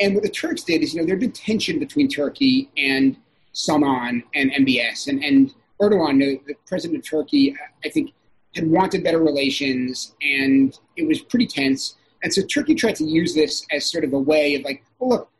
and 0.00 0.14
what 0.14 0.24
the 0.24 0.30
Turks 0.30 0.64
did 0.64 0.82
is, 0.82 0.94
you 0.94 1.00
know, 1.00 1.06
there'd 1.06 1.20
been 1.20 1.30
tension 1.30 1.78
between 1.78 2.08
Turkey 2.08 2.70
and 2.76 3.16
Salman 3.52 4.24
and 4.34 4.50
MBS. 4.52 5.08
And, 5.08 5.22
and 5.22 5.54
Erdogan, 5.80 6.18
the, 6.18 6.40
the 6.46 6.54
president 6.66 7.00
of 7.00 7.08
Turkey, 7.08 7.54
I 7.84 7.90
think, 7.90 8.12
had 8.54 8.68
wanted 8.68 9.04
better 9.04 9.20
relations, 9.20 10.14
and 10.22 10.76
it 10.96 11.06
was 11.06 11.20
pretty 11.20 11.46
tense. 11.46 11.96
And 12.22 12.32
so 12.32 12.42
Turkey 12.42 12.74
tried 12.74 12.96
to 12.96 13.04
use 13.04 13.34
this 13.34 13.64
as 13.70 13.90
sort 13.90 14.02
of 14.04 14.12
a 14.12 14.18
way 14.18 14.54
of 14.56 14.62
like, 14.62 14.82
well, 14.98 15.10
look, 15.10 15.30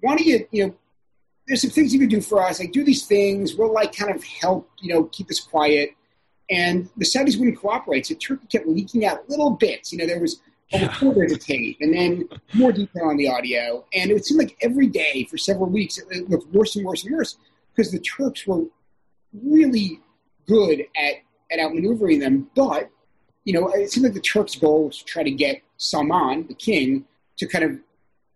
why 0.00 0.16
don't 0.16 0.26
you, 0.26 0.46
you 0.50 0.66
know, 0.66 0.74
there's 1.48 1.62
some 1.62 1.70
things 1.70 1.92
you 1.92 1.98
can 1.98 2.08
do 2.08 2.20
for 2.20 2.42
us. 2.42 2.60
Like, 2.60 2.72
do 2.72 2.84
these 2.84 3.06
things. 3.06 3.54
We'll 3.54 3.72
like 3.72 3.96
kind 3.96 4.14
of 4.14 4.22
help, 4.22 4.70
you 4.80 4.92
know, 4.92 5.04
keep 5.04 5.28
this 5.28 5.40
quiet. 5.40 5.90
And 6.50 6.88
the 6.96 7.04
Saudis 7.04 7.38
wouldn't 7.38 7.58
cooperate, 7.58 8.06
so 8.06 8.14
Turkey 8.14 8.46
kept 8.50 8.66
leaking 8.66 9.04
out 9.04 9.28
little 9.28 9.50
bits. 9.50 9.92
You 9.92 9.98
know, 9.98 10.06
there 10.06 10.20
was 10.20 10.40
a 10.72 10.82
reporter 10.82 11.26
to 11.26 11.36
tape, 11.36 11.78
and 11.80 11.92
then 11.92 12.28
more 12.54 12.72
detail 12.72 13.04
on 13.04 13.16
the 13.16 13.28
audio. 13.28 13.84
And 13.94 14.10
it 14.10 14.14
would 14.14 14.24
seem 14.24 14.38
like 14.38 14.56
every 14.60 14.86
day 14.86 15.26
for 15.30 15.38
several 15.38 15.68
weeks 15.68 15.98
it 15.98 16.30
looked 16.30 16.52
worse 16.52 16.76
and 16.76 16.86
worse 16.86 17.04
and 17.04 17.14
worse 17.14 17.36
because 17.74 17.92
the 17.92 18.00
Turks 18.00 18.46
were 18.46 18.64
really 19.42 20.00
good 20.46 20.80
at, 20.96 21.14
at 21.50 21.58
outmaneuvering 21.58 22.20
them. 22.20 22.50
But, 22.54 22.90
you 23.44 23.52
know, 23.52 23.68
it 23.68 23.90
seemed 23.90 24.04
like 24.04 24.14
the 24.14 24.20
Turks' 24.20 24.56
goal 24.56 24.86
was 24.86 24.98
to 24.98 25.04
try 25.04 25.22
to 25.22 25.30
get 25.30 25.62
Salman, 25.76 26.46
the 26.48 26.54
king, 26.54 27.04
to 27.38 27.46
kind 27.46 27.64
of 27.64 27.78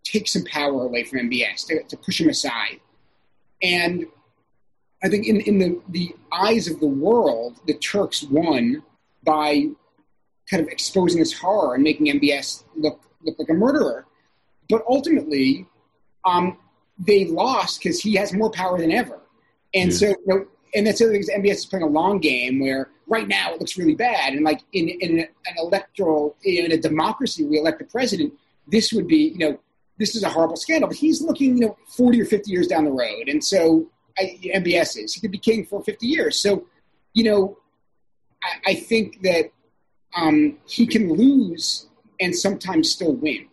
take 0.03 0.27
some 0.27 0.43
power 0.45 0.83
away 0.83 1.03
from 1.03 1.19
MBS, 1.29 1.67
to, 1.67 1.83
to 1.83 1.97
push 1.97 2.21
him 2.21 2.29
aside. 2.29 2.79
And 3.63 4.05
I 5.03 5.09
think 5.09 5.25
in, 5.25 5.39
in 5.41 5.57
the, 5.57 5.81
the 5.89 6.15
eyes 6.31 6.67
of 6.67 6.79
the 6.79 6.87
world, 6.87 7.59
the 7.65 7.73
Turks 7.73 8.23
won 8.23 8.83
by 9.23 9.67
kind 10.49 10.61
of 10.61 10.67
exposing 10.67 11.19
this 11.19 11.33
horror 11.33 11.75
and 11.75 11.83
making 11.83 12.07
MBS 12.07 12.63
look 12.75 13.01
look 13.23 13.39
like 13.39 13.49
a 13.49 13.53
murderer. 13.53 14.05
But 14.69 14.83
ultimately, 14.87 15.65
um, 16.25 16.57
they 16.99 17.25
lost 17.25 17.79
because 17.81 17.99
he 17.99 18.15
has 18.15 18.33
more 18.33 18.51
power 18.51 18.77
than 18.77 18.91
ever. 18.91 19.19
And 19.73 19.91
yeah. 19.91 19.97
so, 19.97 20.07
you 20.07 20.17
know, 20.27 20.45
and 20.75 20.87
that's 20.87 20.99
the 20.99 21.05
other 21.05 21.13
thing 21.13 21.21
is 21.21 21.29
MBS 21.29 21.51
is 21.51 21.65
playing 21.65 21.83
a 21.83 21.87
long 21.87 22.19
game 22.19 22.59
where 22.59 22.89
right 23.07 23.27
now 23.27 23.53
it 23.53 23.59
looks 23.59 23.77
really 23.77 23.95
bad. 23.95 24.33
And 24.33 24.43
like 24.43 24.61
in, 24.73 24.89
in 24.89 25.19
an 25.19 25.27
electoral, 25.57 26.35
in 26.43 26.71
a 26.71 26.77
democracy, 26.77 27.43
we 27.43 27.59
elect 27.59 27.81
a 27.81 27.85
president, 27.85 28.33
this 28.67 28.91
would 28.93 29.07
be, 29.07 29.29
you 29.29 29.37
know, 29.37 29.59
this 29.97 30.15
is 30.15 30.23
a 30.23 30.29
horrible 30.29 30.55
scandal. 30.55 30.89
But 30.89 30.97
he's 30.97 31.21
looking, 31.21 31.57
you 31.57 31.67
know, 31.67 31.77
40 31.95 32.21
or 32.21 32.25
50 32.25 32.51
years 32.51 32.67
down 32.67 32.85
the 32.85 32.91
road. 32.91 33.27
And 33.27 33.43
so 33.43 33.89
I, 34.17 34.39
MBS 34.43 35.03
is. 35.03 35.13
He 35.13 35.21
could 35.21 35.31
be 35.31 35.37
king 35.37 35.65
for 35.65 35.83
50 35.83 36.05
years. 36.05 36.39
So, 36.39 36.65
you 37.13 37.23
know, 37.23 37.57
I, 38.43 38.71
I 38.71 38.75
think 38.75 39.21
that 39.21 39.51
um, 40.15 40.57
he 40.67 40.85
can 40.85 41.11
lose 41.13 41.87
and 42.19 42.35
sometimes 42.35 42.91
still 42.91 43.13
win. 43.13 43.47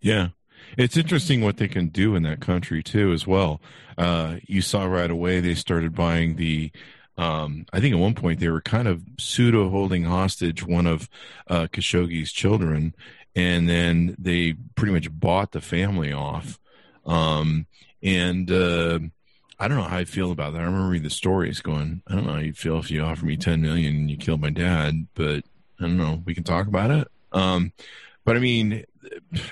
Yeah. 0.00 0.28
It's 0.76 0.96
interesting 0.96 1.42
what 1.42 1.58
they 1.58 1.68
can 1.68 1.88
do 1.88 2.14
in 2.14 2.22
that 2.22 2.40
country 2.40 2.82
too, 2.82 3.12
as 3.12 3.26
well. 3.26 3.60
Uh, 3.98 4.36
you 4.46 4.62
saw 4.62 4.84
right 4.84 5.10
away 5.10 5.40
they 5.40 5.54
started 5.54 5.94
buying 5.94 6.36
the. 6.36 6.70
Um, 7.18 7.66
I 7.74 7.80
think 7.80 7.94
at 7.94 8.00
one 8.00 8.14
point 8.14 8.40
they 8.40 8.48
were 8.48 8.62
kind 8.62 8.88
of 8.88 9.02
pseudo 9.18 9.68
holding 9.68 10.04
hostage 10.04 10.66
one 10.66 10.86
of 10.86 11.10
uh, 11.46 11.66
Khashoggi's 11.70 12.32
children, 12.32 12.94
and 13.34 13.68
then 13.68 14.16
they 14.18 14.54
pretty 14.74 14.92
much 14.92 15.10
bought 15.10 15.52
the 15.52 15.60
family 15.60 16.12
off. 16.12 16.58
Um, 17.06 17.66
and 18.02 18.50
uh, 18.50 18.98
I 19.58 19.68
don't 19.68 19.78
know 19.78 19.84
how 19.84 19.98
I 19.98 20.04
feel 20.04 20.32
about 20.32 20.52
that. 20.52 20.60
I 20.60 20.64
remember 20.64 20.88
reading 20.88 21.04
the 21.04 21.10
stories, 21.10 21.60
going, 21.60 22.02
I 22.06 22.14
don't 22.14 22.26
know 22.26 22.34
how 22.34 22.38
you 22.38 22.52
feel 22.52 22.78
if 22.78 22.90
you 22.90 23.02
offer 23.02 23.24
me 23.24 23.36
ten 23.36 23.62
million 23.62 23.94
and 23.94 24.10
you 24.10 24.16
kill 24.16 24.38
my 24.38 24.50
dad, 24.50 25.06
but 25.14 25.44
I 25.78 25.82
don't 25.82 25.96
know. 25.96 26.22
We 26.24 26.34
can 26.34 26.44
talk 26.44 26.66
about 26.66 26.90
it. 26.90 27.08
Um, 27.32 27.72
but 28.24 28.36
I 28.36 28.40
mean, 28.40 28.84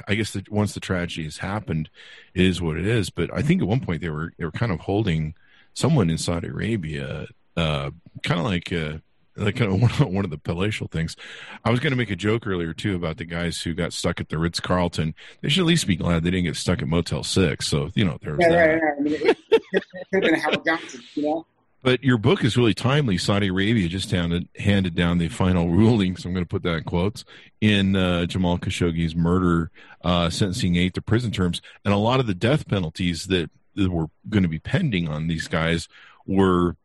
I 0.06 0.14
guess 0.14 0.32
that 0.32 0.50
once 0.50 0.74
the 0.74 0.80
tragedy 0.80 1.24
has 1.24 1.38
happened, 1.38 1.90
it 2.34 2.44
is 2.44 2.60
what 2.60 2.76
it 2.76 2.86
is. 2.86 3.10
But 3.10 3.30
I 3.34 3.42
think 3.42 3.62
at 3.62 3.68
one 3.68 3.80
point 3.80 4.00
they 4.00 4.10
were 4.10 4.32
they 4.36 4.44
were 4.44 4.50
kind 4.52 4.72
of 4.72 4.80
holding 4.80 5.34
someone 5.74 6.10
in 6.10 6.18
Saudi 6.18 6.48
Arabia, 6.48 7.26
uh, 7.56 7.90
kind 8.22 8.40
of 8.40 8.46
like 8.46 8.72
uh, 8.72 8.98
like 9.40 9.56
kind 9.56 9.72
of 9.74 9.80
one 9.80 9.90
of, 9.90 10.14
one 10.14 10.24
of 10.24 10.30
the 10.30 10.38
palatial 10.38 10.86
things. 10.88 11.16
I 11.64 11.70
was 11.70 11.80
going 11.80 11.92
to 11.92 11.96
make 11.96 12.10
a 12.10 12.16
joke 12.16 12.46
earlier 12.46 12.72
too 12.72 12.94
about 12.94 13.16
the 13.16 13.24
guys 13.24 13.60
who 13.60 13.74
got 13.74 13.92
stuck 13.92 14.20
at 14.20 14.28
the 14.28 14.38
Ritz 14.38 14.60
Carlton. 14.60 15.14
They 15.40 15.48
should 15.48 15.62
at 15.62 15.66
least 15.66 15.86
be 15.86 15.96
glad 15.96 16.22
they 16.22 16.30
didn't 16.30 16.44
get 16.44 16.56
stuck 16.56 16.82
at 16.82 16.88
Motel 16.88 17.22
Six. 17.24 17.66
So 17.66 17.90
you 17.94 18.04
know, 18.04 18.18
there's 18.22 18.38
yeah, 18.40 18.48
that. 18.48 18.66
Right, 18.66 18.82
right. 18.82 18.94
I 18.98 19.00
mean, 19.00 19.14
it, 19.14 19.38
it 19.50 19.84
could 20.12 20.24
have 20.24 20.32
been 20.32 20.40
Howard 20.40 20.64
Johnson, 20.64 21.02
you 21.14 21.22
know. 21.24 21.46
But 21.82 22.04
your 22.04 22.18
book 22.18 22.44
is 22.44 22.58
really 22.58 22.74
timely. 22.74 23.16
Saudi 23.16 23.48
Arabia 23.48 23.88
just 23.88 24.10
handed, 24.10 24.48
handed 24.58 24.94
down 24.94 25.18
the 25.18 25.28
final 25.28 25.70
ruling, 25.70 26.16
so 26.16 26.28
I'm 26.28 26.34
going 26.34 26.44
to 26.44 26.48
put 26.48 26.62
that 26.64 26.76
in 26.76 26.84
quotes, 26.84 27.24
in 27.60 27.96
uh, 27.96 28.26
Jamal 28.26 28.58
Khashoggi's 28.58 29.16
murder, 29.16 29.70
uh, 30.04 30.28
sentencing 30.28 30.76
eight 30.76 30.94
to 30.94 31.02
prison 31.02 31.30
terms. 31.30 31.62
And 31.84 31.94
a 31.94 31.98
lot 31.98 32.20
of 32.20 32.26
the 32.26 32.34
death 32.34 32.68
penalties 32.68 33.26
that, 33.26 33.50
that 33.76 33.90
were 33.90 34.08
going 34.28 34.42
to 34.42 34.48
be 34.48 34.58
pending 34.58 35.08
on 35.08 35.26
these 35.26 35.48
guys 35.48 35.88
were 36.26 36.76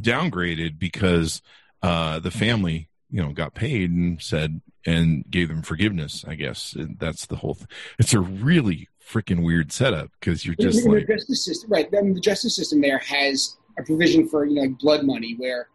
downgraded 0.00 0.78
because 0.78 1.42
uh, 1.82 2.18
the 2.18 2.30
family, 2.30 2.88
you 3.10 3.22
know, 3.22 3.32
got 3.32 3.54
paid 3.54 3.90
and 3.90 4.20
said, 4.22 4.60
and 4.86 5.24
gave 5.30 5.48
them 5.48 5.62
forgiveness, 5.62 6.24
I 6.26 6.34
guess. 6.34 6.74
And 6.74 6.98
that's 6.98 7.26
the 7.26 7.36
whole 7.36 7.54
thing. 7.54 7.68
It's 7.98 8.14
a 8.14 8.20
really 8.20 8.88
freaking 9.06 9.44
weird 9.44 9.72
setup 9.72 10.10
because 10.18 10.44
you're 10.44 10.54
just 10.54 10.84
in, 10.84 10.92
like. 10.92 11.06
The 11.06 11.14
justice 11.14 11.44
system, 11.44 11.70
right. 11.70 11.88
I 11.96 12.00
mean, 12.02 12.14
the 12.14 12.20
justice 12.20 12.56
system 12.56 12.80
there 12.80 12.98
has 12.98 13.56
a 13.78 13.82
provision 13.82 14.28
for 14.28 14.44
you 14.44 14.56
know 14.56 14.62
like 14.62 14.78
blood 14.78 15.04
money 15.04 15.34
where 15.38 15.68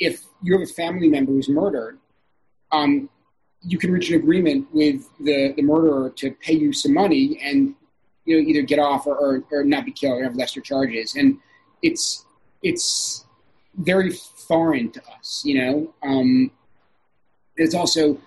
if 0.00 0.24
you 0.42 0.52
have 0.58 0.62
a 0.62 0.72
family 0.72 1.08
member 1.08 1.32
who's 1.32 1.48
murdered, 1.48 1.98
um, 2.72 3.08
you 3.60 3.78
can 3.78 3.92
reach 3.92 4.10
an 4.10 4.16
agreement 4.16 4.66
with 4.72 5.08
the, 5.20 5.52
the 5.56 5.62
murderer 5.62 6.10
to 6.10 6.30
pay 6.32 6.54
you 6.54 6.72
some 6.72 6.92
money 6.92 7.40
and 7.42 7.74
you 8.24 8.36
know 8.36 8.48
either 8.48 8.62
get 8.62 8.78
off 8.78 9.06
or, 9.06 9.16
or, 9.16 9.44
or 9.52 9.64
not 9.64 9.84
be 9.84 9.92
killed 9.92 10.20
or 10.20 10.24
have 10.24 10.36
lesser 10.36 10.60
charges. 10.60 11.14
And 11.14 11.38
it's 11.82 12.24
it's 12.62 13.24
very 13.76 14.12
foreign 14.46 14.90
to 14.92 15.02
us, 15.18 15.42
you 15.44 15.58
know. 15.58 15.94
Um, 16.02 16.50
it's 17.56 17.74
also 17.74 18.18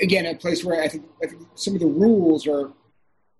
again 0.00 0.26
a 0.26 0.34
place 0.34 0.64
where 0.64 0.82
I 0.82 0.88
think, 0.88 1.04
I 1.22 1.26
think 1.26 1.42
some 1.54 1.74
of 1.74 1.80
the 1.80 1.86
rules 1.86 2.46
or 2.46 2.72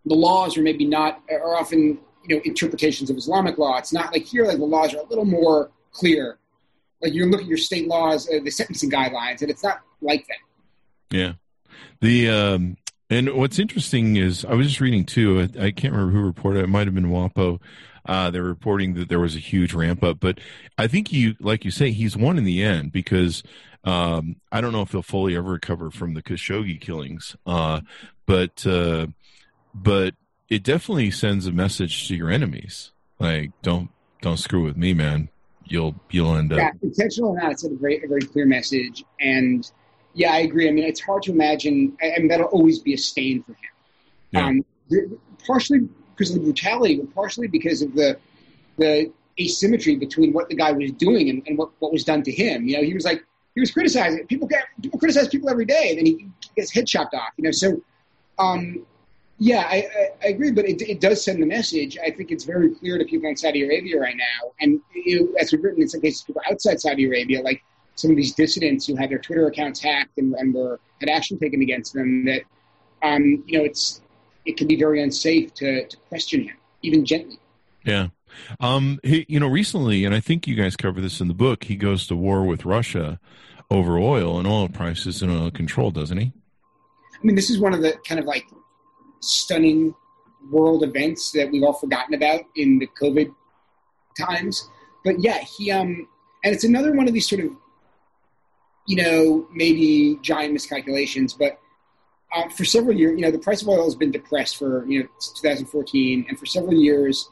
the 0.06 0.14
laws 0.14 0.56
are 0.56 0.62
maybe 0.62 0.84
not 0.84 1.22
are 1.30 1.56
often 1.56 1.98
you 2.26 2.36
know 2.36 2.42
interpretations 2.44 3.10
of 3.10 3.16
Islamic 3.16 3.58
law. 3.58 3.78
It's 3.78 3.92
not 3.92 4.12
like 4.12 4.24
here 4.24 4.46
like 4.46 4.58
the 4.58 4.64
laws 4.64 4.94
are 4.94 4.98
a 4.98 5.06
little 5.06 5.24
more 5.24 5.70
clear. 5.92 6.38
Like 7.02 7.14
you 7.14 7.26
look 7.26 7.40
at 7.40 7.46
your 7.46 7.58
state 7.58 7.88
laws, 7.88 8.28
uh, 8.28 8.40
the 8.42 8.50
sentencing 8.50 8.90
guidelines, 8.90 9.40
and 9.40 9.50
it's 9.50 9.62
not 9.62 9.80
like 10.02 10.26
that. 10.26 10.36
Yeah, 11.16 11.32
the 12.00 12.28
um, 12.28 12.76
and 13.08 13.34
what's 13.34 13.58
interesting 13.58 14.16
is 14.16 14.44
I 14.44 14.54
was 14.54 14.68
just 14.68 14.80
reading 14.80 15.04
too. 15.04 15.40
I, 15.40 15.66
I 15.66 15.70
can't 15.70 15.92
remember 15.94 16.12
who 16.12 16.24
reported. 16.24 16.62
It 16.62 16.68
might 16.68 16.86
have 16.86 16.94
been 16.94 17.10
WAPO. 17.10 17.60
Uh, 18.10 18.28
they're 18.28 18.42
reporting 18.42 18.94
that 18.94 19.08
there 19.08 19.20
was 19.20 19.36
a 19.36 19.38
huge 19.38 19.72
ramp 19.72 20.02
up, 20.02 20.18
but 20.18 20.40
I 20.76 20.88
think 20.88 21.12
you, 21.12 21.36
like 21.38 21.64
you 21.64 21.70
say, 21.70 21.92
he's 21.92 22.16
won 22.16 22.38
in 22.38 22.42
the 22.42 22.60
end 22.60 22.90
because 22.90 23.44
um, 23.84 24.34
I 24.50 24.60
don't 24.60 24.72
know 24.72 24.82
if 24.82 24.90
he'll 24.90 25.00
fully 25.00 25.36
ever 25.36 25.52
recover 25.52 25.92
from 25.92 26.14
the 26.14 26.22
Khashoggi 26.22 26.80
killings. 26.80 27.36
Uh, 27.46 27.82
but 28.26 28.66
uh, 28.66 29.06
but 29.72 30.16
it 30.48 30.64
definitely 30.64 31.12
sends 31.12 31.46
a 31.46 31.52
message 31.52 32.08
to 32.08 32.16
your 32.16 32.30
enemies. 32.30 32.90
Like, 33.20 33.52
don't 33.62 33.90
don't 34.22 34.38
screw 34.38 34.64
with 34.64 34.76
me, 34.76 34.92
man. 34.92 35.28
You'll 35.64 35.94
you'll 36.10 36.34
end 36.34 36.52
up. 36.52 36.58
Yeah, 36.58 36.72
intentional 36.82 37.30
or 37.30 37.40
not, 37.40 37.52
it's 37.52 37.62
a 37.62 37.70
very 37.70 38.02
a 38.02 38.08
very 38.08 38.22
clear 38.22 38.44
message. 38.44 39.04
And 39.20 39.70
yeah, 40.14 40.32
I 40.32 40.38
agree. 40.38 40.68
I 40.68 40.72
mean, 40.72 40.82
it's 40.82 41.00
hard 41.00 41.22
to 41.22 41.30
imagine. 41.30 41.96
I 42.02 42.18
mean, 42.18 42.26
that'll 42.26 42.46
always 42.46 42.80
be 42.80 42.92
a 42.92 42.98
stain 42.98 43.44
for 43.44 43.52
him. 43.52 43.58
Yeah. 44.32 44.46
Um, 44.46 44.64
partially 45.46 45.88
because 46.14 46.30
of 46.30 46.36
the 46.36 46.42
brutality, 46.42 46.96
but 46.96 47.14
partially 47.14 47.46
because 47.46 47.82
of 47.82 47.94
the 47.94 48.18
the 48.78 49.12
asymmetry 49.38 49.96
between 49.96 50.32
what 50.32 50.48
the 50.48 50.54
guy 50.54 50.72
was 50.72 50.92
doing 50.92 51.30
and, 51.30 51.42
and 51.46 51.56
what, 51.56 51.70
what 51.78 51.92
was 51.92 52.04
done 52.04 52.22
to 52.22 52.32
him. 52.32 52.66
You 52.66 52.78
know, 52.78 52.82
he 52.82 52.94
was 52.94 53.04
like 53.04 53.24
he 53.54 53.60
was 53.60 53.70
criticizing 53.70 54.26
people. 54.26 54.46
Get, 54.46 54.64
people 54.80 54.98
criticize 54.98 55.28
people 55.28 55.50
every 55.50 55.64
day, 55.64 55.90
and 55.90 55.98
then 55.98 56.06
he 56.06 56.28
gets 56.56 56.72
head 56.72 56.86
chopped 56.86 57.14
off. 57.14 57.32
You 57.36 57.44
know, 57.44 57.50
so 57.50 57.80
um, 58.38 58.86
yeah, 59.38 59.66
I, 59.68 59.76
I, 59.76 60.08
I 60.22 60.28
agree, 60.28 60.50
but 60.50 60.66
it, 60.66 60.82
it 60.82 61.00
does 61.00 61.24
send 61.24 61.42
the 61.42 61.46
message. 61.46 61.96
I 61.98 62.10
think 62.10 62.30
it's 62.30 62.44
very 62.44 62.74
clear 62.74 62.98
to 62.98 63.04
people 63.04 63.28
in 63.28 63.36
Saudi 63.36 63.64
Arabia 63.64 63.98
right 63.98 64.16
now, 64.16 64.52
and 64.60 64.80
it, 64.94 65.28
as 65.40 65.52
we've 65.52 65.62
written 65.64 65.82
in 65.82 65.88
some 65.88 66.00
cases, 66.00 66.22
people 66.22 66.42
outside 66.50 66.80
Saudi 66.80 67.06
Arabia, 67.06 67.40
like 67.42 67.62
some 67.94 68.10
of 68.10 68.16
these 68.16 68.34
dissidents 68.34 68.86
who 68.86 68.96
had 68.96 69.10
their 69.10 69.18
Twitter 69.18 69.46
accounts 69.46 69.80
hacked 69.80 70.18
and, 70.18 70.34
and 70.34 70.54
were 70.54 70.78
had 71.00 71.08
action 71.08 71.38
taken 71.38 71.62
against 71.62 71.94
them. 71.94 72.24
That 72.26 72.42
um, 73.02 73.42
you 73.46 73.58
know, 73.58 73.64
it's 73.64 74.02
it 74.44 74.56
can 74.56 74.66
be 74.66 74.76
very 74.76 75.02
unsafe 75.02 75.54
to, 75.54 75.86
to 75.86 75.96
question 76.08 76.44
him, 76.44 76.56
even 76.82 77.04
gently. 77.04 77.38
Yeah. 77.84 78.08
Um, 78.60 79.00
he, 79.02 79.26
you 79.28 79.40
know, 79.40 79.48
recently, 79.48 80.04
and 80.04 80.14
I 80.14 80.20
think 80.20 80.46
you 80.46 80.54
guys 80.54 80.76
cover 80.76 81.00
this 81.00 81.20
in 81.20 81.28
the 81.28 81.34
book, 81.34 81.64
he 81.64 81.76
goes 81.76 82.06
to 82.06 82.16
war 82.16 82.44
with 82.44 82.64
Russia 82.64 83.18
over 83.70 83.98
oil 83.98 84.38
and 84.38 84.46
oil 84.46 84.68
prices 84.68 85.22
and 85.22 85.30
oil 85.30 85.50
control, 85.50 85.90
doesn't 85.90 86.18
he? 86.18 86.32
I 87.14 87.26
mean, 87.26 87.36
this 87.36 87.50
is 87.50 87.58
one 87.58 87.74
of 87.74 87.82
the 87.82 87.94
kind 88.06 88.18
of 88.18 88.26
like 88.26 88.46
stunning 89.20 89.94
world 90.50 90.82
events 90.82 91.32
that 91.32 91.50
we've 91.50 91.62
all 91.62 91.74
forgotten 91.74 92.14
about 92.14 92.42
in 92.56 92.78
the 92.78 92.88
COVID 93.00 93.32
times. 94.18 94.68
But 95.04 95.22
yeah, 95.22 95.38
he 95.38 95.70
um, 95.70 96.08
and 96.44 96.54
it's 96.54 96.64
another 96.64 96.92
one 96.92 97.08
of 97.08 97.14
these 97.14 97.28
sort 97.28 97.42
of, 97.44 97.50
you 98.86 98.96
know, 98.96 99.46
maybe 99.52 100.18
giant 100.22 100.52
miscalculations. 100.52 101.34
But 101.34 101.58
uh, 102.32 102.48
for 102.48 102.64
several 102.64 102.96
years, 102.96 103.18
you 103.18 103.24
know, 103.24 103.30
the 103.30 103.38
price 103.38 103.62
of 103.62 103.68
oil 103.68 103.84
has 103.84 103.94
been 103.94 104.10
depressed 104.10 104.56
for 104.56 104.86
you 104.86 105.02
know 105.02 105.08
2014, 105.40 106.26
and 106.28 106.38
for 106.38 106.46
several 106.46 106.74
years, 106.74 107.28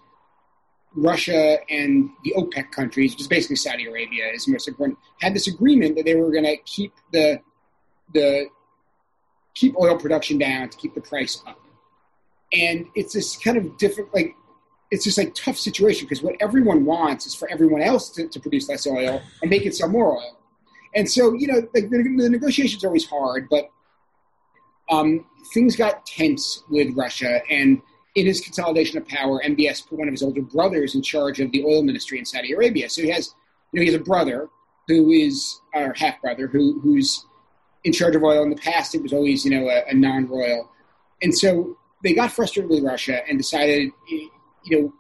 Russia 0.95 1.59
and 1.71 2.11
the 2.25 2.35
OPEC 2.37 2.71
countries, 2.73 3.13
which 3.13 3.21
is 3.21 3.29
basically 3.29 3.57
Saudi 3.57 3.87
Arabia, 3.87 4.27
is 4.33 4.49
most 4.49 4.67
important, 4.67 4.99
had 5.21 5.35
this 5.35 5.47
agreement 5.47 5.97
that 5.97 6.05
they 6.05 6.17
were 6.17 6.31
going 6.31 6.45
to 6.45 6.57
keep 6.65 6.93
the 7.13 7.41
the 8.13 8.47
keep 9.55 9.77
oil 9.77 9.97
production 9.97 10.39
down 10.39 10.69
to 10.69 10.77
keep 10.79 10.95
the 10.95 11.01
price 11.01 11.43
up. 11.47 11.61
And 12.53 12.87
it's 12.95 13.13
this 13.13 13.37
kind 13.37 13.57
of 13.57 13.77
different 13.79 14.13
like 14.15 14.35
it's 14.91 15.05
just 15.05 15.19
like 15.19 15.35
tough 15.35 15.59
situation 15.59 16.07
because 16.07 16.23
what 16.23 16.35
everyone 16.41 16.87
wants 16.87 17.27
is 17.27 17.35
for 17.35 17.49
everyone 17.51 17.83
else 17.83 18.09
to, 18.11 18.27
to 18.27 18.41
produce 18.41 18.69
less 18.69 18.87
oil 18.87 19.21
and 19.43 19.51
make 19.51 19.67
it 19.67 19.77
sell 19.77 19.89
more 19.89 20.17
oil. 20.17 20.39
And 20.95 21.09
so 21.09 21.35
you 21.35 21.47
know 21.47 21.69
like 21.75 21.91
the, 21.91 22.15
the 22.17 22.31
negotiations 22.31 22.83
are 22.83 22.89
always 22.89 23.07
hard 23.07 23.49
but 23.51 23.69
um, 24.91 25.25
things 25.53 25.77
got 25.77 26.07
tense 26.07 26.65
with 26.69 26.97
Russia, 26.97 27.41
and 27.51 27.81
in 28.15 28.27
his 28.27 28.41
consolidation 28.41 28.99
of 28.99 29.07
power, 29.07 29.41
MBS 29.45 29.87
put 29.87 29.99
one 29.99 30.09
of 30.09 30.13
his 30.13 30.23
older 30.23 30.43
brothers 30.43 30.95
in 30.95 31.03
charge 31.03 31.41
of 31.41 31.53
the 31.53 31.65
oil 31.65 31.83
ministry 31.83 32.19
in 32.19 32.25
Saudi 32.25 32.53
Arabia. 32.53 32.89
So 32.89 33.03
he 33.03 33.11
has, 33.11 33.35
you 33.73 33.79
know, 33.79 33.83
he 33.83 33.93
has 33.93 34.01
a 34.01 34.05
brother 34.05 34.49
who 34.89 35.11
is, 35.11 35.61
or 35.75 35.93
half 35.95 36.21
brother, 36.21 36.47
who 36.47 36.81
who's 36.81 37.27
in 37.85 37.93
charge 37.93 38.17
of 38.17 38.23
oil. 38.23 38.43
In 38.43 38.51
the 38.51 38.57
past, 38.57 38.95
it 38.95 39.03
was 39.03 39.13
always, 39.13 39.45
you 39.45 39.51
know, 39.51 39.69
a, 39.69 39.85
a 39.91 39.95
non-royal, 39.95 40.71
and 41.23 41.37
so 41.37 41.77
they 42.03 42.15
got 42.15 42.33
frustrated 42.33 42.71
with 42.71 42.83
Russia 42.83 43.21
and 43.29 43.39
decided, 43.39 43.91
you 44.09 44.31
know, 44.71 44.93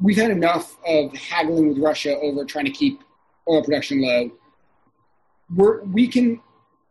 we've 0.00 0.16
had 0.16 0.30
enough 0.30 0.76
of 0.86 1.14
haggling 1.14 1.68
with 1.68 1.78
Russia 1.78 2.18
over 2.18 2.44
trying 2.44 2.66
to 2.66 2.70
keep 2.70 3.02
oil 3.48 3.62
production 3.62 4.02
low. 4.02 4.30
We're, 5.54 5.82
we 5.84 6.06
can 6.06 6.40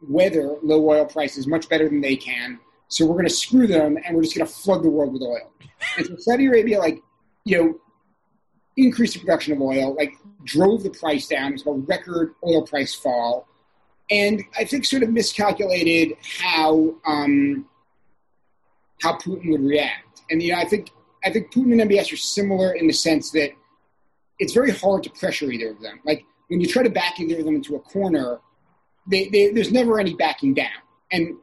weather 0.08 0.56
low 0.62 0.88
oil 0.88 1.06
prices 1.06 1.48
much 1.48 1.70
better 1.70 1.88
than 1.90 2.02
they 2.02 2.16
can. 2.16 2.60
So 2.88 3.06
we're 3.06 3.16
going 3.16 3.28
to 3.28 3.34
screw 3.34 3.68
them, 3.68 3.98
and 4.04 4.16
we're 4.16 4.24
just 4.24 4.36
going 4.36 4.48
to 4.48 4.54
flood 4.54 4.84
the 4.84 4.90
world 4.90 5.14
with 5.14 5.22
oil. 5.22 5.52
And 5.98 6.08
so 6.08 6.16
Saudi 6.18 6.48
Arabia, 6.48 6.80
like, 6.80 7.04
you 7.46 7.58
know, 7.58 7.80
increased 8.78 9.14
the 9.14 9.20
production 9.20 9.54
of 9.54 9.62
oil, 9.62 9.96
like 9.96 10.14
drove 10.44 10.84
the 10.84 10.90
price 10.90 11.28
down. 11.28 11.50
It 11.50 11.66
was 11.66 11.68
a 11.68 11.72
record 11.72 12.34
oil 12.46 12.66
price 12.66 12.96
fall, 12.96 13.48
and 14.10 14.44
I 14.58 14.64
think 14.64 14.86
sort 14.86 15.04
of 15.04 15.10
miscalculated 15.10 16.14
how 16.22 16.96
um, 17.06 17.68
how 19.02 19.18
Putin 19.18 19.52
would 19.52 19.62
react. 19.62 20.22
And 20.30 20.42
you 20.42 20.54
know, 20.54 20.60
I 20.60 20.66
think 20.66 20.92
I 21.24 21.32
think 21.32 21.54
Putin 21.54 21.80
and 21.80 21.90
MBS 21.90 22.14
are 22.14 22.18
similar 22.18 22.74
in 22.74 22.88
the 22.88 22.94
sense 22.94 23.32
that 23.32 23.52
it's 24.40 24.54
very 24.54 24.72
hard 24.72 25.04
to 25.04 25.10
pressure 25.12 25.52
either 25.52 25.72
of 25.72 25.82
them. 25.82 26.00
Like 26.06 26.26
when 26.48 26.62
you 26.62 26.68
try 26.68 26.84
to 26.84 26.90
back 26.90 27.20
either 27.20 27.40
of 27.40 27.46
them 27.46 27.56
into 27.56 27.76
a 27.76 27.80
corner, 27.80 28.40
they, 29.08 29.30
they, 29.30 29.52
there's 29.52 29.72
never 29.72 30.00
any 30.00 30.14
backing 30.14 30.54
down. 30.54 30.68
And 31.12 31.36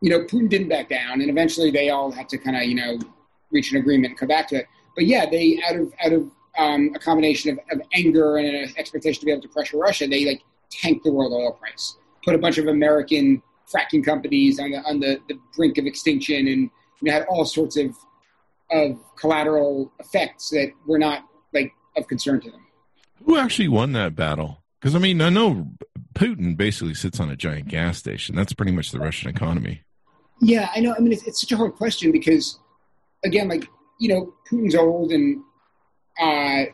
you 0.00 0.10
know, 0.10 0.20
Putin 0.24 0.48
didn't 0.48 0.68
back 0.68 0.88
down, 0.88 1.20
and 1.20 1.30
eventually 1.30 1.70
they 1.70 1.90
all 1.90 2.10
had 2.10 2.28
to 2.30 2.38
kind 2.38 2.56
of 2.56 2.64
you 2.64 2.74
know 2.74 2.98
reach 3.50 3.72
an 3.72 3.78
agreement 3.78 4.12
and 4.12 4.18
come 4.18 4.28
back 4.28 4.48
to 4.48 4.56
it. 4.56 4.66
But 4.94 5.06
yeah, 5.06 5.28
they 5.28 5.60
out 5.68 5.76
of 5.76 5.92
out 6.04 6.12
of 6.12 6.30
um, 6.58 6.92
a 6.94 6.98
combination 6.98 7.50
of, 7.50 7.58
of 7.70 7.86
anger 7.92 8.36
and 8.36 8.46
an 8.46 8.74
expectation 8.76 9.20
to 9.20 9.26
be 9.26 9.32
able 9.32 9.42
to 9.42 9.48
pressure 9.48 9.78
Russia, 9.78 10.06
they 10.06 10.24
like 10.24 10.42
tanked 10.70 11.04
the 11.04 11.12
world 11.12 11.32
oil 11.32 11.52
price, 11.52 11.96
put 12.24 12.34
a 12.34 12.38
bunch 12.38 12.58
of 12.58 12.66
American 12.66 13.42
fracking 13.72 14.04
companies 14.04 14.58
on 14.60 14.70
the 14.70 14.78
on 14.82 15.00
the, 15.00 15.20
the 15.28 15.38
brink 15.54 15.78
of 15.78 15.86
extinction, 15.86 16.46
and 16.46 16.70
you 17.00 17.02
know, 17.02 17.12
had 17.12 17.24
all 17.28 17.44
sorts 17.44 17.76
of 17.76 17.94
of 18.70 18.98
collateral 19.16 19.92
effects 19.98 20.50
that 20.50 20.72
were 20.86 20.98
not 20.98 21.24
like 21.52 21.72
of 21.96 22.06
concern 22.08 22.40
to 22.40 22.50
them. 22.50 22.60
Who 23.24 23.36
actually 23.38 23.68
won 23.68 23.92
that 23.92 24.14
battle? 24.14 24.62
Because 24.80 24.94
I 24.94 24.98
mean, 24.98 25.20
I 25.20 25.30
know 25.30 25.68
Putin 26.16 26.56
basically 26.56 26.94
sits 26.94 27.20
on 27.20 27.30
a 27.30 27.36
giant 27.36 27.68
gas 27.68 27.98
station. 27.98 28.34
That's 28.34 28.54
pretty 28.54 28.72
much 28.72 28.90
the 28.90 28.98
Russian 28.98 29.28
economy. 29.28 29.82
Yeah, 30.40 30.70
I 30.74 30.80
know. 30.80 30.94
I 30.94 31.00
mean, 31.00 31.12
it's, 31.12 31.26
it's 31.26 31.40
such 31.40 31.52
a 31.52 31.56
hard 31.56 31.74
question 31.74 32.10
because, 32.10 32.58
again, 33.24 33.48
like 33.48 33.68
you 34.00 34.08
know, 34.08 34.34
Putin's 34.50 34.74
old, 34.74 35.12
and 35.12 35.42
uh, 36.20 36.70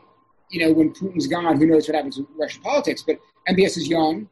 you 0.51 0.61
know, 0.61 0.72
when 0.72 0.93
Putin's 0.93 1.26
gone, 1.26 1.59
who 1.59 1.66
knows 1.66 1.88
what 1.88 1.97
happens 1.97 2.18
with 2.18 2.26
Russian 2.38 2.62
politics? 2.62 3.03
But 3.03 3.18
MBS 3.49 3.76
is 3.76 3.88
young. 3.88 4.28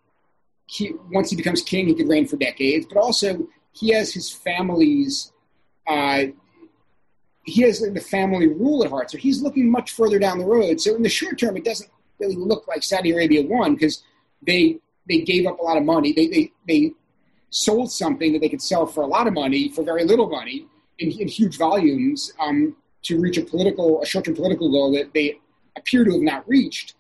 He, 0.67 0.93
once 1.11 1.31
he 1.31 1.37
becomes 1.37 1.63
king, 1.63 1.89
he 1.89 1.95
could 1.95 2.09
reign 2.09 2.29
for 2.29 2.37
decades. 2.37 2.87
But 2.87 2.99
also, 2.99 3.49
he 3.73 3.91
has 3.91 4.15
his 4.15 4.31
family's 4.31 5.33
uh, 5.89 6.27
he 7.45 7.63
has 7.63 7.81
the 7.81 8.01
family 8.01 8.47
rule 8.47 8.85
at 8.85 8.91
heart. 8.91 9.11
So 9.11 9.19
he's 9.19 9.43
looking 9.43 9.71
much 9.71 9.91
further 9.93 10.21
down 10.21 10.39
the 10.39 10.45
road. 10.45 10.81
So 10.81 10.95
in 10.95 11.03
the 11.03 11.09
short 11.09 11.39
term, 11.39 11.57
it 11.57 11.65
doesn't 11.65 11.91
really 12.21 12.37
look 12.37 12.69
like 12.69 12.85
Saudi 12.85 13.11
Arabia 13.11 13.43
won 13.43 13.75
because 13.75 14.05
they 14.47 14.79
they 15.09 15.21
gave 15.21 15.47
up 15.47 15.59
a 15.59 15.63
lot 15.63 15.77
of 15.77 15.85
money. 15.85 16.13
They 16.13 16.29
they 16.29 16.53
they 16.67 16.93
sold 17.51 17.91
something 17.91 18.33
that 18.33 18.41
they 18.41 18.49
could 18.49 18.63
sell 18.63 18.87
for 18.87 19.03
a 19.03 19.07
lot 19.07 19.27
of 19.27 19.33
money 19.33 19.69
for 19.69 19.83
very 19.83 20.05
little 20.05 20.29
money 20.29 20.67
in, 20.99 21.11
in 21.11 21.27
huge 21.27 21.59
volumes 21.59 22.33
um, 22.39 22.77
to 23.03 23.21
reach 23.21 23.39
a 23.39 23.43
political 23.43 24.01
a 24.03 24.07
short 24.07 24.25
term 24.25 24.35
political 24.35 24.71
goal 24.71 24.93
that 24.93 25.13
they 25.13 25.39
appear 25.77 26.05
to 26.05 26.13
have 26.13 26.23
not 26.23 26.49
reached. 26.49 26.95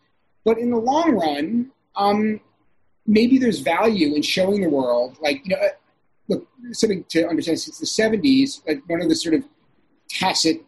But 0.44 0.59
in 0.59 0.70
the 0.70 0.78
long 0.78 1.12
run, 1.12 1.70
um, 1.96 2.40
maybe 3.07 3.38
there's 3.38 3.61
value 3.61 4.14
in 4.14 4.22
showing 4.22 4.62
the 4.62 4.70
world, 4.70 5.18
like 5.20 5.42
you 5.44 5.55
know, 5.55 5.62
look 6.28 6.48
something 6.72 7.05
to 7.11 7.28
understand 7.28 7.61
since 7.61 7.78
the 7.78 7.86
'70s, 7.86 8.66
like 8.66 8.82
one 8.88 9.03
of 9.03 9.09
the 9.09 9.14
sort 9.14 9.34
of 9.34 9.44
tacit 10.09 10.64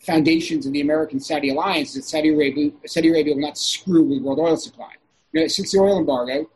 foundations 0.00 0.66
of 0.66 0.72
the 0.72 0.80
American-Saudi 0.80 1.50
alliance 1.50 1.90
is 1.90 1.94
that 1.96 2.04
Saudi 2.04 2.30
Arabia, 2.30 2.70
Saudi 2.86 3.10
Arabia 3.10 3.34
will 3.34 3.42
not 3.42 3.58
screw 3.58 4.02
with 4.02 4.22
world 4.22 4.38
oil 4.38 4.56
supply. 4.56 4.92
You 5.32 5.42
know, 5.42 5.46
since 5.46 5.72
the 5.72 5.78
oil 5.78 5.98
embargo, 5.98 6.50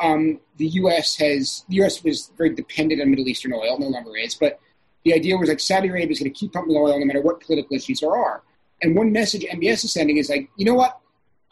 um, 0.00 0.40
the 0.56 0.66
U.S. 0.66 1.16
has 1.16 1.64
the 1.68 1.76
U.S. 1.76 2.04
was 2.04 2.30
very 2.36 2.54
dependent 2.54 3.00
on 3.00 3.10
Middle 3.10 3.28
Eastern 3.28 3.52
oil, 3.52 3.78
no 3.78 3.88
longer 3.88 4.16
is, 4.16 4.34
but 4.34 4.60
the 5.04 5.14
idea 5.14 5.36
was 5.36 5.48
like 5.48 5.60
Saudi 5.60 5.88
Arabia 5.88 6.10
is 6.10 6.20
going 6.20 6.32
to 6.32 6.38
keep 6.38 6.52
pumping 6.52 6.76
oil 6.76 6.98
no 6.98 7.04
matter 7.04 7.22
what 7.22 7.40
political 7.40 7.76
issues 7.76 8.00
there 8.00 8.14
are. 8.14 8.42
And 8.82 8.94
one 8.94 9.10
message 9.12 9.44
MBS 9.44 9.84
is 9.84 9.92
sending 9.92 10.18
is 10.18 10.28
like, 10.28 10.48
you 10.56 10.64
know 10.64 10.74
what, 10.74 11.00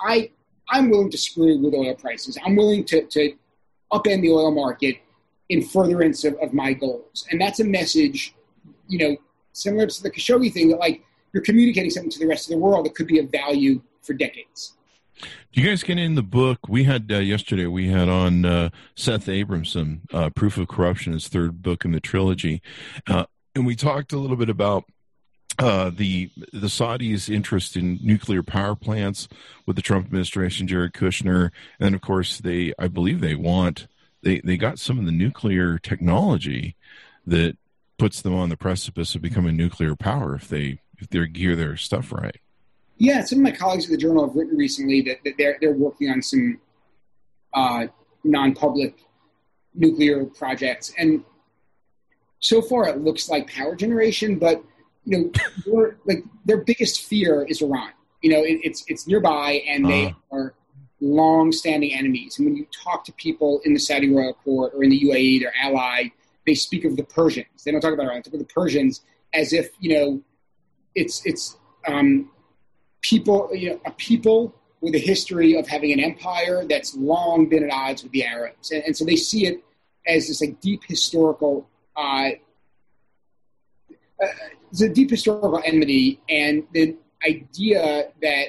I 0.00 0.30
I'm 0.68 0.90
willing 0.90 1.10
to 1.10 1.18
screw 1.18 1.58
with 1.58 1.74
oil 1.74 1.94
prices. 1.94 2.38
I'm 2.44 2.56
willing 2.56 2.84
to 2.86 3.02
to 3.06 3.34
upend 3.92 4.22
the 4.22 4.32
oil 4.32 4.50
market 4.50 4.96
in 5.48 5.62
furtherance 5.62 6.24
of, 6.24 6.34
of 6.34 6.52
my 6.52 6.72
goals, 6.72 7.26
and 7.30 7.40
that's 7.40 7.60
a 7.60 7.64
message, 7.64 8.34
you 8.88 8.98
know, 8.98 9.16
similar 9.52 9.86
to 9.86 10.02
the 10.02 10.10
Khashoggi 10.10 10.52
thing 10.52 10.68
that 10.68 10.78
like 10.78 11.02
you're 11.32 11.42
communicating 11.42 11.90
something 11.90 12.10
to 12.10 12.18
the 12.18 12.26
rest 12.26 12.46
of 12.46 12.52
the 12.52 12.58
world 12.58 12.86
that 12.86 12.94
could 12.94 13.06
be 13.06 13.18
of 13.18 13.30
value 13.30 13.80
for 14.02 14.12
decades. 14.12 14.75
Do 15.18 15.60
you 15.60 15.66
guys 15.66 15.82
get 15.82 15.98
in 15.98 16.14
the 16.14 16.22
book? 16.22 16.68
We 16.68 16.84
had 16.84 17.10
uh, 17.10 17.18
yesterday. 17.18 17.66
We 17.66 17.88
had 17.88 18.08
on 18.08 18.44
uh, 18.44 18.70
Seth 18.94 19.26
Abramson, 19.26 20.00
uh, 20.12 20.30
"Proof 20.30 20.58
of 20.58 20.68
Corruption," 20.68 21.12
his 21.14 21.28
third 21.28 21.62
book 21.62 21.84
in 21.84 21.92
the 21.92 22.00
trilogy, 22.00 22.60
uh, 23.06 23.24
and 23.54 23.64
we 23.64 23.76
talked 23.76 24.12
a 24.12 24.18
little 24.18 24.36
bit 24.36 24.50
about 24.50 24.84
uh, 25.58 25.90
the 25.90 26.30
the 26.52 26.66
Saudis' 26.66 27.32
interest 27.32 27.76
in 27.76 27.98
nuclear 28.02 28.42
power 28.42 28.74
plants 28.74 29.28
with 29.64 29.76
the 29.76 29.82
Trump 29.82 30.06
administration, 30.06 30.66
Jared 30.66 30.92
Kushner, 30.92 31.50
and 31.80 31.94
of 31.94 32.02
course 32.02 32.38
they, 32.38 32.74
I 32.78 32.88
believe 32.88 33.20
they 33.20 33.34
want 33.34 33.86
they 34.22 34.40
they 34.40 34.56
got 34.56 34.78
some 34.78 34.98
of 34.98 35.06
the 35.06 35.12
nuclear 35.12 35.78
technology 35.78 36.76
that 37.26 37.56
puts 37.98 38.20
them 38.20 38.34
on 38.34 38.50
the 38.50 38.56
precipice 38.56 39.14
of 39.14 39.22
becoming 39.22 39.56
nuclear 39.56 39.96
power 39.96 40.34
if 40.34 40.48
they 40.48 40.80
if 40.98 41.08
they 41.08 41.26
gear 41.26 41.56
their 41.56 41.76
stuff 41.76 42.12
right. 42.12 42.40
Yeah, 42.98 43.22
some 43.24 43.40
of 43.40 43.42
my 43.42 43.50
colleagues 43.50 43.84
at 43.84 43.90
the 43.90 43.96
journal 43.96 44.26
have 44.26 44.34
written 44.34 44.56
recently 44.56 45.02
that, 45.02 45.18
that 45.24 45.34
they're 45.36 45.58
they're 45.60 45.72
working 45.72 46.10
on 46.10 46.22
some 46.22 46.58
uh, 47.52 47.86
non-public 48.24 48.96
nuclear 49.74 50.24
projects, 50.24 50.92
and 50.98 51.22
so 52.40 52.62
far 52.62 52.88
it 52.88 52.98
looks 52.98 53.28
like 53.28 53.50
power 53.50 53.76
generation. 53.76 54.38
But 54.38 54.62
you 55.04 55.30
know, 55.66 55.92
like 56.06 56.24
their 56.44 56.58
biggest 56.58 57.04
fear 57.04 57.44
is 57.44 57.60
Iran. 57.60 57.90
You 58.22 58.30
know, 58.30 58.42
it, 58.42 58.60
it's 58.64 58.84
it's 58.88 59.06
nearby, 59.06 59.62
and 59.68 59.84
they 59.88 60.06
uh. 60.06 60.36
are 60.36 60.54
long-standing 61.00 61.92
enemies. 61.92 62.38
And 62.38 62.46
when 62.46 62.56
you 62.56 62.66
talk 62.72 63.04
to 63.04 63.12
people 63.12 63.60
in 63.64 63.74
the 63.74 63.78
Saudi 63.78 64.10
royal 64.10 64.32
court 64.32 64.72
or 64.74 64.82
in 64.82 64.88
the 64.88 65.00
UAE, 65.02 65.40
their 65.40 65.52
ally, 65.62 66.08
they 66.46 66.54
speak 66.54 66.86
of 66.86 66.96
the 66.96 67.04
Persians. 67.04 67.64
They 67.64 67.70
don't 67.70 67.82
talk 67.82 67.92
about 67.92 68.06
Iran. 68.06 68.16
They 68.16 68.22
talk 68.22 68.34
about 68.34 68.48
the 68.48 68.54
Persians 68.54 69.02
as 69.34 69.52
if 69.52 69.70
you 69.80 69.94
know 69.94 70.22
it's 70.94 71.24
it's 71.26 71.56
um, 71.86 72.30
people 73.08 73.50
you 73.54 73.70
know, 73.70 73.80
a 73.84 73.90
people 73.92 74.54
with 74.80 74.94
a 74.94 74.98
history 74.98 75.56
of 75.56 75.66
having 75.66 75.92
an 75.92 76.00
empire 76.00 76.64
that's 76.68 76.94
long 76.96 77.48
been 77.48 77.64
at 77.64 77.70
odds 77.70 78.02
with 78.02 78.12
the 78.12 78.24
Arabs, 78.24 78.70
and, 78.70 78.82
and 78.84 78.96
so 78.96 79.04
they 79.04 79.16
see 79.16 79.46
it 79.46 79.62
as 80.06 80.28
this 80.28 80.40
like 80.40 80.60
deep 80.60 80.82
historical. 80.84 81.68
Uh, 81.96 82.30
uh, 84.22 84.26
it's 84.70 84.80
a 84.80 84.88
deep 84.88 85.10
historical 85.10 85.62
enmity, 85.64 86.20
and 86.28 86.64
the 86.72 86.96
idea 87.26 88.08
that 88.22 88.48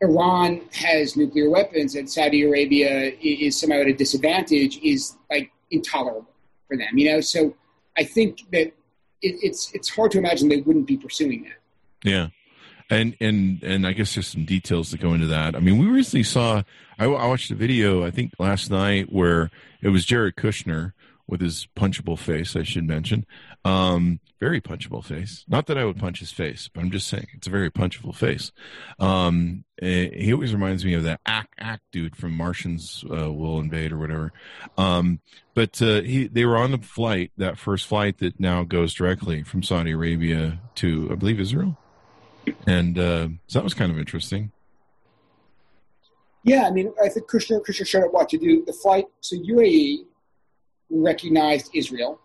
Iran 0.00 0.60
has 0.72 1.16
nuclear 1.16 1.50
weapons 1.50 1.94
and 1.94 2.10
Saudi 2.10 2.42
Arabia 2.42 3.12
is 3.20 3.58
somehow 3.58 3.80
at 3.80 3.86
a 3.86 3.92
disadvantage 3.92 4.78
is 4.78 5.16
like 5.30 5.50
intolerable 5.70 6.30
for 6.68 6.76
them. 6.76 6.98
You 6.98 7.12
know, 7.12 7.20
so 7.20 7.54
I 7.96 8.04
think 8.04 8.40
that 8.52 8.66
it, 8.66 8.74
it's 9.22 9.72
it's 9.72 9.88
hard 9.88 10.10
to 10.12 10.18
imagine 10.18 10.48
they 10.48 10.60
wouldn't 10.60 10.86
be 10.86 10.96
pursuing 10.96 11.44
that. 11.44 12.08
Yeah. 12.08 12.28
And 12.90 13.16
and 13.20 13.62
and 13.62 13.86
I 13.86 13.92
guess 13.92 14.14
there's 14.14 14.26
some 14.26 14.44
details 14.44 14.90
that 14.90 15.00
go 15.00 15.14
into 15.14 15.26
that. 15.28 15.56
I 15.56 15.60
mean, 15.60 15.78
we 15.78 15.86
recently 15.86 16.24
saw. 16.24 16.62
I, 16.98 17.06
I 17.06 17.26
watched 17.26 17.50
a 17.50 17.54
video 17.54 18.04
I 18.04 18.10
think 18.10 18.32
last 18.38 18.70
night 18.70 19.12
where 19.12 19.50
it 19.82 19.88
was 19.88 20.04
Jared 20.04 20.36
Kushner 20.36 20.92
with 21.26 21.40
his 21.40 21.66
punchable 21.76 22.18
face, 22.18 22.54
I 22.54 22.62
should 22.62 22.86
mention. 22.86 23.24
Um, 23.64 24.20
very 24.40 24.60
punchable 24.60 25.02
face. 25.02 25.44
Not 25.48 25.66
that 25.66 25.78
I 25.78 25.84
would 25.84 25.98
punch 25.98 26.18
his 26.20 26.30
face, 26.30 26.68
but 26.72 26.82
I'm 26.82 26.90
just 26.90 27.08
saying 27.08 27.28
it's 27.32 27.46
a 27.46 27.50
very 27.50 27.70
punchable 27.70 28.14
face. 28.14 28.52
Um, 28.98 29.64
eh, 29.80 30.10
he 30.12 30.32
always 30.34 30.52
reminds 30.52 30.84
me 30.84 30.92
of 30.94 31.04
that 31.04 31.20
act 31.24 31.54
act 31.58 31.82
dude 31.92 32.16
from 32.16 32.36
Martians 32.36 33.04
uh, 33.10 33.32
Will 33.32 33.58
Invade 33.58 33.92
or 33.92 33.98
whatever. 33.98 34.32
Um, 34.76 35.20
but 35.54 35.80
uh, 35.80 36.02
he 36.02 36.26
they 36.26 36.44
were 36.44 36.58
on 36.58 36.72
the 36.72 36.78
flight, 36.78 37.32
that 37.38 37.56
first 37.56 37.86
flight 37.86 38.18
that 38.18 38.38
now 38.38 38.64
goes 38.64 38.92
directly 38.92 39.42
from 39.42 39.62
Saudi 39.62 39.92
Arabia 39.92 40.60
to 40.76 41.08
I 41.10 41.14
believe 41.14 41.40
Israel, 41.40 41.78
and 42.66 42.98
uh, 42.98 43.28
so 43.46 43.58
that 43.58 43.64
was 43.64 43.74
kind 43.74 43.90
of 43.90 43.98
interesting. 43.98 44.50
Yeah, 46.42 46.66
I 46.66 46.70
mean, 46.70 46.92
I 47.02 47.08
think 47.08 47.28
Kushner 47.28 47.60
Kushner 47.64 47.86
showed 47.86 48.04
up 48.04 48.12
what 48.12 48.28
to 48.30 48.38
do 48.38 48.64
the 48.64 48.72
flight. 48.72 49.06
So 49.20 49.36
UAE 49.36 50.04
recognized 50.90 51.70
Israel, 51.74 52.20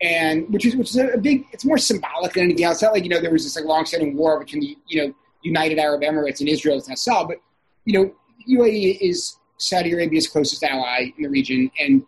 and 0.00 0.48
which 0.52 0.66
is 0.66 0.76
which 0.76 0.90
is 0.90 0.96
a 0.96 1.18
big. 1.18 1.44
It's 1.52 1.64
more 1.64 1.78
symbolic 1.78 2.34
than 2.34 2.44
anything 2.44 2.64
else. 2.64 2.76
It's 2.76 2.82
not 2.82 2.92
like 2.92 3.04
you 3.04 3.10
know 3.10 3.20
there 3.20 3.32
was 3.32 3.44
this 3.44 3.56
like 3.56 3.64
long-standing 3.64 4.16
war 4.16 4.38
between 4.38 4.60
the 4.60 4.76
you 4.86 5.02
know 5.02 5.14
United 5.42 5.78
Arab 5.78 6.02
Emirates 6.02 6.40
and 6.40 6.48
Israel 6.48 6.76
as 6.76 6.88
Nassau, 6.88 7.26
but 7.26 7.38
you 7.84 7.94
know 7.94 8.14
UAE 8.48 8.98
is 9.00 9.36
Saudi 9.56 9.92
Arabia's 9.92 10.26
closest 10.28 10.62
ally 10.62 11.12
in 11.16 11.22
the 11.22 11.28
region, 11.28 11.70
and 11.78 12.04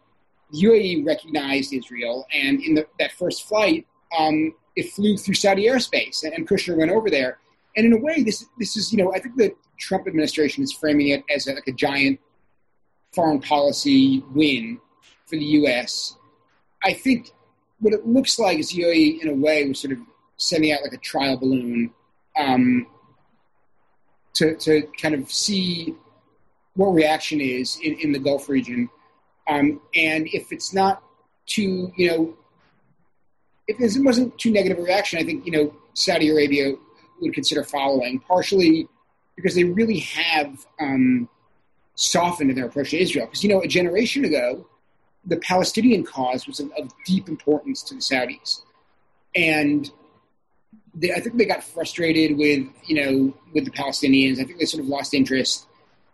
UAE 0.55 1.07
recognized 1.07 1.73
Israel. 1.73 2.27
And 2.33 2.63
in 2.63 2.75
the, 2.75 2.87
that 2.99 3.13
first 3.13 3.45
flight, 3.49 3.87
um, 4.19 4.55
it 4.77 4.91
flew 4.93 5.17
through 5.17 5.35
Saudi 5.35 5.67
airspace, 5.67 6.25
and, 6.25 6.33
and 6.33 6.49
Kushner 6.49 6.77
went 6.77 6.91
over 6.91 7.11
there. 7.11 7.39
And 7.77 7.87
in 7.87 7.93
a 7.93 7.97
way, 7.97 8.23
this 8.23 8.47
this 8.59 8.77
is 8.77 8.93
you 8.93 9.03
know 9.03 9.13
I 9.15 9.19
think 9.19 9.37
the 9.37 9.55
Trump 9.79 10.07
administration 10.07 10.63
is 10.63 10.73
framing 10.73 11.09
it 11.09 11.25
as 11.35 11.47
a, 11.47 11.55
like 11.55 11.67
a 11.67 11.73
giant 11.73 12.21
foreign 13.13 13.41
policy 13.41 14.23
win 14.33 14.79
for 15.27 15.37
the 15.37 15.45
U.S. 15.45 16.17
I 16.85 16.93
think 16.93 17.33
what 17.81 17.93
it 17.93 18.07
looks 18.07 18.39
like 18.39 18.59
is 18.59 18.73
UAE, 18.73 19.21
in 19.23 19.29
a 19.29 19.35
way, 19.35 19.67
was 19.67 19.81
sort 19.81 19.93
of 19.93 19.99
sending 20.37 20.73
out 20.73 20.83
like 20.83 20.93
a 20.93 20.99
trial 20.99 21.37
balloon 21.37 21.93
um, 22.39 22.87
to 24.35 24.57
to 24.57 24.83
kind 25.01 25.15
of 25.15 25.31
see 25.31 25.95
what 26.75 26.89
reaction 26.89 27.41
is 27.41 27.79
in, 27.83 27.95
in 27.99 28.13
the 28.13 28.19
Gulf 28.19 28.49
region, 28.49 28.89
um, 29.49 29.81
and 29.95 30.27
if 30.33 30.53
it's 30.53 30.73
not 30.73 31.03
too, 31.47 31.93
you 31.97 32.09
know, 32.09 32.35
if 33.69 33.79
this 33.79 33.99
wasn't 33.99 34.37
too 34.39 34.51
negative 34.51 34.79
a 34.79 34.83
reaction, 34.83 35.19
I 35.19 35.25
think 35.25 35.47
you 35.47 35.53
know 35.53 35.75
Saudi 35.95 36.31
Arabia 36.31 36.75
would 37.21 37.35
consider 37.35 37.63
following, 37.63 38.21
partially 38.21 38.89
because 39.37 39.55
they 39.55 39.65
really 39.65 40.01
have 40.01 40.67
um, 40.81 41.29
softened 41.95 42.51
in 42.51 42.57
their 42.57 42.67
approach 42.67 42.91
to 42.91 42.99
Israel. 43.01 43.27
Because 43.27 43.43
you 43.43 43.51
know, 43.51 43.61
a 43.61 43.69
generation 43.69 44.25
ago, 44.25 44.67
the 45.25 45.37
Palestinian 45.39 46.05
cause 46.05 46.47
was 46.47 46.61
of, 46.61 46.71
of 46.79 46.93
deep 47.07 47.29
importance 47.29 47.83
to 47.85 47.95
the 47.95 48.01
Saudis, 48.01 48.63
and 49.35 49.91
they, 50.95 51.13
I 51.13 51.21
think 51.21 51.37
they 51.37 51.45
got 51.45 51.63
frustrated 51.63 52.37
with 52.37 52.67
you 52.87 53.05
know 53.05 53.35
with 53.55 53.65
the 53.65 53.71
Palestinians. 53.71 54.41
I 54.41 54.45
think 54.45 54.59
they 54.59 54.67
sort 54.67 54.83
of 54.83 54.89
lost 54.89 55.15
interest, 55.15 55.67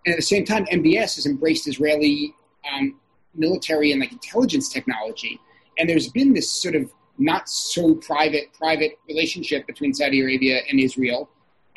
and 0.05 0.13
at 0.13 0.17
the 0.17 0.23
same 0.23 0.45
time, 0.45 0.67
MBS 0.67 1.17
has 1.17 1.27
embraced 1.27 1.67
Israeli 1.67 2.35
um, 2.71 2.97
military 3.35 3.93
and 3.93 4.01
like 4.01 4.13
intelligence 4.13 4.69
technology, 4.69 5.41
and 5.79 5.89
there's 5.89 6.09
been 6.09 6.35
this 6.35 6.51
sort 6.51 6.75
of 6.75 6.93
not 7.19 7.49
so 7.49 7.95
private 7.97 8.53
private 8.55 8.99
relationship 9.09 9.67
between 9.67 9.93
Saudi 9.93 10.21
Arabia 10.21 10.61
and 10.71 10.79
Israel 10.81 11.29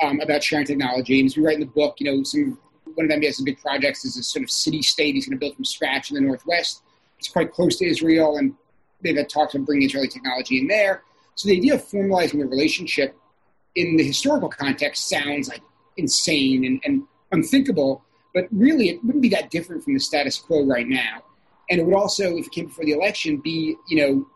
um, 0.01 0.19
about 0.19 0.43
sharing 0.43 0.65
technology. 0.65 1.19
And 1.19 1.27
as 1.27 1.37
we 1.37 1.43
write 1.43 1.55
in 1.55 1.61
the 1.61 1.65
book, 1.65 1.95
you 1.99 2.11
know, 2.11 2.23
some 2.23 2.57
one 2.95 3.09
of 3.09 3.11
MBS's 3.11 3.41
big 3.41 3.59
projects 3.59 4.05
is 4.05 4.17
a 4.17 4.23
sort 4.23 4.43
of 4.43 4.51
city 4.51 4.81
state 4.81 5.15
he's 5.15 5.27
going 5.27 5.37
to 5.37 5.39
build 5.39 5.55
from 5.55 5.65
scratch 5.65 6.11
in 6.11 6.15
the 6.15 6.21
northwest. 6.21 6.83
It's 7.19 7.29
quite 7.29 7.53
close 7.53 7.77
to 7.77 7.85
Israel, 7.85 8.37
and 8.37 8.55
they've 9.01 9.15
had 9.15 9.29
talks 9.29 9.55
about 9.55 9.65
bringing 9.65 9.87
Israeli 9.87 10.07
technology 10.07 10.59
in 10.59 10.67
there. 10.67 11.03
So 11.35 11.47
the 11.47 11.57
idea 11.57 11.75
of 11.75 11.85
formalizing 11.85 12.39
the 12.39 12.45
relationship 12.45 13.15
in 13.75 13.95
the 13.95 14.03
historical 14.03 14.49
context 14.49 15.07
sounds 15.07 15.47
like 15.47 15.61
insane 15.97 16.65
and, 16.65 16.81
and 16.83 17.03
unthinkable, 17.31 18.03
but 18.33 18.47
really 18.51 18.89
it 18.89 19.03
wouldn't 19.03 19.21
be 19.21 19.29
that 19.29 19.49
different 19.49 19.83
from 19.83 19.93
the 19.93 19.99
status 19.99 20.37
quo 20.37 20.65
right 20.65 20.87
now. 20.87 21.23
And 21.69 21.79
it 21.79 21.85
would 21.85 21.95
also, 21.95 22.35
if 22.35 22.47
it 22.47 22.51
came 22.51 22.65
before 22.65 22.83
the 22.83 22.91
election, 22.91 23.37
be 23.37 23.77
you 23.87 23.97
know 23.97 24.27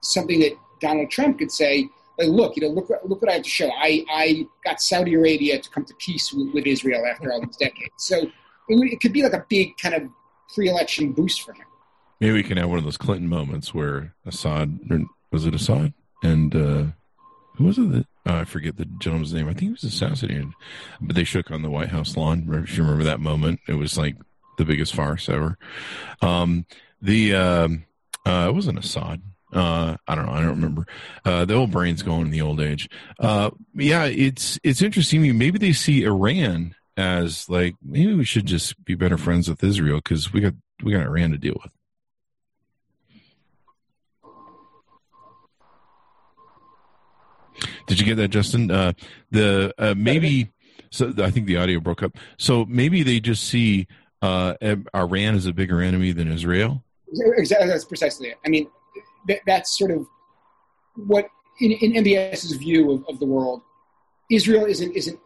something 0.00 0.40
that 0.40 0.56
Donald 0.80 1.10
Trump 1.10 1.38
could 1.38 1.50
say, 1.50 1.88
like, 2.18 2.28
look, 2.28 2.56
you 2.56 2.62
know, 2.62 2.68
look, 2.68 2.90
look 3.04 3.22
what 3.22 3.30
I 3.30 3.34
have 3.34 3.42
to 3.42 3.48
show. 3.48 3.70
I, 3.78 4.04
I 4.10 4.46
got 4.64 4.80
Saudi 4.80 5.14
Arabia 5.14 5.58
to 5.58 5.70
come 5.70 5.84
to 5.86 5.94
peace 5.94 6.32
with, 6.32 6.52
with 6.52 6.66
Israel 6.66 7.06
after 7.06 7.32
all 7.32 7.40
these 7.40 7.56
decades. 7.56 7.94
So 7.96 8.16
it, 8.18 8.32
it, 8.68 9.00
could 9.00 9.12
be 9.12 9.22
like 9.22 9.32
a 9.32 9.44
big 9.48 9.76
kind 9.78 9.94
of 9.94 10.02
pre-election 10.54 11.12
boost 11.12 11.42
for 11.42 11.52
him. 11.52 11.64
Maybe 12.20 12.34
we 12.34 12.42
can 12.42 12.58
have 12.58 12.68
one 12.68 12.78
of 12.78 12.84
those 12.84 12.98
Clinton 12.98 13.28
moments 13.28 13.72
where 13.72 14.14
Assad, 14.26 14.80
was 15.32 15.46
it 15.46 15.54
Assad? 15.54 15.94
And 16.22 16.54
uh, 16.54 16.84
who 17.56 17.64
was 17.64 17.78
it 17.78 17.90
that, 17.92 18.06
oh, 18.26 18.36
I 18.40 18.44
forget 18.44 18.76
the 18.76 18.84
gentleman's 18.84 19.32
name. 19.32 19.46
I 19.46 19.52
think 19.52 19.62
he 19.62 19.70
was 19.70 19.84
assassinated, 19.84 20.48
but 21.00 21.16
they 21.16 21.24
shook 21.24 21.50
on 21.50 21.62
the 21.62 21.70
White 21.70 21.88
House 21.88 22.16
lawn. 22.16 22.46
If 22.64 22.76
you 22.76 22.82
remember 22.82 23.04
that 23.04 23.20
moment, 23.20 23.60
it 23.66 23.74
was 23.74 23.96
like 23.96 24.16
the 24.58 24.66
biggest 24.66 24.94
farce 24.94 25.30
ever. 25.30 25.56
Um, 26.20 26.66
the, 27.00 27.34
um, 27.34 27.84
uh, 28.26 28.46
it 28.50 28.54
wasn't 28.54 28.78
Assad. 28.78 29.22
Uh, 29.52 29.96
I 30.06 30.14
don't 30.14 30.26
know. 30.26 30.32
I 30.32 30.40
don't 30.40 30.50
remember. 30.50 30.86
Uh, 31.24 31.44
the 31.44 31.54
old 31.54 31.70
brain's 31.70 32.02
going 32.02 32.22
in 32.22 32.30
the 32.30 32.42
old 32.42 32.60
age. 32.60 32.88
Uh, 33.18 33.50
yeah, 33.74 34.04
it's 34.04 34.58
it's 34.62 34.82
interesting. 34.82 35.36
Maybe 35.36 35.58
they 35.58 35.72
see 35.72 36.04
Iran 36.04 36.74
as 36.96 37.48
like 37.48 37.74
maybe 37.82 38.14
we 38.14 38.24
should 38.24 38.46
just 38.46 38.82
be 38.84 38.94
better 38.94 39.18
friends 39.18 39.48
with 39.48 39.64
Israel 39.64 39.96
because 39.96 40.32
we 40.32 40.40
got 40.40 40.54
we 40.82 40.92
got 40.92 41.02
Iran 41.02 41.32
to 41.32 41.38
deal 41.38 41.56
with. 41.62 41.72
Did 47.86 47.98
you 47.98 48.06
get 48.06 48.16
that, 48.16 48.28
Justin? 48.28 48.70
Uh, 48.70 48.92
the 49.30 49.74
uh, 49.78 49.94
maybe 49.96 50.50
so 50.90 51.12
I 51.18 51.30
think 51.30 51.46
the 51.46 51.56
audio 51.56 51.80
broke 51.80 52.02
up. 52.02 52.16
So 52.38 52.64
maybe 52.66 53.02
they 53.02 53.20
just 53.20 53.44
see 53.44 53.86
uh, 54.22 54.54
Iran 54.94 55.34
as 55.34 55.46
a 55.46 55.52
bigger 55.52 55.80
enemy 55.80 56.12
than 56.12 56.30
Israel. 56.30 56.84
Exactly, 57.12 57.68
that's 57.68 57.84
precisely 57.84 58.28
it. 58.28 58.38
I 58.44 58.48
mean, 58.48 58.68
that, 59.28 59.40
that's 59.46 59.78
sort 59.78 59.90
of 59.90 60.06
what 60.96 61.28
in, 61.60 61.72
in 61.72 62.04
MBS's 62.04 62.52
view 62.52 62.90
of, 62.92 63.04
of 63.08 63.20
the 63.20 63.26
world, 63.26 63.62
Israel 64.30 64.64
isn't 64.64 64.92
isn't 64.92 65.18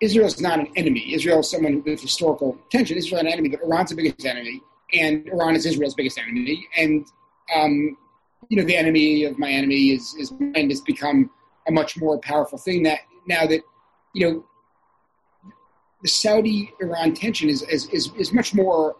Israel 0.00 0.26
is 0.26 0.40
not 0.40 0.58
an 0.58 0.68
enemy. 0.76 1.14
Israel 1.14 1.40
is 1.40 1.50
someone 1.50 1.82
with 1.82 2.00
historical 2.00 2.58
tension. 2.70 2.96
Israel 2.98 3.20
is 3.20 3.26
an 3.26 3.32
enemy, 3.32 3.48
but 3.48 3.62
Iran's 3.62 3.90
the 3.90 3.96
biggest 3.96 4.26
enemy, 4.26 4.60
and 4.92 5.26
Iran 5.28 5.56
is 5.56 5.64
Israel's 5.64 5.94
biggest 5.94 6.18
enemy. 6.18 6.66
And 6.76 7.06
um, 7.54 7.96
you 8.48 8.56
know, 8.56 8.64
the 8.64 8.76
enemy 8.76 9.24
of 9.24 9.38
my 9.38 9.50
enemy 9.50 9.90
is 9.90 10.14
is 10.18 10.32
mind 10.32 10.70
has 10.70 10.80
become 10.80 11.30
a 11.66 11.72
much 11.72 11.96
more 11.96 12.18
powerful 12.18 12.58
thing. 12.58 12.82
That 12.82 13.00
now 13.26 13.46
that 13.46 13.62
you 14.14 14.30
know, 14.30 14.44
the 16.02 16.08
Saudi 16.08 16.72
Iran 16.80 17.14
tension 17.14 17.48
is, 17.48 17.62
is 17.62 17.86
is 17.86 18.12
is 18.18 18.32
much 18.32 18.54
more 18.54 18.96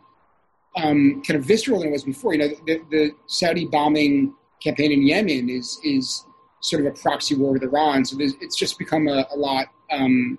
um, 0.77 1.23
kind 1.27 1.39
of 1.39 1.45
visceral 1.45 1.81
than 1.81 1.89
it 1.89 1.93
was 1.93 2.05
before. 2.05 2.35
You 2.35 2.39
know, 2.39 2.49
the, 2.67 2.81
the, 2.91 3.11
Saudi 3.27 3.67
bombing 3.67 4.35
campaign 4.63 4.93
in 4.93 5.07
Yemen 5.07 5.49
is 5.49 5.81
is 5.83 6.25
sort 6.61 6.85
of 6.85 6.93
a 6.93 6.97
proxy 6.97 7.35
war 7.35 7.53
with 7.53 7.63
Iran. 7.63 8.05
So 8.05 8.17
it's 8.21 8.57
just 8.57 8.79
become 8.79 9.09
a, 9.09 9.27
a 9.33 9.37
lot. 9.37 9.67
Um, 9.91 10.39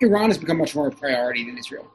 Iran 0.00 0.30
has 0.30 0.38
become 0.38 0.58
much 0.58 0.74
more 0.74 0.88
a 0.88 0.90
priority 0.90 1.44
than 1.44 1.58
Israel. 1.58 1.90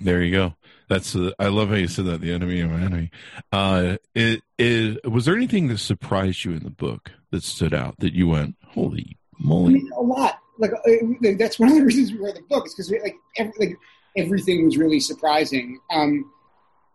There 0.00 0.22
you 0.22 0.32
go. 0.32 0.54
That's 0.88 1.16
uh, 1.16 1.32
I 1.38 1.48
love 1.48 1.68
how 1.68 1.74
you 1.74 1.88
said 1.88 2.06
that. 2.06 2.20
The 2.20 2.32
enemy 2.32 2.60
of 2.60 2.70
my 2.70 2.80
enemy. 2.80 3.10
Uh, 3.52 3.96
it, 4.14 4.42
it, 4.56 5.10
was 5.10 5.24
there 5.24 5.36
anything 5.36 5.68
that 5.68 5.78
surprised 5.78 6.44
you 6.44 6.52
in 6.52 6.62
the 6.62 6.70
book 6.70 7.10
that 7.30 7.42
stood 7.42 7.74
out 7.74 7.96
that 7.98 8.14
you 8.14 8.28
went, 8.28 8.56
holy 8.66 9.16
moly? 9.38 9.74
I 9.74 9.78
mean, 9.78 9.90
a 9.96 10.02
lot. 10.02 10.38
Like 10.58 10.72
uh, 10.72 11.30
that's 11.38 11.58
one 11.58 11.70
of 11.70 11.76
the 11.76 11.84
reasons 11.84 12.12
we 12.12 12.18
read 12.18 12.36
the 12.36 12.42
book 12.42 12.66
is 12.66 12.74
because 12.74 12.90
like 12.90 13.16
every, 13.36 13.52
like 13.58 13.78
everything 14.18 14.64
was 14.64 14.76
really 14.76 15.00
surprising. 15.00 15.80
Um, 15.90 16.30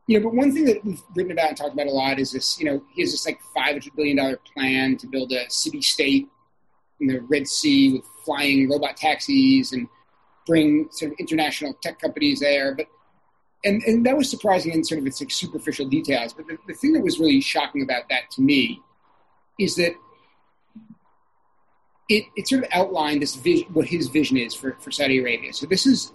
you 0.07 0.19
know, 0.19 0.25
but 0.25 0.35
one 0.35 0.51
thing 0.51 0.65
that 0.65 0.83
we've 0.83 1.01
written 1.15 1.31
about 1.31 1.49
and 1.49 1.57
talked 1.57 1.73
about 1.73 1.87
a 1.87 1.91
lot 1.91 2.19
is 2.19 2.31
this. 2.31 2.59
You 2.59 2.65
know, 2.65 2.83
he 2.93 3.01
has 3.01 3.11
this 3.11 3.25
like 3.25 3.39
five 3.55 3.71
hundred 3.71 3.95
billion 3.95 4.17
dollar 4.17 4.39
plan 4.53 4.97
to 4.97 5.07
build 5.07 5.31
a 5.31 5.49
city 5.49 5.81
state 5.81 6.27
in 6.99 7.07
the 7.07 7.19
Red 7.21 7.47
Sea 7.47 7.93
with 7.93 8.05
flying 8.25 8.69
robot 8.69 8.97
taxis 8.97 9.71
and 9.71 9.87
bring 10.45 10.89
sort 10.91 11.13
of 11.13 11.17
international 11.19 11.73
tech 11.81 11.99
companies 11.99 12.41
there. 12.41 12.75
But 12.75 12.87
and 13.63 13.81
and 13.83 14.05
that 14.05 14.17
was 14.17 14.29
surprising 14.29 14.73
in 14.73 14.83
sort 14.83 14.99
of 14.99 15.07
its 15.07 15.21
like 15.21 15.31
superficial 15.31 15.87
details. 15.87 16.33
But 16.33 16.47
the, 16.47 16.57
the 16.67 16.73
thing 16.73 16.93
that 16.93 17.03
was 17.03 17.19
really 17.19 17.41
shocking 17.41 17.81
about 17.81 18.09
that 18.09 18.29
to 18.31 18.41
me 18.41 18.81
is 19.57 19.75
that 19.75 19.93
it, 22.09 22.25
it 22.35 22.47
sort 22.47 22.63
of 22.63 22.69
outlined 22.73 23.21
this 23.21 23.35
vision, 23.35 23.67
what 23.73 23.87
his 23.87 24.07
vision 24.07 24.37
is 24.37 24.53
for, 24.53 24.75
for 24.79 24.91
Saudi 24.91 25.19
Arabia. 25.19 25.53
So 25.53 25.65
this 25.65 25.85
is 25.85 26.11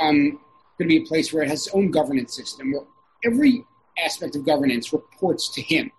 um, 0.00 0.40
going 0.78 0.78
to 0.78 0.86
be 0.86 0.98
a 0.98 1.06
place 1.06 1.32
where 1.32 1.42
it 1.42 1.48
has 1.48 1.66
its 1.66 1.74
own 1.74 1.90
governance 1.90 2.34
system, 2.34 2.72
where 2.72 2.82
every 3.24 3.64
aspect 3.98 4.36
of 4.36 4.44
governance 4.44 4.92
reports 4.92 5.48
to 5.50 5.62
him. 5.62 5.90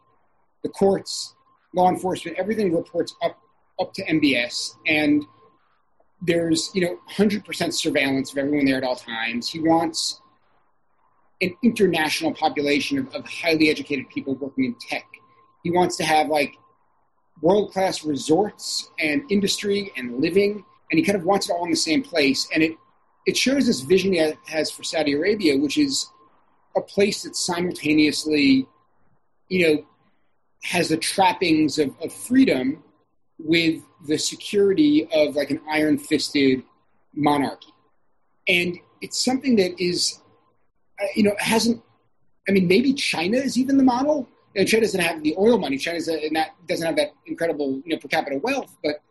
The 0.63 0.69
courts, 0.69 1.35
law 1.73 1.89
enforcement, 1.89 2.37
everything 2.37 2.73
reports 2.75 3.15
up 3.21 3.39
up 3.79 3.93
to 3.93 4.05
MBS, 4.05 4.75
and 4.85 5.25
there's 6.21 6.71
you 6.73 6.81
know 6.81 6.99
100% 7.11 7.73
surveillance 7.73 8.31
of 8.31 8.37
everyone 8.37 8.65
there 8.65 8.77
at 8.77 8.83
all 8.83 8.95
times. 8.95 9.49
He 9.49 9.59
wants 9.59 10.21
an 11.41 11.55
international 11.63 12.33
population 12.33 12.97
of, 12.99 13.13
of 13.13 13.25
highly 13.27 13.69
educated 13.69 14.09
people 14.09 14.35
working 14.35 14.65
in 14.65 14.75
tech. 14.75 15.05
He 15.63 15.71
wants 15.71 15.97
to 15.97 16.03
have 16.03 16.27
like 16.27 16.55
world 17.41 17.71
class 17.71 18.05
resorts 18.05 18.89
and 18.99 19.23
industry 19.29 19.91
and 19.97 20.21
living, 20.21 20.63
and 20.91 20.99
he 20.99 21.03
kind 21.03 21.17
of 21.17 21.25
wants 21.25 21.49
it 21.49 21.53
all 21.53 21.65
in 21.65 21.71
the 21.71 21.75
same 21.75 22.03
place. 22.03 22.47
And 22.53 22.63
it 22.63 22.77
it 23.25 23.37
shows 23.37 23.65
this 23.65 23.81
vision 23.81 24.13
he 24.13 24.33
has 24.47 24.71
for 24.71 24.83
Saudi 24.83 25.13
Arabia, 25.13 25.57
which 25.57 25.77
is 25.77 26.09
a 26.75 26.81
place 26.81 27.23
that 27.23 27.35
simultaneously, 27.35 28.67
you 29.47 29.67
know, 29.67 29.85
has 30.63 30.89
the 30.89 30.97
trappings 30.97 31.77
of, 31.77 31.93
of 32.01 32.11
freedom 32.11 32.83
with 33.37 33.81
the 34.07 34.17
security 34.17 35.07
of 35.13 35.35
like 35.35 35.51
an 35.51 35.61
iron 35.69 35.97
fisted 35.97 36.63
monarchy. 37.13 37.73
And 38.47 38.77
it's 39.01 39.23
something 39.23 39.55
that 39.57 39.81
is, 39.81 40.19
uh, 41.01 41.05
you 41.15 41.23
know, 41.23 41.35
hasn't 41.37 41.81
I 42.47 42.51
mean, 42.51 42.67
maybe 42.67 42.93
China 42.93 43.37
is 43.37 43.57
even 43.57 43.77
the 43.77 43.83
model. 43.83 44.27
China 44.55 44.81
doesn't 44.81 44.99
have 44.99 45.23
the 45.23 45.35
oil 45.37 45.57
money. 45.57 45.77
China 45.77 45.97
doesn't 45.99 46.85
have 46.85 46.95
that 46.97 47.13
incredible, 47.25 47.81
you 47.85 47.93
know, 47.93 47.97
per 47.97 48.07
capita 48.07 48.37
wealth. 48.37 48.75
But 48.83 49.01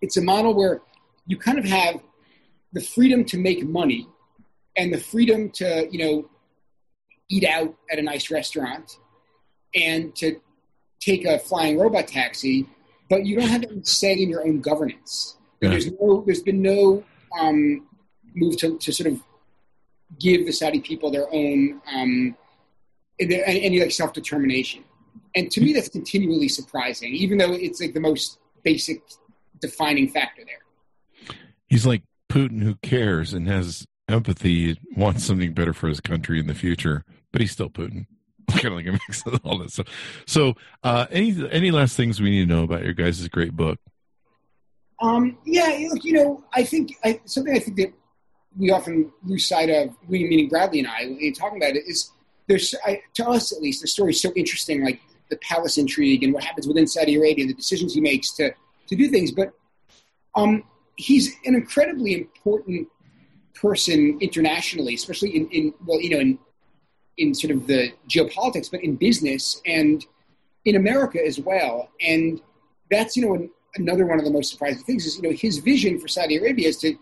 it's 0.00 0.16
a 0.16 0.22
model 0.22 0.54
where 0.54 0.82
you 1.26 1.36
kind 1.36 1.58
of 1.58 1.64
have 1.64 2.00
the 2.72 2.80
freedom 2.80 3.24
to 3.26 3.38
make 3.38 3.64
money 3.66 4.08
and 4.76 4.92
the 4.92 4.98
freedom 4.98 5.50
to, 5.50 5.88
you 5.90 5.98
know, 5.98 6.30
eat 7.28 7.44
out 7.44 7.74
at 7.90 7.98
a 7.98 8.02
nice 8.02 8.30
restaurant 8.30 8.98
and 9.74 10.14
to 10.16 10.40
take 11.00 11.24
a 11.24 11.38
flying 11.38 11.78
robot 11.78 12.08
taxi, 12.08 12.66
but 13.08 13.24
you 13.26 13.36
don't 13.36 13.48
have 13.48 13.62
any 13.64 13.82
say 13.82 14.14
in 14.14 14.28
your 14.28 14.46
own 14.46 14.60
governance. 14.60 15.36
Yeah. 15.60 15.70
There's 15.70 15.90
no, 15.90 16.22
there's 16.26 16.42
been 16.42 16.62
no 16.62 17.04
um, 17.38 17.86
move 18.34 18.56
to, 18.58 18.78
to 18.78 18.92
sort 18.92 19.12
of 19.12 19.20
give 20.18 20.46
the 20.46 20.52
Saudi 20.52 20.80
people 20.80 21.10
their 21.10 21.32
own 21.32 21.80
um, 21.92 22.36
any 23.18 23.80
like 23.80 23.92
self 23.92 24.12
determination. 24.12 24.84
And 25.34 25.50
to 25.50 25.60
me, 25.60 25.72
that's 25.72 25.88
continually 25.88 26.48
surprising, 26.48 27.14
even 27.14 27.38
though 27.38 27.52
it's 27.52 27.80
like 27.80 27.94
the 27.94 28.00
most 28.00 28.38
basic 28.62 29.02
defining 29.60 30.08
factor 30.08 30.42
there. 30.44 31.36
He's 31.68 31.86
like 31.86 32.02
Putin, 32.32 32.62
who 32.62 32.76
cares 32.76 33.34
and 33.34 33.46
has 33.46 33.86
empathy, 34.08 34.78
wants 34.96 35.24
something 35.24 35.52
better 35.52 35.74
for 35.74 35.88
his 35.88 36.00
country 36.00 36.40
in 36.40 36.46
the 36.46 36.54
future, 36.54 37.04
but 37.30 37.42
he's 37.42 37.52
still 37.52 37.68
Putin. 37.68 38.06
kind 38.50 38.66
of 38.66 38.72
like 38.72 38.86
a 38.86 38.92
mix 38.92 39.24
of 39.26 39.40
all 39.44 39.58
that 39.58 39.70
stuff. 39.70 39.86
So, 40.26 40.54
uh, 40.82 41.06
any 41.10 41.48
any 41.50 41.70
last 41.70 41.96
things 41.96 42.20
we 42.20 42.30
need 42.30 42.48
to 42.48 42.54
know 42.54 42.64
about 42.64 42.84
your 42.84 42.94
guys' 42.94 43.26
great 43.28 43.54
book? 43.54 43.78
Um, 45.00 45.36
yeah, 45.44 45.88
look, 45.90 46.04
you 46.04 46.12
know, 46.12 46.44
I 46.54 46.64
think 46.64 46.96
I, 47.04 47.20
something 47.24 47.54
I 47.54 47.58
think 47.58 47.76
that 47.76 47.92
we 48.58 48.70
often 48.70 49.12
lose 49.24 49.46
sight 49.46 49.68
of, 49.68 49.94
we 50.08 50.26
meaning 50.26 50.48
Bradley 50.48 50.78
and 50.80 50.88
I, 50.88 51.02
in 51.02 51.34
talking 51.34 51.58
about 51.58 51.76
it, 51.76 51.84
is 51.86 52.10
there's 52.48 52.74
I, 52.84 53.02
to 53.14 53.28
us 53.28 53.52
at 53.52 53.60
least 53.60 53.82
the 53.82 53.88
story 53.88 54.12
is 54.12 54.22
so 54.22 54.32
interesting, 54.34 54.82
like 54.82 55.00
the 55.28 55.36
palace 55.36 55.76
intrigue 55.76 56.22
and 56.22 56.32
what 56.32 56.44
happens 56.44 56.66
within 56.66 56.86
Saudi 56.86 57.16
Arabia, 57.16 57.46
the 57.46 57.54
decisions 57.54 57.94
he 57.94 58.00
makes 58.00 58.32
to 58.36 58.52
to 58.88 58.96
do 58.96 59.08
things. 59.08 59.32
But 59.32 59.52
um, 60.34 60.64
he's 61.02 61.34
an 61.44 61.54
incredibly 61.54 62.14
important 62.14 62.88
person 63.54 64.18
internationally, 64.20 64.94
especially 64.94 65.36
in, 65.36 65.48
in 65.50 65.74
well, 65.86 66.00
you 66.00 66.10
know, 66.10 66.18
in 66.18 66.38
in 67.18 67.34
sort 67.34 67.50
of 67.50 67.66
the 67.66 67.92
geopolitics, 68.08 68.70
but 68.70 68.82
in 68.82 68.96
business 68.96 69.60
and 69.66 70.06
in 70.64 70.76
America 70.76 71.24
as 71.24 71.38
well. 71.38 71.90
And 72.00 72.40
that's 72.90 73.16
you 73.16 73.26
know 73.26 73.34
an, 73.34 73.50
another 73.76 74.06
one 74.06 74.18
of 74.18 74.24
the 74.24 74.30
most 74.30 74.50
surprising 74.50 74.82
things 74.84 75.06
is 75.06 75.16
you 75.16 75.22
know 75.22 75.36
his 75.36 75.58
vision 75.58 75.98
for 75.98 76.08
Saudi 76.08 76.36
Arabia 76.36 76.68
is 76.68 76.78
to 76.78 76.96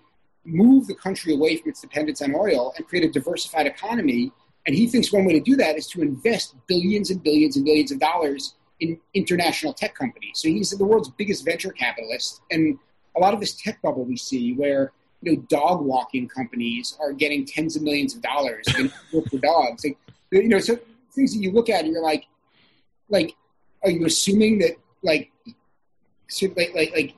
move 0.45 0.87
the 0.87 0.95
country 0.95 1.35
away 1.35 1.57
from 1.57 1.71
its 1.71 1.81
dependence 1.81 2.23
on 2.23 2.35
oil 2.35 2.73
and 2.77 2.87
create 2.87 3.05
a 3.05 3.13
diversified 3.13 3.67
economy. 3.67 4.33
And 4.67 4.77
he 4.77 4.87
thinks 4.87 5.13
one 5.13 5.25
way 5.25 5.35
to 5.35 5.41
do 5.41 5.57
that 5.57 5.77
is 5.77 5.87
to 5.89 6.03
invest 6.03 6.55
billions 6.67 7.11
and 7.11 7.23
billions 7.23 7.57
and 7.57 7.65
billions 7.65 7.91
of 7.93 7.99
dollars 7.99 8.55
in 8.81 8.99
international 9.15 9.73
tech 9.75 9.95
companies. 9.95 10.33
So 10.35 10.49
he's 10.49 10.71
the 10.71 10.85
world's 10.85 11.11
biggest 11.11 11.45
venture 11.45 11.71
capitalist. 11.71 12.41
And 12.51 12.79
a 13.17 13.21
lot 13.21 13.35
of 13.35 13.41
this 13.41 13.55
tech 13.55 13.81
bubble 13.83 14.05
we 14.05 14.17
see 14.17 14.53
where 14.55 14.93
you 15.23 15.33
know 15.33 15.43
dog 15.49 15.83
walking 15.83 16.29
companies 16.29 16.97
are 17.01 17.13
getting 17.13 17.45
tens 17.45 17.77
of 17.77 17.83
millions 17.83 18.15
of 18.15 18.23
dollars 18.23 18.67
for 19.11 19.39
dogs. 19.39 19.85
Like, 19.85 19.99
you 20.31 20.49
know, 20.49 20.59
so 20.59 20.79
things 21.13 21.35
that 21.35 21.41
you 21.41 21.51
look 21.51 21.69
at 21.69 21.85
and 21.85 21.93
you're 21.93 22.03
like, 22.03 22.27
like, 23.09 23.35
are 23.83 23.91
you 23.91 24.07
assuming 24.07 24.59
that 24.61 24.77
like, 25.03 25.31
like, 26.41 26.75
like, 26.75 26.93
like 26.93 27.15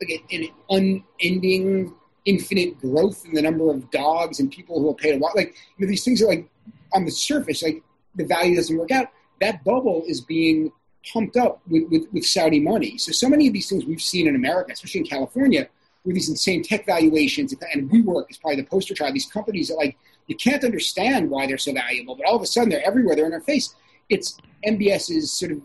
like 0.00 0.24
an 0.30 0.48
unending, 0.70 1.94
infinite 2.24 2.78
growth 2.80 3.24
in 3.24 3.34
the 3.34 3.42
number 3.42 3.70
of 3.70 3.90
dogs 3.90 4.38
and 4.38 4.50
people 4.50 4.78
who 4.78 4.86
will 4.86 4.94
pay 4.94 5.12
to 5.12 5.18
watch. 5.18 5.34
Like 5.34 5.56
you 5.76 5.86
know, 5.86 5.90
these 5.90 6.04
things 6.04 6.22
are 6.22 6.26
like 6.26 6.48
on 6.92 7.04
the 7.04 7.10
surface, 7.10 7.62
like 7.62 7.82
the 8.14 8.24
value 8.24 8.56
doesn't 8.56 8.76
work 8.76 8.90
out. 8.90 9.08
That 9.40 9.64
bubble 9.64 10.04
is 10.06 10.20
being 10.20 10.72
pumped 11.12 11.36
up 11.36 11.60
with, 11.68 11.88
with, 11.90 12.12
with 12.12 12.24
Saudi 12.24 12.60
money. 12.60 12.98
So 12.98 13.12
so 13.12 13.28
many 13.28 13.46
of 13.46 13.52
these 13.52 13.68
things 13.68 13.84
we've 13.84 14.02
seen 14.02 14.26
in 14.26 14.34
America, 14.34 14.72
especially 14.72 15.00
in 15.00 15.06
California, 15.06 15.68
with 16.04 16.14
these 16.14 16.28
insane 16.28 16.62
tech 16.62 16.86
valuations, 16.86 17.54
and 17.72 17.90
WeWork 17.90 18.30
is 18.30 18.38
probably 18.38 18.56
the 18.56 18.66
poster 18.66 18.94
child. 18.94 19.14
These 19.14 19.30
companies 19.30 19.68
that 19.68 19.76
like 19.76 19.96
you 20.26 20.36
can't 20.36 20.64
understand 20.64 21.30
why 21.30 21.46
they're 21.46 21.58
so 21.58 21.72
valuable, 21.72 22.14
but 22.14 22.26
all 22.26 22.36
of 22.36 22.42
a 22.42 22.46
sudden 22.46 22.68
they're 22.68 22.86
everywhere. 22.86 23.16
They're 23.16 23.26
in 23.26 23.32
our 23.32 23.40
face. 23.40 23.74
It's 24.08 24.36
MBS's 24.66 25.32
sort 25.32 25.52
of 25.52 25.62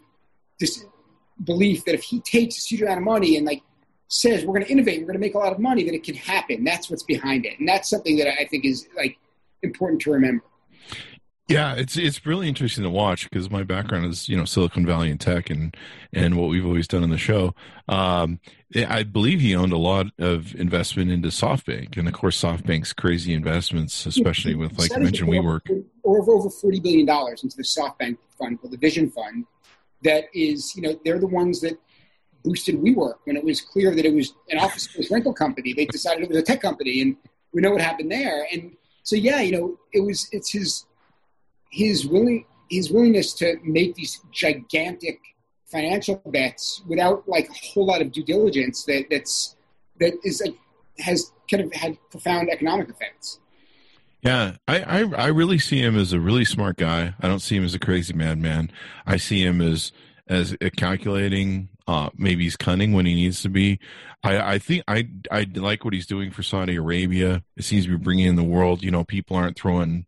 this 0.60 0.86
belief 1.44 1.86
that 1.86 1.94
if 1.94 2.04
he 2.04 2.20
takes 2.22 2.58
a 2.58 2.68
huge 2.68 2.82
amount 2.82 3.00
of 3.00 3.04
money 3.04 3.38
and 3.38 3.46
like 3.46 3.64
says 4.08 4.46
we're 4.46 4.54
going 4.54 4.66
to 4.66 4.72
innovate, 4.72 5.00
we're 5.00 5.08
going 5.08 5.20
to 5.20 5.20
make 5.20 5.34
a 5.34 5.38
lot 5.38 5.52
of 5.52 5.60
money, 5.60 5.84
that 5.84 5.94
it 5.94 6.04
can 6.04 6.16
happen. 6.16 6.64
That's 6.64 6.90
what's 6.90 7.04
behind 7.04 7.46
it, 7.46 7.60
and 7.60 7.68
that's 7.68 7.90
something 7.90 8.18
that 8.18 8.28
I 8.28 8.46
think 8.46 8.66
is 8.66 8.88
like 8.96 9.18
important 9.62 10.02
to 10.04 10.12
remember. 10.12 10.44
Yeah, 11.54 11.76
it's 11.76 11.98
it's 11.98 12.26
really 12.26 12.48
interesting 12.48 12.84
to 12.84 12.90
watch 12.90 13.30
because 13.30 13.50
my 13.52 13.64
background 13.64 14.06
is 14.06 14.28
you 14.28 14.36
know 14.36 14.46
Silicon 14.46 14.86
Valley 14.86 15.12
and 15.12 15.20
tech 15.20 15.50
and 15.50 15.76
and 16.12 16.36
what 16.36 16.50
we've 16.50 16.66
always 16.66 16.88
done 16.88 17.04
on 17.04 17.10
the 17.10 17.18
show. 17.18 17.54
Um, 17.88 18.40
I 18.76 19.04
believe 19.04 19.40
he 19.40 19.56
owned 19.56 19.72
a 19.72 19.78
lot 19.78 20.08
of 20.18 20.56
investment 20.56 21.12
into 21.12 21.28
SoftBank, 21.28 21.96
and 21.98 22.08
of 22.08 22.14
course 22.14 22.42
SoftBank's 22.42 22.92
crazy 22.92 23.34
investments, 23.34 24.06
especially 24.08 24.56
with 24.56 24.80
like 24.80 24.92
you 24.96 25.00
mentioned 25.04 25.30
WeWork, 25.30 25.86
over 26.04 26.32
over 26.32 26.50
forty 26.50 26.80
billion 26.80 27.06
dollars 27.06 27.44
into 27.44 27.56
the 27.56 27.64
SoftBank 27.64 28.18
fund, 28.38 28.60
called 28.60 28.74
the 28.74 28.78
Vision 28.78 29.12
Fund. 29.12 29.46
That 30.02 30.26
is, 30.34 30.76
you 30.76 30.82
know, 30.82 31.00
they're 31.06 31.20
the 31.20 31.28
ones 31.28 31.62
that 31.62 31.78
boosted 32.44 32.76
WeWork 32.76 33.20
when 33.26 33.38
it 33.38 33.44
was 33.44 33.62
clear 33.62 33.96
that 33.96 34.06
it 34.06 34.14
was 34.14 34.34
an 34.50 34.58
office 34.58 34.84
space 34.84 35.12
rental 35.12 35.34
company. 35.34 35.74
They 35.74 35.86
decided 35.86 36.24
it 36.24 36.30
was 36.30 36.40
a 36.40 36.44
tech 36.44 36.62
company, 36.62 37.02
and 37.02 37.16
we 37.54 37.62
know 37.62 37.72
what 37.72 37.82
happened 37.82 38.12
there. 38.12 38.48
And 38.52 38.76
so, 39.04 39.16
yeah, 39.16 39.42
you 39.42 39.52
know, 39.52 39.78
it 39.94 40.02
was 40.02 40.28
it's 40.32 40.52
his 40.52 40.86
his 41.74 42.06
willing 42.06 42.46
his 42.70 42.92
willingness 42.92 43.34
to 43.34 43.58
make 43.64 43.96
these 43.96 44.22
gigantic 44.32 45.20
financial 45.66 46.22
bets 46.28 46.82
without 46.88 47.28
like 47.28 47.50
a 47.50 47.54
whole 47.54 47.86
lot 47.86 48.02
of 48.02 48.12
due 48.12 48.24
diligence 48.24 48.86
that 48.86 49.06
that's 49.10 49.56
that 50.00 50.14
is 50.24 50.42
like, 50.46 50.56
has 51.00 51.32
kind 51.50 51.64
of 51.64 51.74
had 51.74 51.98
profound 52.12 52.50
economic 52.50 52.90
effects. 52.90 53.40
Yeah, 54.22 54.56
I, 54.68 54.82
I, 54.84 55.26
I 55.26 55.28
really 55.28 55.60
see 55.60 55.82
him 55.82 55.98
as 55.98 56.14
a 56.14 56.20
really 56.20 56.46
smart 56.46 56.78
guy. 56.78 57.14
I 57.20 57.28
don't 57.28 57.42
see 57.42 57.58
him 57.58 57.66
as 57.66 57.74
a 57.74 57.80
crazy 57.80 58.14
madman. 58.14 58.72
I 59.06 59.18
see 59.18 59.44
him 59.44 59.60
as 59.62 59.92
as 60.28 60.56
calculating. 60.78 61.70
Uh, 61.86 62.10
maybe 62.16 62.44
he's 62.44 62.56
cunning 62.56 62.94
when 62.94 63.06
he 63.06 63.16
needs 63.16 63.42
to 63.42 63.50
be. 63.50 63.80
I, 64.24 64.54
I 64.54 64.60
think 64.60 64.84
I 64.88 65.10
I 65.32 65.48
like 65.56 65.84
what 65.84 65.94
he's 65.94 66.08
doing 66.08 66.32
for 66.32 66.44
Saudi 66.44 66.76
Arabia. 66.76 67.44
It 67.58 67.64
seems 67.64 67.86
to 67.86 67.92
be 67.92 67.98
bringing 67.98 68.28
in 68.28 68.36
the 68.36 68.44
world. 68.44 68.84
You 68.84 68.92
know, 68.92 69.04
people 69.04 69.36
aren't 69.36 69.58
throwing 69.58 70.06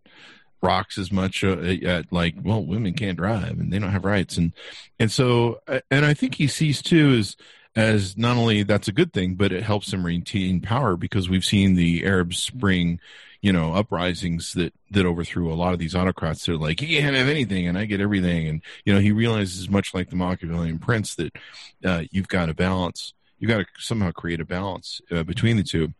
rocks 0.65 0.97
as 0.97 1.11
much 1.11 1.43
uh, 1.43 1.57
at 1.85 2.11
like 2.11 2.35
well 2.43 2.65
women 2.65 2.93
can't 2.93 3.17
drive 3.17 3.59
and 3.59 3.71
they 3.71 3.79
don't 3.79 3.91
have 3.91 4.05
rights. 4.05 4.37
And 4.37 4.53
and 4.99 5.11
so 5.11 5.59
and 5.91 6.05
i 6.05 6.13
think 6.13 6.35
he 6.35 6.47
sees 6.47 6.81
too 6.81 7.13
as 7.13 7.35
as 7.75 8.17
not 8.17 8.37
only 8.37 8.63
that's 8.63 8.87
a 8.87 8.93
good 8.93 9.13
thing 9.13 9.35
but 9.35 9.51
it 9.51 9.63
helps 9.63 9.91
him 9.91 10.05
retain 10.05 10.61
power 10.61 10.95
because 10.95 11.29
we've 11.29 11.43
seen 11.43 11.75
the 11.75 12.05
arab 12.05 12.33
spring 12.33 12.99
you 13.41 13.53
know 13.53 13.73
uprisings 13.73 14.53
that 14.53 14.73
that 14.89 15.05
overthrew 15.05 15.53
a 15.53 15.55
lot 15.55 15.71
of 15.71 15.77
these 15.77 15.93
autocrats. 15.93 16.45
They're 16.45 16.57
like 16.57 16.81
you 16.81 16.99
can't 16.99 17.15
have 17.15 17.27
anything 17.27 17.67
and 17.67 17.77
i 17.77 17.85
get 17.85 18.01
everything. 18.01 18.47
And 18.47 18.61
you 18.85 18.93
know 18.93 18.99
he 18.99 19.11
realizes 19.11 19.69
much 19.69 19.93
like 19.93 20.09
the 20.09 20.15
machiavellian 20.15 20.79
prince 20.79 21.13
that 21.15 21.35
uh, 21.83 22.03
you've 22.09 22.27
got 22.27 22.47
to 22.47 22.55
balance 22.55 23.13
you've 23.37 23.49
got 23.49 23.59
to 23.59 23.65
somehow 23.77 24.11
create 24.11 24.41
a 24.41 24.45
balance 24.45 24.99
uh, 25.11 25.21
between 25.21 25.57
the 25.57 25.63
two 25.63 25.93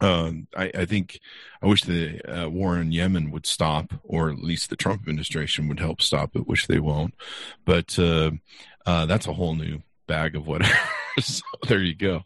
um, 0.00 0.46
I, 0.56 0.70
I, 0.74 0.84
think 0.84 1.20
I 1.62 1.66
wish 1.66 1.82
the 1.82 2.20
uh, 2.22 2.48
war 2.48 2.78
in 2.78 2.92
Yemen 2.92 3.30
would 3.30 3.46
stop, 3.46 3.94
or 4.02 4.30
at 4.30 4.38
least 4.38 4.68
the 4.68 4.76
Trump 4.76 5.02
administration 5.02 5.68
would 5.68 5.80
help 5.80 6.02
stop 6.02 6.36
it, 6.36 6.46
which 6.46 6.66
they 6.66 6.78
won't. 6.78 7.14
But 7.64 7.98
uh, 7.98 8.32
uh, 8.84 9.06
that's 9.06 9.26
a 9.26 9.32
whole 9.32 9.54
new 9.54 9.82
bag 10.06 10.36
of 10.36 10.46
whatever. 10.46 10.78
so 11.20 11.42
there 11.68 11.82
you 11.82 11.94
go. 11.94 12.24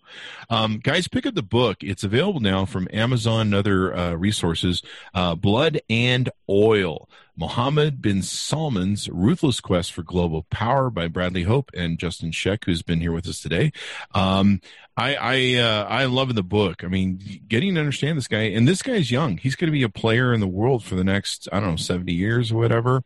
Um, 0.49 0.79
guys, 0.83 1.09
pick 1.09 1.27
up 1.27 1.35
the 1.35 1.43
book. 1.43 1.79
It's 1.83 2.05
available 2.05 2.41
now 2.41 2.65
from 2.65 2.89
Amazon 2.93 3.43
and 3.43 3.55
other 3.55 3.95
uh, 3.95 4.15
resources. 4.15 4.83
Uh, 5.15 5.35
Blood 5.35 5.81
and 5.89 6.29
Oil. 6.49 7.09
Mohammed 7.37 8.03
bin 8.03 8.23
Salman's 8.23 9.09
Ruthless 9.09 9.61
Quest 9.61 9.93
for 9.93 10.03
Global 10.03 10.47
Power 10.51 10.91
by 10.91 11.09
Bradley 11.09 11.45
Hope 11.45 11.71
and 11.75 11.99
Justin 11.99 12.31
Scheck, 12.31 12.65
who's 12.65 12.83
been 12.83 13.01
here 13.01 13.13
with 13.13 13.27
us 13.29 13.41
today. 13.41 13.73
Um, 14.15 14.61
I 14.97 15.15
I 15.15 15.55
uh, 15.63 15.85
I 15.85 16.05
love 16.05 16.35
the 16.35 16.43
book. 16.43 16.85
I 16.85 16.89
mean, 16.89 17.41
getting 17.49 17.75
to 17.75 17.81
understand 17.81 18.19
this 18.19 18.29
guy, 18.29 18.43
and 18.43 18.69
this 18.69 18.83
guy's 18.83 19.11
young. 19.11 19.39
He's 19.39 19.57
going 19.57 19.69
to 19.69 19.73
be 19.73 19.83
a 19.83 19.89
player 19.89 20.35
in 20.35 20.41
the 20.41 20.49
world 20.49 20.85
for 20.85 20.95
the 20.95 21.05
next 21.05 21.49
I 21.53 21.61
don't 21.61 21.71
know 21.71 21.77
seventy 21.77 22.13
years 22.13 22.53
or 22.53 22.57
whatever. 22.57 23.03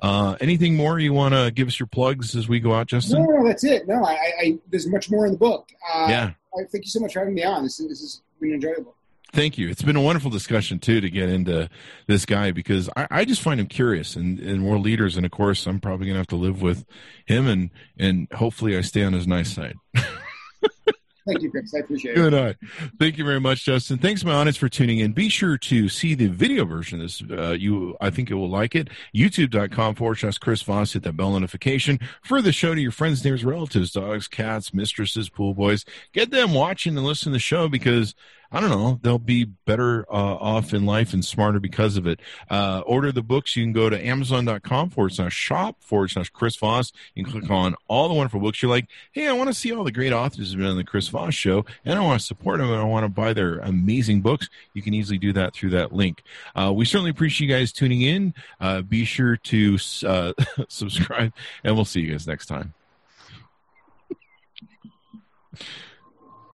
Uh, 0.00 0.36
anything 0.40 0.76
more 0.76 0.98
you 0.98 1.12
want 1.12 1.34
to 1.34 1.50
give 1.50 1.68
us 1.68 1.78
your 1.78 1.86
plugs 1.86 2.34
as 2.34 2.48
we 2.48 2.60
go 2.60 2.72
out, 2.72 2.86
Justin? 2.86 3.22
No, 3.22 3.30
no, 3.30 3.46
that's 3.46 3.64
it. 3.64 3.86
No, 3.86 4.04
I, 4.04 4.16
I 4.40 4.58
there's 4.70 4.86
much 4.86 5.10
more 5.10 5.26
in 5.26 5.32
the 5.32 5.38
book. 5.38 5.70
Uh, 5.92 6.06
yeah. 6.08 6.30
I, 6.56 6.64
thank 6.70 6.84
you 6.84 6.90
so 6.90 7.00
much 7.00 7.12
for 7.12 7.18
having 7.18 7.34
me 7.34 7.44
on. 7.44 7.64
This, 7.64 7.78
this 7.78 8.00
has 8.00 8.22
been 8.40 8.54
enjoyable. 8.54 8.96
Thank 9.34 9.58
you. 9.58 9.68
It's 9.68 9.82
been 9.82 9.96
a 9.96 10.00
wonderful 10.00 10.30
discussion 10.30 10.78
too 10.78 11.00
to 11.00 11.10
get 11.10 11.28
into 11.28 11.68
this 12.06 12.24
guy 12.24 12.52
because 12.52 12.88
I, 12.96 13.08
I 13.10 13.24
just 13.24 13.42
find 13.42 13.58
him 13.58 13.66
curious 13.66 14.14
and, 14.14 14.38
and 14.38 14.60
more 14.60 14.78
leaders. 14.78 15.16
And 15.16 15.26
of 15.26 15.32
course, 15.32 15.66
I'm 15.66 15.80
probably 15.80 16.06
going 16.06 16.14
to 16.14 16.20
have 16.20 16.28
to 16.28 16.36
live 16.36 16.62
with 16.62 16.84
him 17.26 17.48
and 17.48 17.70
and 17.98 18.28
hopefully 18.32 18.76
I 18.76 18.82
stay 18.82 19.02
on 19.02 19.12
his 19.12 19.26
nice 19.26 19.52
side. 19.52 19.74
Thank 21.26 21.40
you, 21.40 21.50
Chris. 21.50 21.74
I 21.74 21.78
appreciate 21.78 22.12
it. 22.12 22.16
Good 22.16 22.32
night. 22.34 22.56
Thank 22.98 23.16
you 23.16 23.24
very 23.24 23.40
much, 23.40 23.64
Justin. 23.64 23.96
Thanks, 23.96 24.22
my 24.24 24.34
audience, 24.34 24.58
for 24.58 24.68
tuning 24.68 24.98
in. 24.98 25.12
Be 25.12 25.30
sure 25.30 25.56
to 25.56 25.88
see 25.88 26.14
the 26.14 26.26
video 26.26 26.66
version 26.66 27.00
of 27.00 27.06
this. 27.06 27.22
Uh, 27.22 27.52
you, 27.52 27.96
I 28.00 28.10
think 28.10 28.28
you 28.28 28.36
will 28.36 28.50
like 28.50 28.74
it. 28.74 28.88
YouTube.com 29.14 29.94
forward 29.94 30.16
slash 30.16 30.36
Chris 30.36 30.60
Voss. 30.60 30.92
Hit 30.92 31.02
that 31.04 31.16
bell 31.16 31.32
notification. 31.32 31.98
For 32.22 32.42
the 32.42 32.52
show 32.52 32.74
to 32.74 32.80
your 32.80 32.92
friends, 32.92 33.24
neighbors, 33.24 33.44
relatives, 33.44 33.92
dogs, 33.92 34.28
cats, 34.28 34.74
mistresses, 34.74 35.30
pool 35.30 35.54
boys. 35.54 35.86
Get 36.12 36.30
them 36.30 36.52
watching 36.52 36.94
and 36.96 37.06
listening 37.06 37.32
to 37.32 37.36
the 37.36 37.40
show 37.40 37.68
because 37.68 38.14
I 38.54 38.60
don't 38.60 38.70
know, 38.70 39.00
they'll 39.02 39.18
be 39.18 39.44
better 39.44 40.06
uh, 40.08 40.36
off 40.36 40.72
in 40.72 40.86
life 40.86 41.12
and 41.12 41.24
smarter 41.24 41.58
because 41.58 41.96
of 41.96 42.06
it. 42.06 42.20
Uh, 42.48 42.82
order 42.86 43.10
the 43.10 43.20
books. 43.20 43.56
You 43.56 43.64
can 43.64 43.72
go 43.72 43.90
to 43.90 44.06
amazon.com 44.06 44.90
forward 44.90 45.12
slash 45.12 45.34
shop 45.34 45.82
forward 45.82 46.12
slash 46.12 46.30
Chris 46.30 46.54
Voss. 46.54 46.92
You 47.16 47.24
can 47.24 47.32
click 47.32 47.50
on 47.50 47.74
all 47.88 48.06
the 48.06 48.14
wonderful 48.14 48.38
books. 48.38 48.62
You're 48.62 48.70
like, 48.70 48.86
hey, 49.10 49.26
I 49.26 49.32
want 49.32 49.48
to 49.48 49.54
see 49.54 49.72
all 49.72 49.82
the 49.82 49.90
great 49.90 50.12
authors 50.12 50.52
who've 50.52 50.58
been 50.58 50.68
on 50.68 50.76
the 50.76 50.84
Chris 50.84 51.08
Voss 51.08 51.34
show, 51.34 51.64
and 51.84 51.98
I 51.98 52.02
want 52.02 52.20
to 52.20 52.26
support 52.26 52.58
them, 52.58 52.70
and 52.70 52.80
I 52.80 52.84
want 52.84 53.04
to 53.04 53.08
buy 53.08 53.32
their 53.32 53.58
amazing 53.58 54.20
books. 54.20 54.48
You 54.72 54.82
can 54.82 54.94
easily 54.94 55.18
do 55.18 55.32
that 55.32 55.52
through 55.52 55.70
that 55.70 55.92
link. 55.92 56.22
Uh, 56.54 56.72
we 56.72 56.84
certainly 56.84 57.10
appreciate 57.10 57.48
you 57.48 57.52
guys 57.52 57.72
tuning 57.72 58.02
in. 58.02 58.34
Uh, 58.60 58.82
be 58.82 59.04
sure 59.04 59.36
to 59.36 59.78
uh, 60.06 60.32
subscribe, 60.68 61.32
and 61.64 61.74
we'll 61.74 61.84
see 61.84 62.02
you 62.02 62.12
guys 62.12 62.28
next 62.28 62.46
time. 62.46 62.72